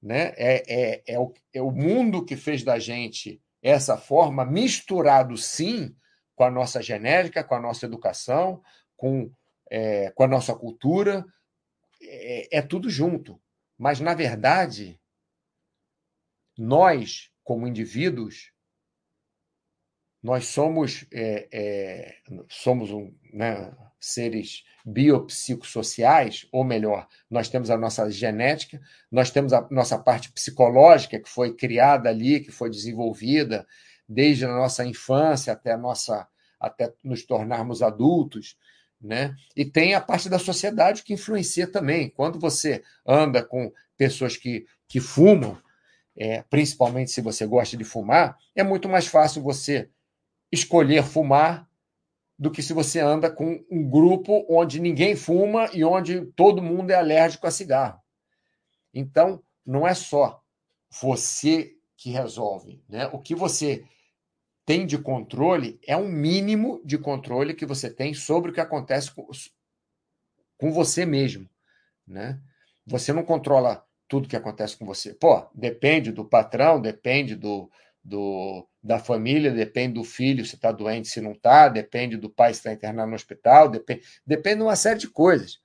Né? 0.01 0.33
É, 0.37 0.63
é, 0.67 1.03
é, 1.07 1.19
o, 1.19 1.33
é 1.53 1.61
o 1.61 1.71
mundo 1.71 2.23
que 2.23 2.35
fez 2.35 2.63
da 2.63 2.79
gente 2.79 3.41
essa 3.61 3.97
forma, 3.97 4.45
misturado 4.45 5.35
sim 5.37 5.95
com 6.35 6.45
a 6.45 6.51
nossa 6.51 6.81
genética, 6.81 7.43
com 7.43 7.55
a 7.55 7.59
nossa 7.59 7.85
educação, 7.85 8.63
com, 8.95 9.29
é, 9.69 10.09
com 10.11 10.23
a 10.23 10.27
nossa 10.27 10.55
cultura, 10.55 11.25
é, 12.01 12.59
é 12.59 12.61
tudo 12.61 12.89
junto. 12.89 13.41
Mas, 13.77 13.99
na 13.99 14.13
verdade, 14.13 14.99
nós, 16.57 17.29
como 17.43 17.67
indivíduos, 17.67 18.53
Nós 20.21 20.47
somos, 20.47 21.05
é, 21.13 21.47
é, 21.51 22.15
somos 22.49 22.91
um, 22.91 23.13
né, 23.33 23.71
seres 23.99 24.63
biopsicossociais, 24.85 26.47
ou 26.51 26.63
melhor, 26.63 27.07
nós 27.29 27.49
temos 27.49 27.69
a 27.69 27.77
nossa 27.77 28.09
genética, 28.09 28.81
nós 29.11 29.29
temos 29.31 29.53
a 29.53 29.67
nossa 29.71 29.97
parte 29.97 30.31
psicológica 30.31 31.19
que 31.19 31.29
foi 31.29 31.55
criada 31.55 32.09
ali, 32.09 32.39
que 32.39 32.51
foi 32.51 32.69
desenvolvida 32.69 33.67
desde 34.07 34.45
a 34.45 34.49
nossa 34.49 34.85
infância 34.85 35.53
até 35.53 35.77
nossa 35.77 36.27
até 36.59 36.93
nos 37.03 37.23
tornarmos 37.23 37.81
adultos, 37.81 38.57
né? 39.01 39.33
E 39.55 39.63
tem 39.63 39.93
a 39.93 40.01
parte 40.01 40.27
da 40.27 40.37
sociedade 40.37 41.03
que 41.03 41.13
influencia 41.13 41.65
também. 41.65 42.09
Quando 42.09 42.37
você 42.37 42.83
anda 43.05 43.41
com 43.41 43.71
pessoas 43.97 44.35
que, 44.35 44.65
que 44.85 44.99
fumam, 44.99 45.57
é, 46.17 46.43
principalmente 46.49 47.11
se 47.11 47.21
você 47.21 47.45
gosta 47.45 47.77
de 47.77 47.85
fumar, 47.85 48.37
é 48.53 48.61
muito 48.61 48.89
mais 48.89 49.07
fácil 49.07 49.41
você 49.41 49.89
escolher 50.51 51.03
fumar 51.03 51.69
do 52.37 52.49
que 52.49 52.61
se 52.61 52.73
você 52.73 52.99
anda 52.99 53.29
com 53.29 53.63
um 53.69 53.89
grupo 53.89 54.45
onde 54.49 54.79
ninguém 54.79 55.15
fuma 55.15 55.69
e 55.73 55.83
onde 55.83 56.25
todo 56.27 56.61
mundo 56.61 56.91
é 56.91 56.95
alérgico 56.95 57.45
a 57.45 57.51
cigarro. 57.51 57.99
Então, 58.93 59.43
não 59.65 59.87
é 59.87 59.93
só 59.93 60.41
você 61.01 61.75
que 61.97 62.09
resolve. 62.11 62.81
Né? 62.87 63.07
O 63.07 63.19
que 63.19 63.35
você 63.35 63.83
tem 64.65 64.85
de 64.85 64.97
controle 64.97 65.79
é 65.85 65.97
um 65.97 66.07
mínimo 66.07 66.81
de 66.85 66.97
controle 66.97 67.53
que 67.53 67.65
você 67.65 67.89
tem 67.89 68.13
sobre 68.13 68.51
o 68.51 68.53
que 68.53 68.61
acontece 68.61 69.11
com, 69.11 69.27
com 70.57 70.71
você 70.71 71.05
mesmo. 71.05 71.49
Né? 72.07 72.39
Você 72.85 73.11
não 73.11 73.23
controla 73.23 73.85
tudo 74.07 74.27
que 74.27 74.35
acontece 74.35 74.77
com 74.77 74.85
você. 74.85 75.13
Pô, 75.13 75.45
depende 75.53 76.11
do 76.11 76.23
patrão, 76.23 76.81
depende 76.81 77.35
do, 77.35 77.69
do, 78.03 78.67
da 78.81 78.97
família, 78.97 79.51
depende 79.51 79.95
do 79.95 80.03
filho 80.03 80.45
se 80.45 80.55
está 80.55 80.71
doente, 80.71 81.09
se 81.09 81.19
não 81.19 81.33
está, 81.33 81.67
depende 81.67 82.15
do 82.17 82.29
pai 82.29 82.53
se 82.53 82.59
está 82.59 82.71
internado 82.71 83.09
no 83.09 83.15
hospital, 83.15 83.69
depende, 83.69 84.01
depende 84.25 84.57
de 84.57 84.63
uma 84.63 84.75
série 84.75 84.99
de 84.99 85.09
coisas. 85.09 85.59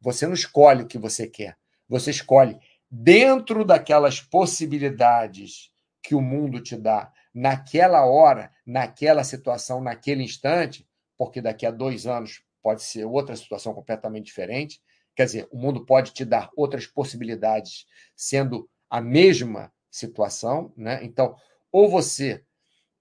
Você 0.00 0.26
não 0.26 0.34
escolhe 0.34 0.82
o 0.82 0.86
que 0.86 0.98
você 0.98 1.26
quer. 1.26 1.56
Você 1.88 2.10
escolhe 2.10 2.58
dentro 2.90 3.64
daquelas 3.64 4.20
possibilidades 4.20 5.70
que 6.02 6.14
o 6.14 6.20
mundo 6.20 6.60
te 6.60 6.76
dá, 6.76 7.12
naquela 7.34 8.04
hora, 8.06 8.50
naquela 8.66 9.22
situação, 9.22 9.80
naquele 9.80 10.22
instante, 10.22 10.86
porque 11.16 11.40
daqui 11.40 11.66
a 11.66 11.70
dois 11.70 12.06
anos 12.06 12.42
pode 12.62 12.82
ser 12.82 13.04
outra 13.04 13.36
situação 13.36 13.74
completamente 13.74 14.26
diferente. 14.26 14.80
Quer 15.14 15.26
dizer, 15.26 15.48
o 15.50 15.58
mundo 15.58 15.84
pode 15.84 16.12
te 16.12 16.24
dar 16.24 16.50
outras 16.56 16.86
possibilidades 16.86 17.86
sendo 18.16 18.68
a 18.88 19.00
mesma 19.00 19.72
situação, 19.90 20.72
né? 20.76 21.00
Então, 21.02 21.36
ou 21.70 21.90
você 21.90 22.42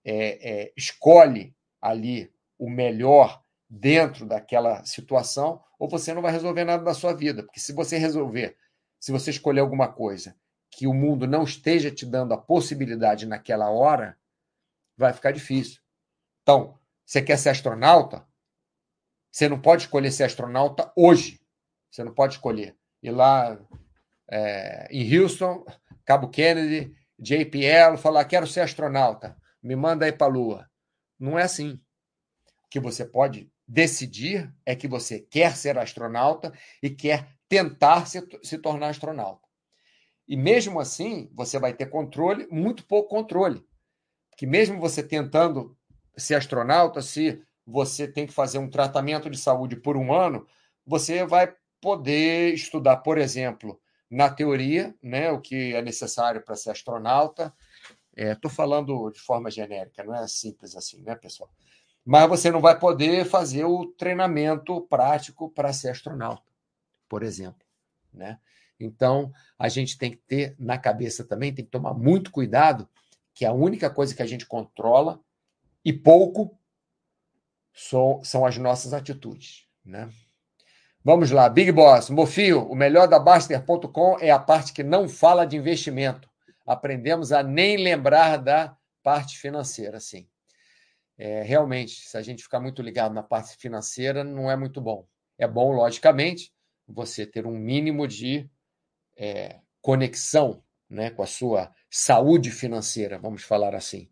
é, 0.10 0.52
é, 0.52 0.74
escolhe 0.78 1.54
ali 1.82 2.32
o 2.58 2.70
melhor 2.70 3.44
dentro 3.70 4.26
daquela 4.26 4.86
situação, 4.86 5.62
ou 5.78 5.90
você 5.90 6.14
não 6.14 6.22
vai 6.22 6.32
resolver 6.32 6.64
nada 6.64 6.82
da 6.82 6.94
sua 6.94 7.14
vida. 7.14 7.44
Porque 7.44 7.60
se 7.60 7.74
você 7.74 7.98
resolver, 7.98 8.56
se 8.98 9.12
você 9.12 9.30
escolher 9.32 9.60
alguma 9.60 9.92
coisa 9.92 10.34
que 10.72 10.88
o 10.88 10.94
mundo 10.94 11.28
não 11.28 11.44
esteja 11.44 11.92
te 11.92 12.06
dando 12.06 12.34
a 12.34 12.38
possibilidade 12.38 13.26
naquela 13.26 13.70
hora, 13.70 14.18
vai 14.96 15.12
ficar 15.12 15.32
difícil. 15.32 15.82
Então, 16.42 16.80
você 17.06 17.22
quer 17.22 17.38
ser 17.38 17.50
astronauta? 17.50 18.26
Você 19.30 19.50
não 19.50 19.60
pode 19.60 19.84
escolher 19.84 20.12
ser 20.12 20.24
astronauta 20.24 20.92
hoje. 20.96 21.42
Você 21.92 22.04
não 22.04 22.14
pode 22.14 22.36
escolher 22.36 22.78
ir 23.04 23.12
lá 23.12 23.60
é, 24.30 24.88
em 24.90 25.18
Houston, 25.18 25.66
Cabo 26.06 26.30
Kennedy, 26.30 26.96
JPL, 27.20 27.98
falar: 27.98 28.24
quero 28.26 28.48
ser 28.48 28.62
astronauta, 28.62 29.36
me 29.62 29.76
manda 29.76 30.06
aí 30.06 30.12
para 30.12 30.28
a 30.28 30.30
Lua. 30.30 30.70
Não 31.20 31.38
é 31.38 31.44
assim. 31.44 31.80
O 32.66 32.70
que 32.70 32.80
você 32.80 33.06
pode 33.06 33.52
decidir 33.68 34.54
é 34.66 34.76
que 34.76 34.88
você 34.88 35.20
quer 35.20 35.56
ser 35.56 35.78
astronauta 35.78 36.54
e 36.82 36.90
quer 36.90 37.28
tentar 37.50 38.06
se, 38.06 38.26
se 38.44 38.58
tornar 38.58 38.90
astronauta. 38.90 39.48
E 40.28 40.36
mesmo 40.36 40.80
assim, 40.80 41.30
você 41.34 41.58
vai 41.58 41.74
ter 41.74 41.88
controle, 41.88 42.48
muito 42.52 42.86
pouco 42.86 43.10
controle. 43.10 43.66
Que 44.38 44.46
mesmo 44.46 44.80
você 44.80 45.02
tentando 45.02 45.78
ser 46.18 46.36
astronauta, 46.36 47.02
se 47.02 47.42
você 47.66 48.08
tem 48.08 48.28
que 48.28 48.34
fazer 48.34 48.58
um 48.58 48.70
tratamento 48.70 49.30
de 49.30 49.38
saúde 49.38 49.76
por 49.76 49.96
um 49.96 50.14
ano, 50.14 50.46
você 50.86 51.26
vai 51.26 51.54
poder 51.82 52.54
estudar, 52.54 52.98
por 52.98 53.18
exemplo, 53.18 53.80
na 54.10 54.30
teoria, 54.30 54.96
né, 55.02 55.32
o 55.32 55.40
que 55.40 55.76
é 55.76 55.82
necessário 55.82 56.42
para 56.42 56.56
ser 56.56 56.72
astronauta. 56.72 57.54
Estou 58.18 58.50
é, 58.50 58.54
falando 58.54 59.12
de 59.12 59.20
forma 59.20 59.52
genérica, 59.52 60.04
não 60.04 60.16
é 60.16 60.28
simples 60.28 60.76
assim, 60.76 61.04
né, 61.04 61.16
pessoal? 61.16 61.52
Mas 62.04 62.28
você 62.28 62.50
não 62.50 62.60
vai 62.60 62.80
poder 62.80 63.26
fazer 63.26 63.64
o 63.66 63.86
treinamento 63.86 64.82
prático 64.88 65.52
para 65.52 65.72
ser 65.72 65.90
astronauta, 65.90 66.52
por 67.08 67.22
exemplo, 67.22 67.64
né? 68.12 68.40
Então, 68.80 69.32
a 69.58 69.70
gente 69.70 69.98
tem 69.98 70.12
que 70.12 70.18
ter 70.18 70.56
na 70.58 70.78
cabeça 70.78 71.24
também, 71.24 71.54
tem 71.54 71.66
que 71.66 71.72
tomar 71.72 71.94
muito 71.94 72.32
cuidado, 72.32 72.90
que 73.34 73.46
a 73.46 73.54
única 73.54 73.90
coisa 73.90 74.16
que 74.16 74.22
a 74.24 74.28
gente 74.28 74.48
controla, 74.48 75.20
e 75.86 75.94
pouco, 75.94 76.58
são, 77.72 78.24
são 78.24 78.46
as 78.46 78.58
nossas 78.58 78.94
atitudes, 78.94 79.68
né? 79.86 80.10
Vamos 81.04 81.30
lá, 81.30 81.48
Big 81.48 81.72
Boss, 81.72 82.10
Mofio, 82.10 82.68
o 82.68 82.76
melhor 82.76 83.08
da 83.08 83.20
Baster.com 83.20 84.18
é 84.20 84.32
a 84.32 84.40
parte 84.40 84.74
que 84.74 84.84
não 84.84 85.08
fala 85.08 85.46
de 85.46 85.56
investimento. 85.56 86.28
Aprendemos 86.68 87.32
a 87.32 87.42
nem 87.44 87.78
lembrar 87.78 88.38
da 88.38 88.78
parte 89.04 89.40
financeira, 89.40 90.00
sim. 90.02 90.28
É, 91.18 91.42
realmente, 91.44 92.08
se 92.08 92.18
a 92.18 92.22
gente 92.22 92.44
ficar 92.44 92.60
muito 92.60 92.82
ligado 92.82 93.14
na 93.14 93.24
parte 93.24 93.58
financeira, 93.58 94.24
não 94.24 94.52
é 94.52 94.58
muito 94.58 94.82
bom. 94.82 95.08
É 95.38 95.48
bom, 95.48 95.72
logicamente, 95.74 96.54
você 96.88 97.26
ter 97.26 97.48
um 97.48 97.58
mínimo 97.58 98.08
de 98.08 98.50
é, 99.18 99.60
conexão 99.82 100.64
né, 100.90 101.10
com 101.12 101.24
a 101.24 101.28
sua 101.28 101.74
saúde 101.90 102.52
financeira, 102.52 103.20
vamos 103.20 103.44
falar 103.44 103.76
assim, 103.76 104.10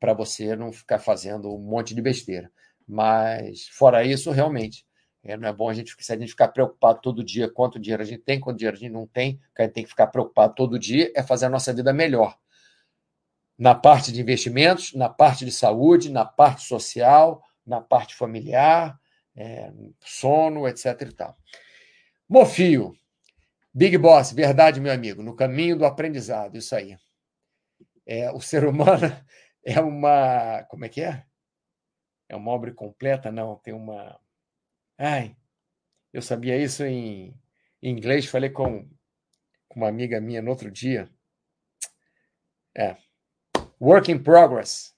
para 0.00 0.14
você 0.14 0.56
não 0.56 0.72
ficar 0.72 0.98
fazendo 0.98 1.54
um 1.54 1.58
monte 1.60 1.94
de 1.94 2.02
besteira. 2.02 2.50
Mas, 2.86 3.68
fora 3.68 4.04
isso, 4.04 4.30
realmente, 4.32 4.86
é, 5.22 5.36
não 5.36 5.48
é 5.48 5.52
bom 5.52 5.68
a 5.68 5.74
gente, 5.74 5.94
se 5.98 6.12
a 6.12 6.16
gente 6.16 6.30
ficar 6.30 6.48
preocupado 6.48 7.00
todo 7.00 7.24
dia 7.24 7.50
quanto 7.50 7.78
dinheiro 7.78 8.02
a 8.02 8.06
gente 8.06 8.22
tem, 8.22 8.38
quanto 8.38 8.58
dinheiro 8.58 8.76
a 8.76 8.80
gente 8.80 8.92
não 8.92 9.06
tem, 9.06 9.40
que 9.54 9.62
a 9.62 9.64
gente 9.64 9.74
tem 9.74 9.84
que 9.84 9.90
ficar 9.90 10.06
preocupado 10.06 10.54
todo 10.54 10.78
dia 10.78 11.12
é 11.14 11.22
fazer 11.22 11.46
a 11.46 11.50
nossa 11.50 11.72
vida 11.72 11.92
melhor. 11.92 12.38
Na 13.58 13.74
parte 13.74 14.12
de 14.12 14.20
investimentos, 14.20 14.94
na 14.94 15.08
parte 15.08 15.44
de 15.44 15.50
saúde, 15.50 16.10
na 16.10 16.24
parte 16.24 16.62
social, 16.62 17.42
na 17.66 17.80
parte 17.80 18.14
familiar, 18.14 18.98
é, 19.36 19.72
sono, 20.00 20.68
etc. 20.68 20.86
E 21.02 21.12
tal. 21.12 21.36
Mofio, 22.28 22.94
Big 23.74 23.98
Boss, 23.98 24.32
verdade, 24.32 24.80
meu 24.80 24.92
amigo, 24.92 25.22
no 25.22 25.34
caminho 25.34 25.76
do 25.76 25.84
aprendizado, 25.84 26.56
isso 26.56 26.74
aí. 26.74 26.96
É, 28.06 28.30
o 28.30 28.40
ser 28.40 28.64
humano 28.64 29.12
é 29.64 29.80
uma. 29.80 30.62
Como 30.68 30.84
é 30.84 30.88
que 30.88 31.02
é? 31.02 31.24
É 32.28 32.36
uma 32.36 32.52
obra 32.52 32.72
completa? 32.72 33.32
Não, 33.32 33.56
tem 33.56 33.74
uma 33.74 34.18
Ai, 34.98 35.36
eu 36.12 36.20
sabia 36.20 36.56
isso 36.56 36.84
em, 36.84 37.32
em 37.80 37.92
inglês, 37.92 38.26
falei 38.26 38.50
com, 38.50 38.88
com 39.68 39.80
uma 39.80 39.88
amiga 39.88 40.20
minha 40.20 40.42
no 40.42 40.50
outro 40.50 40.72
dia. 40.72 41.08
É. 42.76 42.96
Work 43.80 44.10
in 44.10 44.18
progress. 44.18 44.92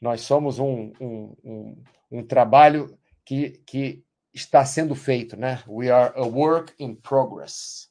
Nós 0.00 0.20
somos 0.20 0.60
um, 0.60 0.92
um, 1.00 1.36
um, 1.42 1.84
um 2.12 2.24
trabalho 2.24 2.96
que, 3.24 3.60
que 3.66 4.04
está 4.32 4.64
sendo 4.64 4.94
feito, 4.94 5.36
né? 5.36 5.64
We 5.66 5.90
are 5.90 6.12
a 6.16 6.22
work 6.22 6.72
in 6.78 6.94
progress. 6.94 7.90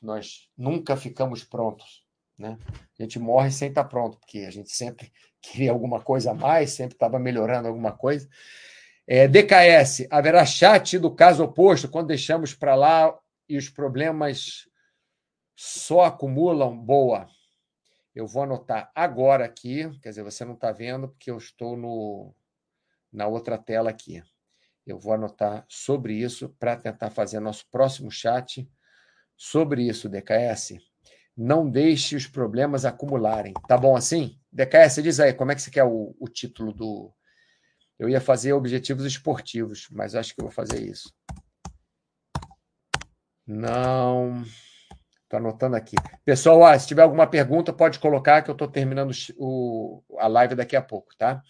Nós 0.00 0.48
nunca 0.56 0.96
ficamos 0.96 1.44
prontos, 1.44 2.02
né? 2.38 2.58
A 2.98 3.02
gente 3.02 3.18
morre 3.18 3.50
sem 3.50 3.68
estar 3.68 3.84
pronto, 3.84 4.18
porque 4.18 4.38
a 4.40 4.50
gente 4.50 4.70
sempre 4.70 5.12
queria 5.42 5.70
alguma 5.70 6.00
coisa 6.00 6.30
a 6.30 6.34
mais, 6.34 6.70
sempre 6.70 6.94
estava 6.94 7.18
melhorando 7.18 7.68
alguma 7.68 7.92
coisa. 7.92 8.26
É, 9.10 9.26
DKS, 9.26 10.06
haverá 10.10 10.44
chat 10.44 10.98
do 10.98 11.10
caso 11.10 11.42
oposto 11.42 11.88
quando 11.88 12.08
deixamos 12.08 12.52
para 12.52 12.74
lá 12.74 13.18
e 13.48 13.56
os 13.56 13.70
problemas 13.70 14.68
só 15.56 16.02
acumulam? 16.02 16.76
Boa. 16.76 17.26
Eu 18.14 18.26
vou 18.26 18.42
anotar 18.42 18.92
agora 18.94 19.46
aqui, 19.46 19.88
quer 20.02 20.10
dizer, 20.10 20.22
você 20.22 20.44
não 20.44 20.52
está 20.52 20.72
vendo 20.72 21.08
porque 21.08 21.30
eu 21.30 21.38
estou 21.38 21.74
no, 21.74 22.34
na 23.10 23.26
outra 23.26 23.56
tela 23.56 23.88
aqui. 23.88 24.22
Eu 24.86 24.98
vou 24.98 25.14
anotar 25.14 25.64
sobre 25.70 26.12
isso 26.12 26.54
para 26.58 26.76
tentar 26.76 27.08
fazer 27.08 27.40
nosso 27.40 27.66
próximo 27.70 28.10
chat 28.10 28.70
sobre 29.34 29.88
isso, 29.88 30.10
DKS. 30.10 30.74
Não 31.34 31.70
deixe 31.70 32.14
os 32.14 32.26
problemas 32.26 32.84
acumularem. 32.84 33.54
Tá 33.66 33.78
bom 33.78 33.96
assim? 33.96 34.38
DKS, 34.52 35.02
diz 35.02 35.18
aí, 35.18 35.32
como 35.32 35.50
é 35.50 35.54
que 35.54 35.62
você 35.62 35.70
quer 35.70 35.84
o, 35.84 36.14
o 36.20 36.28
título 36.28 36.74
do, 36.74 37.10
eu 37.98 38.08
ia 38.08 38.20
fazer 38.20 38.52
objetivos 38.52 39.04
esportivos, 39.04 39.88
mas 39.90 40.14
acho 40.14 40.34
que 40.34 40.42
vou 40.42 40.50
fazer 40.50 40.80
isso. 40.80 41.12
Não. 43.46 44.44
Estou 45.28 45.38
anotando 45.38 45.76
aqui. 45.76 45.96
Pessoal, 46.24 46.60
ó, 46.60 46.78
se 46.78 46.86
tiver 46.86 47.02
alguma 47.02 47.26
pergunta, 47.26 47.72
pode 47.72 47.98
colocar 47.98 48.42
que 48.42 48.50
eu 48.50 48.52
estou 48.52 48.68
terminando 48.68 49.10
o, 49.36 50.02
a 50.18 50.26
live 50.26 50.54
daqui 50.54 50.76
a 50.76 50.82
pouco, 50.82 51.14
tá? 51.18 51.42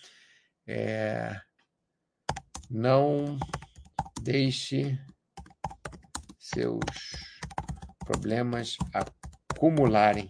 É, 0.66 1.40
não 2.70 3.38
deixe 4.20 4.99
seus 6.38 6.80
problemas 8.01 8.76
acumularem. 9.53 10.28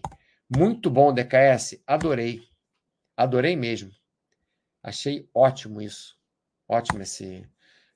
Muito 0.55 0.89
bom, 0.89 1.13
DKS. 1.13 1.81
Adorei. 1.87 2.41
Adorei 3.17 3.55
mesmo. 3.55 3.91
Achei 4.83 5.27
ótimo 5.33 5.81
isso. 5.81 6.17
Ótimo 6.67 7.01
esse. 7.01 7.47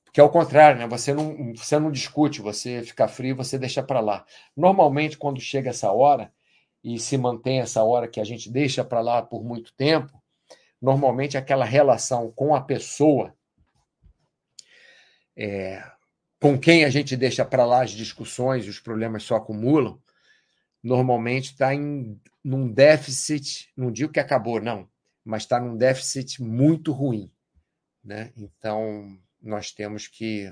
Porque 0.03 0.19
é 0.19 0.23
o 0.23 0.29
contrário, 0.29 0.79
né? 0.79 0.87
Você 0.87 1.13
não, 1.13 1.53
você 1.55 1.79
não 1.79 1.91
discute, 1.91 2.41
você 2.41 2.83
fica 2.83 3.07
frio, 3.07 3.35
você 3.35 3.57
deixa 3.57 3.81
para 3.81 3.99
lá. 3.99 4.25
Normalmente, 4.55 5.17
quando 5.17 5.39
chega 5.39 5.69
essa 5.69 5.91
hora, 5.91 6.31
e 6.83 6.99
se 6.99 7.17
mantém 7.17 7.61
essa 7.61 7.83
hora 7.83 8.07
que 8.07 8.19
a 8.19 8.23
gente 8.23 8.51
deixa 8.51 8.83
para 8.83 8.99
lá 8.99 9.21
por 9.21 9.43
muito 9.43 9.73
tempo, 9.73 10.21
normalmente 10.81 11.37
aquela 11.37 11.63
relação 11.63 12.31
com 12.31 12.53
a 12.53 12.61
pessoa 12.61 13.33
é, 15.35 15.83
com 16.41 16.59
quem 16.59 16.83
a 16.83 16.89
gente 16.89 17.15
deixa 17.15 17.45
para 17.45 17.65
lá 17.65 17.83
as 17.83 17.91
discussões, 17.91 18.67
os 18.67 18.79
problemas 18.79 19.23
só 19.23 19.35
acumulam, 19.35 19.99
normalmente 20.83 21.51
está 21.51 21.73
em 21.73 22.19
num 22.43 22.69
déficit, 22.69 23.71
não 23.77 23.89
digo 23.89 24.11
que 24.11 24.19
acabou, 24.19 24.61
não, 24.61 24.89
mas 25.23 25.43
está 25.43 25.59
num 25.59 25.77
déficit 25.77 26.41
muito 26.41 26.91
ruim. 26.91 27.31
Né? 28.03 28.31
Então, 28.35 29.17
nós 29.41 29.71
temos 29.71 30.07
que 30.07 30.51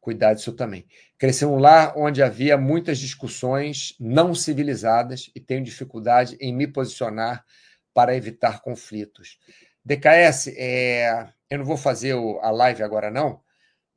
cuidar 0.00 0.34
disso 0.34 0.52
também. 0.52 0.86
Cresci 1.18 1.44
um 1.44 1.58
lar 1.58 1.92
onde 1.96 2.22
havia 2.22 2.56
muitas 2.56 2.98
discussões 2.98 3.96
não 3.98 4.34
civilizadas 4.34 5.30
e 5.34 5.40
tenho 5.40 5.64
dificuldade 5.64 6.36
em 6.40 6.54
me 6.54 6.66
posicionar 6.66 7.44
para 7.92 8.14
evitar 8.14 8.60
conflitos. 8.60 9.38
DKS, 9.84 10.48
é, 10.56 11.28
eu 11.50 11.58
não 11.58 11.64
vou 11.64 11.76
fazer 11.76 12.14
a 12.14 12.50
live 12.50 12.82
agora, 12.82 13.10
não, 13.10 13.40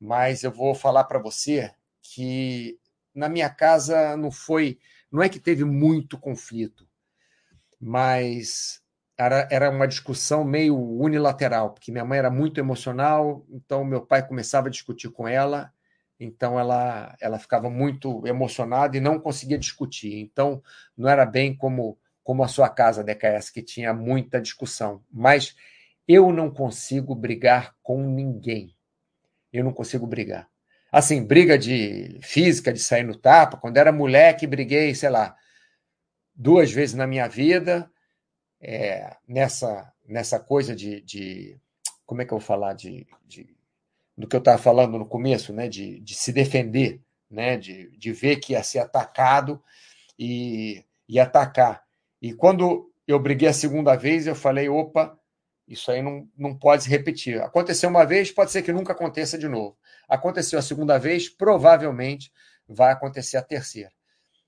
mas 0.00 0.42
eu 0.42 0.50
vou 0.50 0.74
falar 0.74 1.04
para 1.04 1.18
você 1.18 1.72
que 2.02 2.78
na 3.14 3.28
minha 3.28 3.50
casa 3.50 4.16
não 4.16 4.30
foi, 4.30 4.78
não 5.12 5.22
é 5.22 5.28
que 5.28 5.38
teve 5.38 5.64
muito 5.64 6.18
conflito, 6.18 6.88
mas 7.80 8.82
era, 9.20 9.46
era 9.50 9.70
uma 9.70 9.86
discussão 9.86 10.42
meio 10.42 10.74
unilateral, 10.78 11.74
porque 11.74 11.92
minha 11.92 12.04
mãe 12.06 12.18
era 12.18 12.30
muito 12.30 12.58
emocional, 12.58 13.44
então 13.50 13.84
meu 13.84 14.00
pai 14.00 14.26
começava 14.26 14.68
a 14.68 14.70
discutir 14.70 15.10
com 15.10 15.28
ela, 15.28 15.70
então 16.18 16.58
ela, 16.58 17.14
ela 17.20 17.38
ficava 17.38 17.68
muito 17.68 18.26
emocionada 18.26 18.96
e 18.96 19.00
não 19.00 19.20
conseguia 19.20 19.58
discutir. 19.58 20.20
Então 20.20 20.62
não 20.96 21.06
era 21.06 21.26
bem 21.26 21.54
como, 21.54 21.98
como 22.24 22.42
a 22.42 22.48
sua 22.48 22.70
casa, 22.70 23.04
DKS, 23.04 23.50
que 23.50 23.62
tinha 23.62 23.92
muita 23.92 24.40
discussão. 24.40 25.02
Mas 25.12 25.54
eu 26.08 26.32
não 26.32 26.50
consigo 26.50 27.14
brigar 27.14 27.74
com 27.82 28.02
ninguém. 28.02 28.74
Eu 29.52 29.64
não 29.64 29.72
consigo 29.72 30.06
brigar. 30.06 30.48
Assim, 30.90 31.22
briga 31.22 31.58
de 31.58 32.18
física, 32.22 32.72
de 32.72 32.80
sair 32.80 33.04
no 33.04 33.16
tapa. 33.16 33.58
Quando 33.58 33.76
era 33.76 33.92
moleque, 33.92 34.46
briguei, 34.46 34.94
sei 34.94 35.10
lá, 35.10 35.36
duas 36.34 36.72
vezes 36.72 36.94
na 36.94 37.06
minha 37.06 37.28
vida, 37.28 37.90
é, 38.60 39.16
nessa, 39.26 39.92
nessa 40.06 40.38
coisa 40.38 40.76
de, 40.76 41.00
de, 41.00 41.58
Como 42.04 42.20
é 42.20 42.24
que 42.24 42.32
eu 42.32 42.38
vou 42.38 42.46
falar? 42.46 42.74
De, 42.74 43.06
de 43.26 43.48
do 44.16 44.28
que 44.28 44.36
eu 44.36 44.40
estava 44.40 44.58
falando 44.58 44.98
no 44.98 45.06
começo, 45.06 45.52
né? 45.52 45.68
De, 45.68 45.98
de 46.00 46.14
se 46.14 46.32
defender, 46.32 47.00
né? 47.30 47.56
De, 47.56 47.90
de 47.96 48.12
ver 48.12 48.36
que 48.36 48.52
ia 48.52 48.62
ser 48.62 48.80
atacado 48.80 49.62
e, 50.18 50.84
e 51.08 51.18
atacar. 51.18 51.82
E 52.20 52.34
quando 52.34 52.92
eu 53.08 53.18
briguei 53.18 53.48
a 53.48 53.52
segunda 53.52 53.96
vez, 53.96 54.26
eu 54.26 54.34
falei: 54.34 54.68
opa, 54.68 55.18
isso 55.66 55.90
aí 55.90 56.02
não, 56.02 56.28
não 56.36 56.54
pode 56.54 56.84
se 56.84 56.90
repetir. 56.90 57.40
Aconteceu 57.40 57.88
uma 57.88 58.04
vez, 58.04 58.30
pode 58.30 58.50
ser 58.50 58.62
que 58.62 58.72
nunca 58.72 58.92
aconteça 58.92 59.38
de 59.38 59.48
novo. 59.48 59.78
Aconteceu 60.08 60.58
a 60.58 60.62
segunda 60.62 60.98
vez, 60.98 61.28
provavelmente 61.28 62.30
vai 62.68 62.92
acontecer 62.92 63.36
a 63.36 63.42
terceira. 63.42 63.92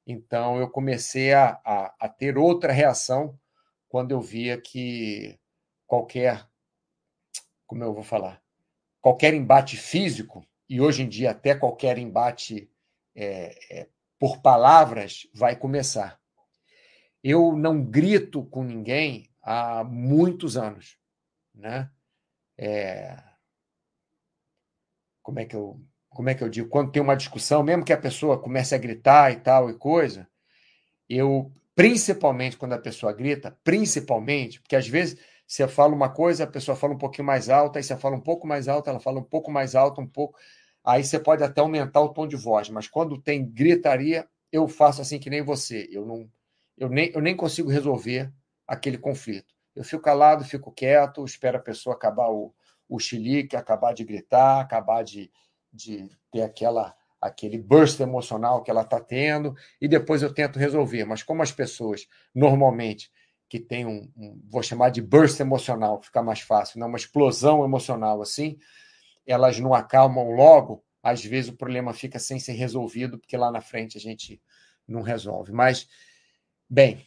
Então 0.07 0.59
eu 0.59 0.69
comecei 0.69 1.33
a, 1.33 1.61
a, 1.65 1.95
a 2.01 2.09
ter 2.09 2.37
outra 2.37 2.73
reação 2.73 3.39
quando 3.93 4.13
eu 4.13 4.21
via 4.23 4.59
que 4.59 5.39
qualquer, 5.87 6.49
como 7.67 7.85
eu 7.85 7.93
vou 7.93 8.03
falar, 8.03 8.43
qualquer 8.99 9.35
embate 9.35 9.77
físico, 9.77 10.43
e 10.67 10.81
hoje 10.81 11.03
em 11.03 11.09
dia 11.09 11.33
até 11.33 11.55
qualquer 11.55 11.99
embate 11.99 12.71
é, 13.15 13.55
é, 13.71 13.89
por 14.19 14.41
palavras, 14.41 15.29
vai 15.35 15.55
começar. 15.55 16.19
Eu 17.23 17.55
não 17.55 17.85
grito 17.85 18.47
com 18.47 18.65
ninguém 18.65 19.29
há 19.43 19.85
muitos 19.85 20.57
anos 20.57 20.99
né? 21.55 21.91
É... 22.57 23.23
Como 25.23 25.39
é 25.39 25.45
que 25.45 25.55
eu 25.55 25.81
como 26.09 26.29
é 26.29 26.35
que 26.35 26.45
eu 26.45 26.49
digo? 26.51 26.69
Quando 26.69 26.93
tem 26.93 27.01
uma 27.01 27.17
discussão, 27.17 27.63
mesmo 27.63 27.87
que 27.87 27.93
a 27.93 27.97
pessoa 27.97 28.39
comece 28.39 28.75
a 28.75 28.79
gritar 28.79 29.33
e 29.33 29.37
tal 29.37 29.71
e 29.71 29.75
coisa, 29.79 30.29
eu 31.09 31.51
principalmente 31.75 32.57
quando 32.57 32.75
a 32.75 32.79
pessoa 32.79 33.13
grita, 33.13 33.57
principalmente, 33.65 34.61
porque 34.61 34.77
às 34.77 34.87
vezes 34.87 35.19
você 35.47 35.69
fala 35.69 35.95
uma 35.95 36.09
coisa, 36.09 36.45
a 36.45 36.47
pessoa 36.47 36.77
fala 36.77 36.95
um 36.95 36.99
pouquinho 36.99 37.27
mais 37.27 37.49
alta, 37.49 37.79
aí 37.79 37.83
você 37.83 37.97
fala 37.97 38.17
um 38.17 38.21
pouco 38.21 38.47
mais 38.47 38.69
alto, 38.69 38.89
ela 38.89 39.01
fala 39.01 39.21
um 39.21 39.25
pouco 39.25 39.51
mais 39.51 39.75
alto, 39.75 40.01
um 40.01 40.07
pouco. 40.07 40.39
Aí 40.85 41.05
você 41.05 41.19
pode 41.19 41.45
até 41.45 41.61
aumentar 41.61 42.01
o 42.01 42.09
tom 42.09 42.27
de 42.27 42.37
voz, 42.37 42.69
mas 42.69 42.89
quando 42.89 43.21
tem 43.21 43.45
gritaria, 43.45 44.27
eu 44.51 44.67
faço 44.69 45.03
assim 45.03 45.19
que 45.19 45.31
nem 45.31 45.43
você. 45.43 45.89
Eu 45.91 46.07
não, 46.07 46.29
eu 46.77 46.89
nem, 46.89 47.11
eu 47.15 47.21
nem 47.21 47.37
consigo 47.37 47.71
resolver 47.71 48.33
aquele 48.67 48.99
conflito. 48.99 49.55
Eu 49.75 49.85
fico 49.85 50.03
calado, 50.03 50.45
fico 50.45 50.73
quieto, 50.73 51.25
espero 51.25 51.59
a 51.59 51.63
pessoa 51.63 51.95
acabar 51.95 52.31
o, 52.31 52.55
o 52.89 52.99
chilique, 52.99 53.57
acabar 53.57 53.93
de 53.95 54.05
gritar, 54.05 54.61
acabar 54.61 55.03
de, 55.03 55.31
de 55.73 56.09
ter 56.31 56.43
aquela 56.43 56.95
aquele 57.23 57.57
burst 57.57 58.01
emocional 58.01 58.63
que 58.63 58.71
ela 58.71 58.83
está 58.83 58.99
tendo, 58.99 59.55
e 59.81 59.87
depois 59.87 60.23
eu 60.23 60.35
tento 60.35 60.59
resolver. 60.59 61.05
Mas 61.05 61.23
como 61.23 61.41
as 61.41 61.53
pessoas, 61.53 62.09
normalmente, 62.35 63.11
que 63.49 63.61
tem 63.61 63.87
um, 63.87 64.11
um, 64.17 64.41
vou 64.51 64.63
chamar 64.63 64.91
de 64.91 65.01
burst 65.01 65.39
emocional, 65.39 66.03
fica 66.03 66.21
mais 66.21 66.41
fácil, 66.41 66.81
não, 66.81 66.89
uma 66.89 66.99
explosão 66.99 67.65
emocional 67.65 68.21
assim, 68.21 68.59
elas 69.25 69.61
não 69.61 69.73
acalmam 69.73 70.33
logo, 70.33 70.85
às 71.01 71.25
vezes 71.25 71.51
o 71.51 71.57
problema 71.57 71.95
fica 71.95 72.19
sem 72.19 72.41
ser 72.41 72.53
resolvido, 72.53 73.19
porque 73.19 73.37
lá 73.37 73.53
na 73.53 73.61
frente 73.61 73.97
a 73.97 74.01
gente 74.01 74.43
não 74.87 75.03
resolve. 75.03 75.53
Mas, 75.53 75.87
bem, 76.69 77.07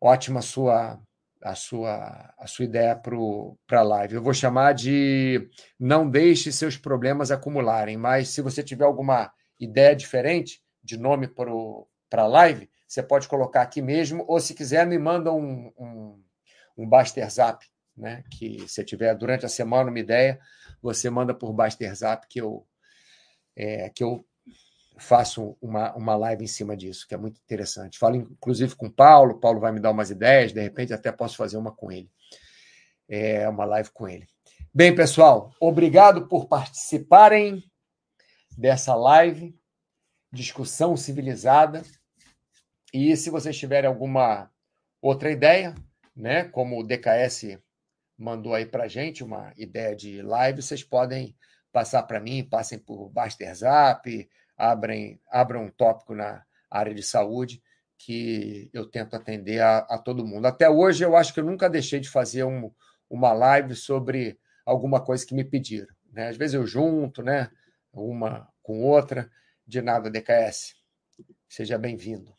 ótima 0.00 0.42
sua 0.42 1.00
a 1.44 1.56
sua, 1.56 2.32
a 2.38 2.46
sua 2.46 2.64
ideia 2.64 2.94
para 2.94 3.80
a 3.80 3.82
live. 3.82 4.14
Eu 4.14 4.22
vou 4.22 4.32
chamar 4.32 4.74
de 4.74 5.48
não 5.78 6.08
deixe 6.08 6.52
seus 6.52 6.76
problemas 6.76 7.32
acumularem, 7.32 7.96
mas 7.96 8.28
se 8.28 8.40
você 8.40 8.62
tiver 8.62 8.84
alguma 8.84 9.32
ideia 9.62 9.94
diferente 9.94 10.62
de 10.82 10.96
nome 10.96 11.28
para 11.28 12.22
a 12.22 12.26
live, 12.26 12.68
você 12.86 13.02
pode 13.02 13.28
colocar 13.28 13.62
aqui 13.62 13.80
mesmo, 13.80 14.24
ou 14.28 14.38
se 14.40 14.54
quiser, 14.54 14.86
me 14.86 14.98
manda 14.98 15.32
um, 15.32 15.72
um, 15.78 16.22
um 16.76 16.88
Baster 16.88 17.28
Zap, 17.30 17.64
né? 17.96 18.24
Que 18.30 18.68
se 18.68 18.84
tiver 18.84 19.14
durante 19.14 19.46
a 19.46 19.48
semana 19.48 19.90
uma 19.90 19.98
ideia, 19.98 20.38
você 20.82 21.08
manda 21.08 21.32
por 21.32 21.52
Baster 21.52 21.94
Zap 21.94 22.26
que 22.28 22.40
eu, 22.40 22.66
é, 23.56 23.88
que 23.90 24.04
eu 24.04 24.26
faço 24.98 25.56
uma, 25.60 25.94
uma 25.94 26.14
live 26.16 26.44
em 26.44 26.48
cima 26.48 26.76
disso, 26.76 27.06
que 27.08 27.14
é 27.14 27.18
muito 27.18 27.40
interessante. 27.40 27.98
Falo 27.98 28.16
inclusive 28.16 28.76
com 28.76 28.86
o 28.86 28.92
Paulo, 28.92 29.40
Paulo 29.40 29.60
vai 29.60 29.72
me 29.72 29.80
dar 29.80 29.90
umas 29.90 30.10
ideias, 30.10 30.52
de 30.52 30.60
repente 30.60 30.92
até 30.92 31.10
posso 31.10 31.36
fazer 31.36 31.56
uma 31.56 31.72
com 31.72 31.90
ele. 31.90 32.10
É 33.08 33.48
uma 33.48 33.64
live 33.64 33.90
com 33.90 34.08
ele. 34.08 34.26
Bem, 34.74 34.94
pessoal, 34.94 35.52
obrigado 35.60 36.28
por 36.28 36.46
participarem 36.46 37.62
dessa 38.56 38.94
live, 38.94 39.58
discussão 40.32 40.96
civilizada. 40.96 41.82
E 42.92 43.16
se 43.16 43.30
vocês 43.30 43.56
tiverem 43.58 43.88
alguma 43.88 44.50
outra 45.00 45.30
ideia, 45.30 45.74
né, 46.14 46.44
como 46.44 46.78
o 46.78 46.86
DKS 46.86 47.58
mandou 48.18 48.54
aí 48.54 48.66
para 48.66 48.88
gente 48.88 49.24
uma 49.24 49.52
ideia 49.56 49.96
de 49.96 50.22
live, 50.22 50.62
vocês 50.62 50.84
podem 50.84 51.36
passar 51.72 52.02
para 52.02 52.20
mim, 52.20 52.44
passem 52.44 52.78
por 52.78 53.08
Baster 53.08 53.54
Zap, 53.54 54.28
abrem, 54.56 55.20
abram 55.30 55.64
um 55.64 55.70
tópico 55.70 56.14
na 56.14 56.44
área 56.70 56.94
de 56.94 57.02
saúde 57.02 57.62
que 57.98 58.68
eu 58.72 58.86
tento 58.86 59.14
atender 59.14 59.60
a, 59.60 59.78
a, 59.78 59.98
todo 59.98 60.26
mundo. 60.26 60.46
Até 60.46 60.68
hoje, 60.68 61.04
eu 61.04 61.16
acho 61.16 61.32
que 61.32 61.40
eu 61.40 61.44
nunca 61.44 61.70
deixei 61.70 62.00
de 62.00 62.08
fazer 62.08 62.44
um, 62.44 62.70
uma 63.08 63.32
live 63.32 63.74
sobre 63.74 64.38
alguma 64.66 65.00
coisa 65.00 65.24
que 65.24 65.34
me 65.34 65.44
pediram. 65.44 65.94
Né? 66.12 66.28
Às 66.28 66.36
vezes 66.36 66.54
eu 66.54 66.66
junto, 66.66 67.22
né? 67.22 67.48
Uma 67.92 68.48
com 68.62 68.82
outra, 68.82 69.30
de 69.66 69.82
nada, 69.82 70.10
DKS. 70.10 70.74
Seja 71.48 71.78
bem-vindo. 71.78 72.32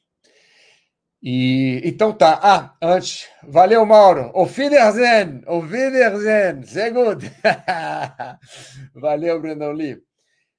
E 1.21 1.81
então 1.85 2.11
tá. 2.11 2.37
Ah, 2.43 2.75
antes, 2.81 3.29
valeu, 3.41 3.85
Mauro. 3.85 4.29
O 4.33 4.43
Wiedersehen, 4.43 5.41
o 5.47 5.59
Wiedersehen, 5.59 6.63
sehr 6.63 6.91
valeu, 8.93 9.41
Brandão 9.41 9.71
Lee. 9.71 10.03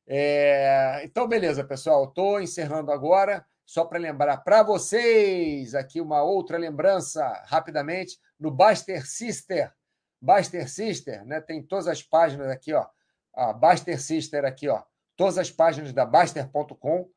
É, 0.07 1.03
então, 1.05 1.28
beleza, 1.28 1.64
pessoal. 1.64 2.05
Estou 2.05 2.40
encerrando 2.40 2.90
agora. 2.90 3.45
Só 3.66 3.84
para 3.84 3.99
lembrar 3.99 4.38
para 4.38 4.62
vocês 4.62 5.74
aqui 5.74 6.01
uma 6.01 6.22
outra 6.22 6.59
lembrança, 6.59 7.26
rapidamente, 7.47 8.18
no 8.38 8.51
Baster 8.51 9.07
Sister. 9.07 9.72
Baster 10.20 10.68
Sister, 10.68 11.24
né? 11.26 11.40
Tem 11.40 11.62
todas 11.62 11.88
as 11.88 12.03
páginas 12.03 12.51
aqui, 12.51 12.72
ó. 12.72 12.86
A 13.35 13.53
Baster 13.53 14.01
Sister 14.01 14.45
aqui, 14.45 14.68
ó. 14.68 14.82
Todas 15.16 15.39
as 15.39 15.51
páginas 15.51 15.93
da 15.93 16.05
Baster.com. 16.05 17.09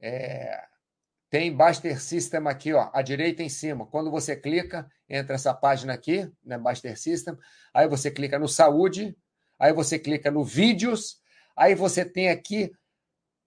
É... 0.00 0.62
Tem 1.28 1.54
Baster 1.54 2.00
System 2.00 2.46
aqui, 2.46 2.72
ó, 2.72 2.88
à 2.92 3.02
direita 3.02 3.42
em 3.42 3.48
cima. 3.48 3.86
Quando 3.86 4.10
você 4.10 4.36
clica, 4.36 4.88
entra 5.08 5.34
essa 5.34 5.52
página 5.52 5.92
aqui, 5.92 6.30
né, 6.44 6.56
Baster 6.56 6.96
System. 6.96 7.36
Aí 7.74 7.88
você 7.88 8.10
clica 8.10 8.38
no 8.38 8.48
Saúde, 8.48 9.16
aí 9.58 9.72
você 9.72 9.98
clica 9.98 10.30
no 10.30 10.44
Vídeos, 10.44 11.20
aí 11.56 11.74
você 11.74 12.04
tem 12.04 12.28
aqui, 12.28 12.70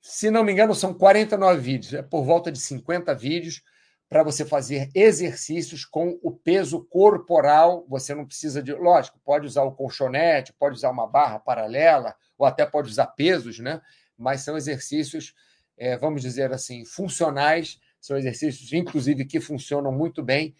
se 0.01 0.29
não 0.29 0.43
me 0.43 0.51
engano, 0.51 0.75
são 0.75 0.93
49 0.93 1.59
vídeos, 1.61 1.93
é 1.93 2.01
por 2.01 2.23
volta 2.23 2.51
de 2.51 2.59
50 2.59 3.13
vídeos 3.15 3.63
para 4.09 4.23
você 4.23 4.43
fazer 4.43 4.89
exercícios 4.95 5.85
com 5.85 6.19
o 6.23 6.31
peso 6.31 6.83
corporal. 6.85 7.85
Você 7.87 8.15
não 8.15 8.25
precisa 8.25 8.61
de. 8.61 8.73
Lógico, 8.73 9.19
pode 9.23 9.45
usar 9.45 9.63
o 9.63 9.71
colchonete, 9.71 10.51
pode 10.51 10.75
usar 10.75 10.89
uma 10.89 11.07
barra 11.07 11.39
paralela, 11.39 12.15
ou 12.37 12.45
até 12.45 12.65
pode 12.65 12.89
usar 12.89 13.07
pesos, 13.07 13.59
né? 13.59 13.79
Mas 14.17 14.41
são 14.41 14.57
exercícios, 14.57 15.35
é, 15.77 15.95
vamos 15.95 16.23
dizer 16.23 16.51
assim, 16.51 16.83
funcionais, 16.83 17.79
são 18.01 18.17
exercícios, 18.17 18.73
inclusive, 18.73 19.25
que 19.25 19.39
funcionam 19.39 19.91
muito 19.91 20.23
bem, 20.23 20.55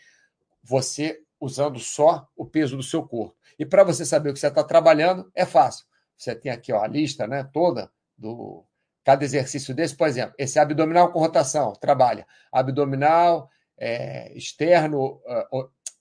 você 0.64 1.20
usando 1.39 1.80
só 1.80 2.28
o 2.36 2.45
peso 2.45 2.78
do 2.78 2.84
seu 2.84 3.02
corpo. 3.02 3.36
E 3.58 3.66
para 3.66 3.84
você 3.84 4.06
saber 4.06 4.30
o 4.30 4.34
que 4.34 4.39
você 4.39 4.47
está 4.47 4.64
trabalhando, 4.64 5.30
é 5.34 5.45
fácil. 5.45 5.86
Você 6.16 6.36
tem 6.36 6.52
aqui 6.52 6.72
ó, 6.72 6.84
a 6.84 6.88
lista 6.88 7.26
né, 7.26 7.43
toda 7.52 7.89
do, 8.18 8.64
cada 9.04 9.24
exercício 9.24 9.74
desse, 9.74 9.95
por 9.95 10.08
exemplo, 10.08 10.36
esse 10.38 10.60
abdominal 10.60 11.12
com 11.12 11.20
rotação, 11.20 11.74
trabalha 11.74 12.26
abdominal, 12.52 13.50
é, 13.78 14.32
externo, 14.38 15.22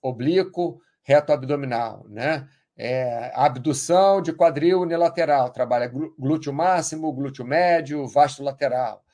oblíquo, 0.03 0.81
reto 1.03 1.33
abdominal, 1.33 2.05
né? 2.09 2.49
É, 2.77 3.33
abdução 3.35 4.23
de 4.23 4.33
quadril 4.33 4.83
unilateral, 4.83 5.51
trabalha 5.51 5.93
glúteo 6.17 6.53
máximo, 6.53 7.13
glúteo 7.13 7.45
médio, 7.45 8.07
vasto 8.07 8.43
lateral. 8.43 9.05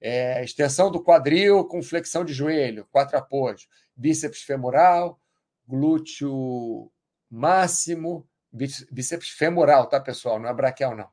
É, 0.00 0.42
extensão 0.42 0.90
do 0.90 1.02
quadril 1.02 1.66
com 1.66 1.82
flexão 1.82 2.24
de 2.24 2.32
joelho, 2.32 2.86
quatro 2.90 3.18
apoios. 3.18 3.68
Bíceps 3.94 4.40
femoral, 4.40 5.20
glúteo 5.68 6.90
máximo, 7.30 8.26
bíceps 8.50 9.28
femoral, 9.28 9.86
tá, 9.86 10.00
pessoal? 10.00 10.38
Não 10.38 10.48
é 10.48 10.54
braquial, 10.54 10.96
não 10.96 11.08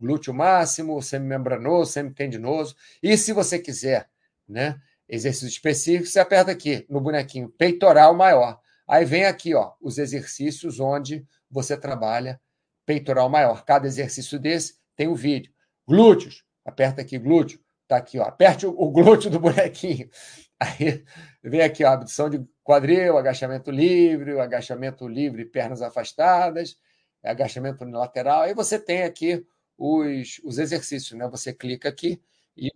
glúteo 0.00 0.32
máximo, 0.32 1.00
semimembranoso, 1.02 1.92
semitendinoso. 1.92 2.74
E 3.02 3.16
se 3.16 3.32
você 3.32 3.58
quiser, 3.58 4.08
né, 4.48 4.80
exercício 5.08 5.48
específico, 5.48 6.06
você 6.06 6.20
aperta 6.20 6.50
aqui 6.50 6.86
no 6.88 7.00
bonequinho 7.00 7.48
peitoral 7.50 8.14
maior. 8.14 8.58
Aí 8.88 9.04
vem 9.04 9.24
aqui, 9.24 9.54
ó, 9.54 9.72
os 9.80 9.98
exercícios 9.98 10.80
onde 10.80 11.26
você 11.50 11.76
trabalha 11.76 12.40
peitoral 12.86 13.28
maior. 13.28 13.64
Cada 13.64 13.86
exercício 13.86 14.38
desse 14.38 14.74
tem 14.96 15.06
o 15.06 15.12
um 15.12 15.14
vídeo. 15.14 15.52
Glúteos, 15.86 16.44
aperta 16.64 17.02
aqui 17.02 17.18
glúteo, 17.18 17.60
tá 17.86 17.96
aqui, 17.96 18.18
ó. 18.18 18.24
Aperte 18.24 18.66
o 18.66 18.90
glúteo 18.90 19.30
do 19.30 19.38
bonequinho. 19.38 20.08
Aí 20.58 21.04
vem 21.42 21.62
aqui, 21.62 21.84
ó, 21.84 21.88
abdução 21.90 22.28
de 22.28 22.44
quadril, 22.62 23.16
agachamento 23.16 23.70
livre, 23.70 24.38
agachamento 24.38 25.08
livre, 25.08 25.44
pernas 25.44 25.82
afastadas, 25.82 26.76
agachamento 27.22 27.84
unilateral. 27.84 28.42
Aí 28.42 28.54
você 28.54 28.78
tem 28.78 29.02
aqui 29.02 29.44
os, 29.80 30.40
os 30.44 30.58
exercícios, 30.58 31.18
né? 31.18 31.26
Você 31.28 31.54
clica 31.54 31.88
aqui 31.88 32.22
e 32.56 32.70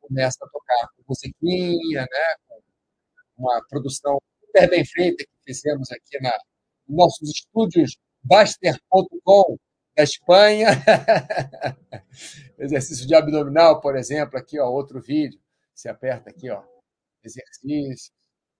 começa 0.00 0.38
a 0.42 0.48
tocar 0.48 0.88
musiquinha, 1.06 2.00
né? 2.00 2.36
Uma 3.36 3.62
produção 3.68 4.18
super 4.40 4.70
bem 4.70 4.84
feita 4.84 5.24
que 5.24 5.30
fizemos 5.44 5.92
aqui 5.92 6.18
na 6.22 6.32
nossos 6.88 7.28
estúdios 7.30 7.98
Baster.com 8.22 9.58
da 9.94 10.04
Espanha. 10.04 10.68
Exercício 12.58 13.06
de 13.06 13.14
abdominal, 13.14 13.80
por 13.80 13.96
exemplo, 13.96 14.38
aqui, 14.38 14.58
ó, 14.58 14.68
outro 14.70 15.00
vídeo. 15.02 15.38
Você 15.74 15.88
aperta 15.88 16.30
aqui, 16.30 16.48
ó, 16.50 16.62
exercício 17.24 18.12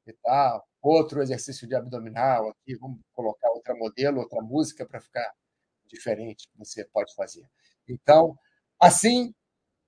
e 0.06 0.12
tal. 0.22 0.66
Outro 0.82 1.22
exercício 1.22 1.66
de 1.66 1.74
abdominal 1.74 2.50
aqui. 2.50 2.76
Vamos 2.76 3.00
colocar 3.12 3.50
outra 3.52 3.74
modelo, 3.74 4.20
outra 4.20 4.42
música 4.42 4.86
para 4.86 5.00
ficar 5.00 5.32
diferente 5.86 6.48
que 6.48 6.58
você 6.58 6.84
pode 6.84 7.14
fazer. 7.14 7.48
Então, 7.88 8.38
assim, 8.80 9.34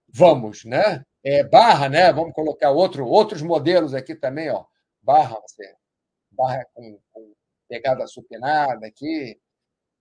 vamos, 0.09 0.65
né? 0.65 1.05
É, 1.25 1.45
barra, 1.45 1.89
né? 1.89 2.13
Vamos 2.13 2.33
colocar 2.33 2.71
outro, 2.71 3.07
outros 3.07 3.43
modelos 3.43 3.95
aqui 3.95 4.15
também, 4.15 4.51
ó. 4.51 4.65
Barra, 5.03 5.39
você, 5.41 5.75
barra 6.31 6.65
com, 6.75 6.99
com 7.13 7.35
pegada 7.69 8.07
supinada 8.07 8.87
aqui. 8.87 9.39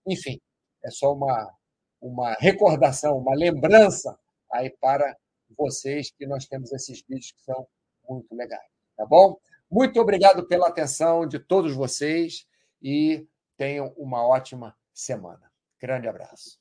Enfim, 0.06 0.40
é 0.84 0.90
só 0.90 1.12
uma, 1.12 1.52
uma 2.00 2.34
recordação, 2.34 3.18
uma 3.18 3.34
lembrança 3.34 4.18
aí 4.52 4.70
para 4.70 5.16
vocês 5.56 6.10
que 6.10 6.26
nós 6.26 6.46
temos 6.46 6.72
esses 6.72 7.02
vídeos 7.06 7.32
que 7.32 7.42
são 7.42 7.66
muito 8.08 8.34
legais, 8.34 8.70
tá 8.96 9.04
bom? 9.04 9.38
Muito 9.70 10.00
obrigado 10.00 10.46
pela 10.46 10.68
atenção 10.68 11.26
de 11.26 11.38
todos 11.38 11.74
vocês 11.74 12.46
e 12.82 13.26
tenham 13.56 13.92
uma 13.96 14.26
ótima 14.26 14.74
semana. 14.94 15.47
Grande 15.80 16.08
abraço. 16.08 16.58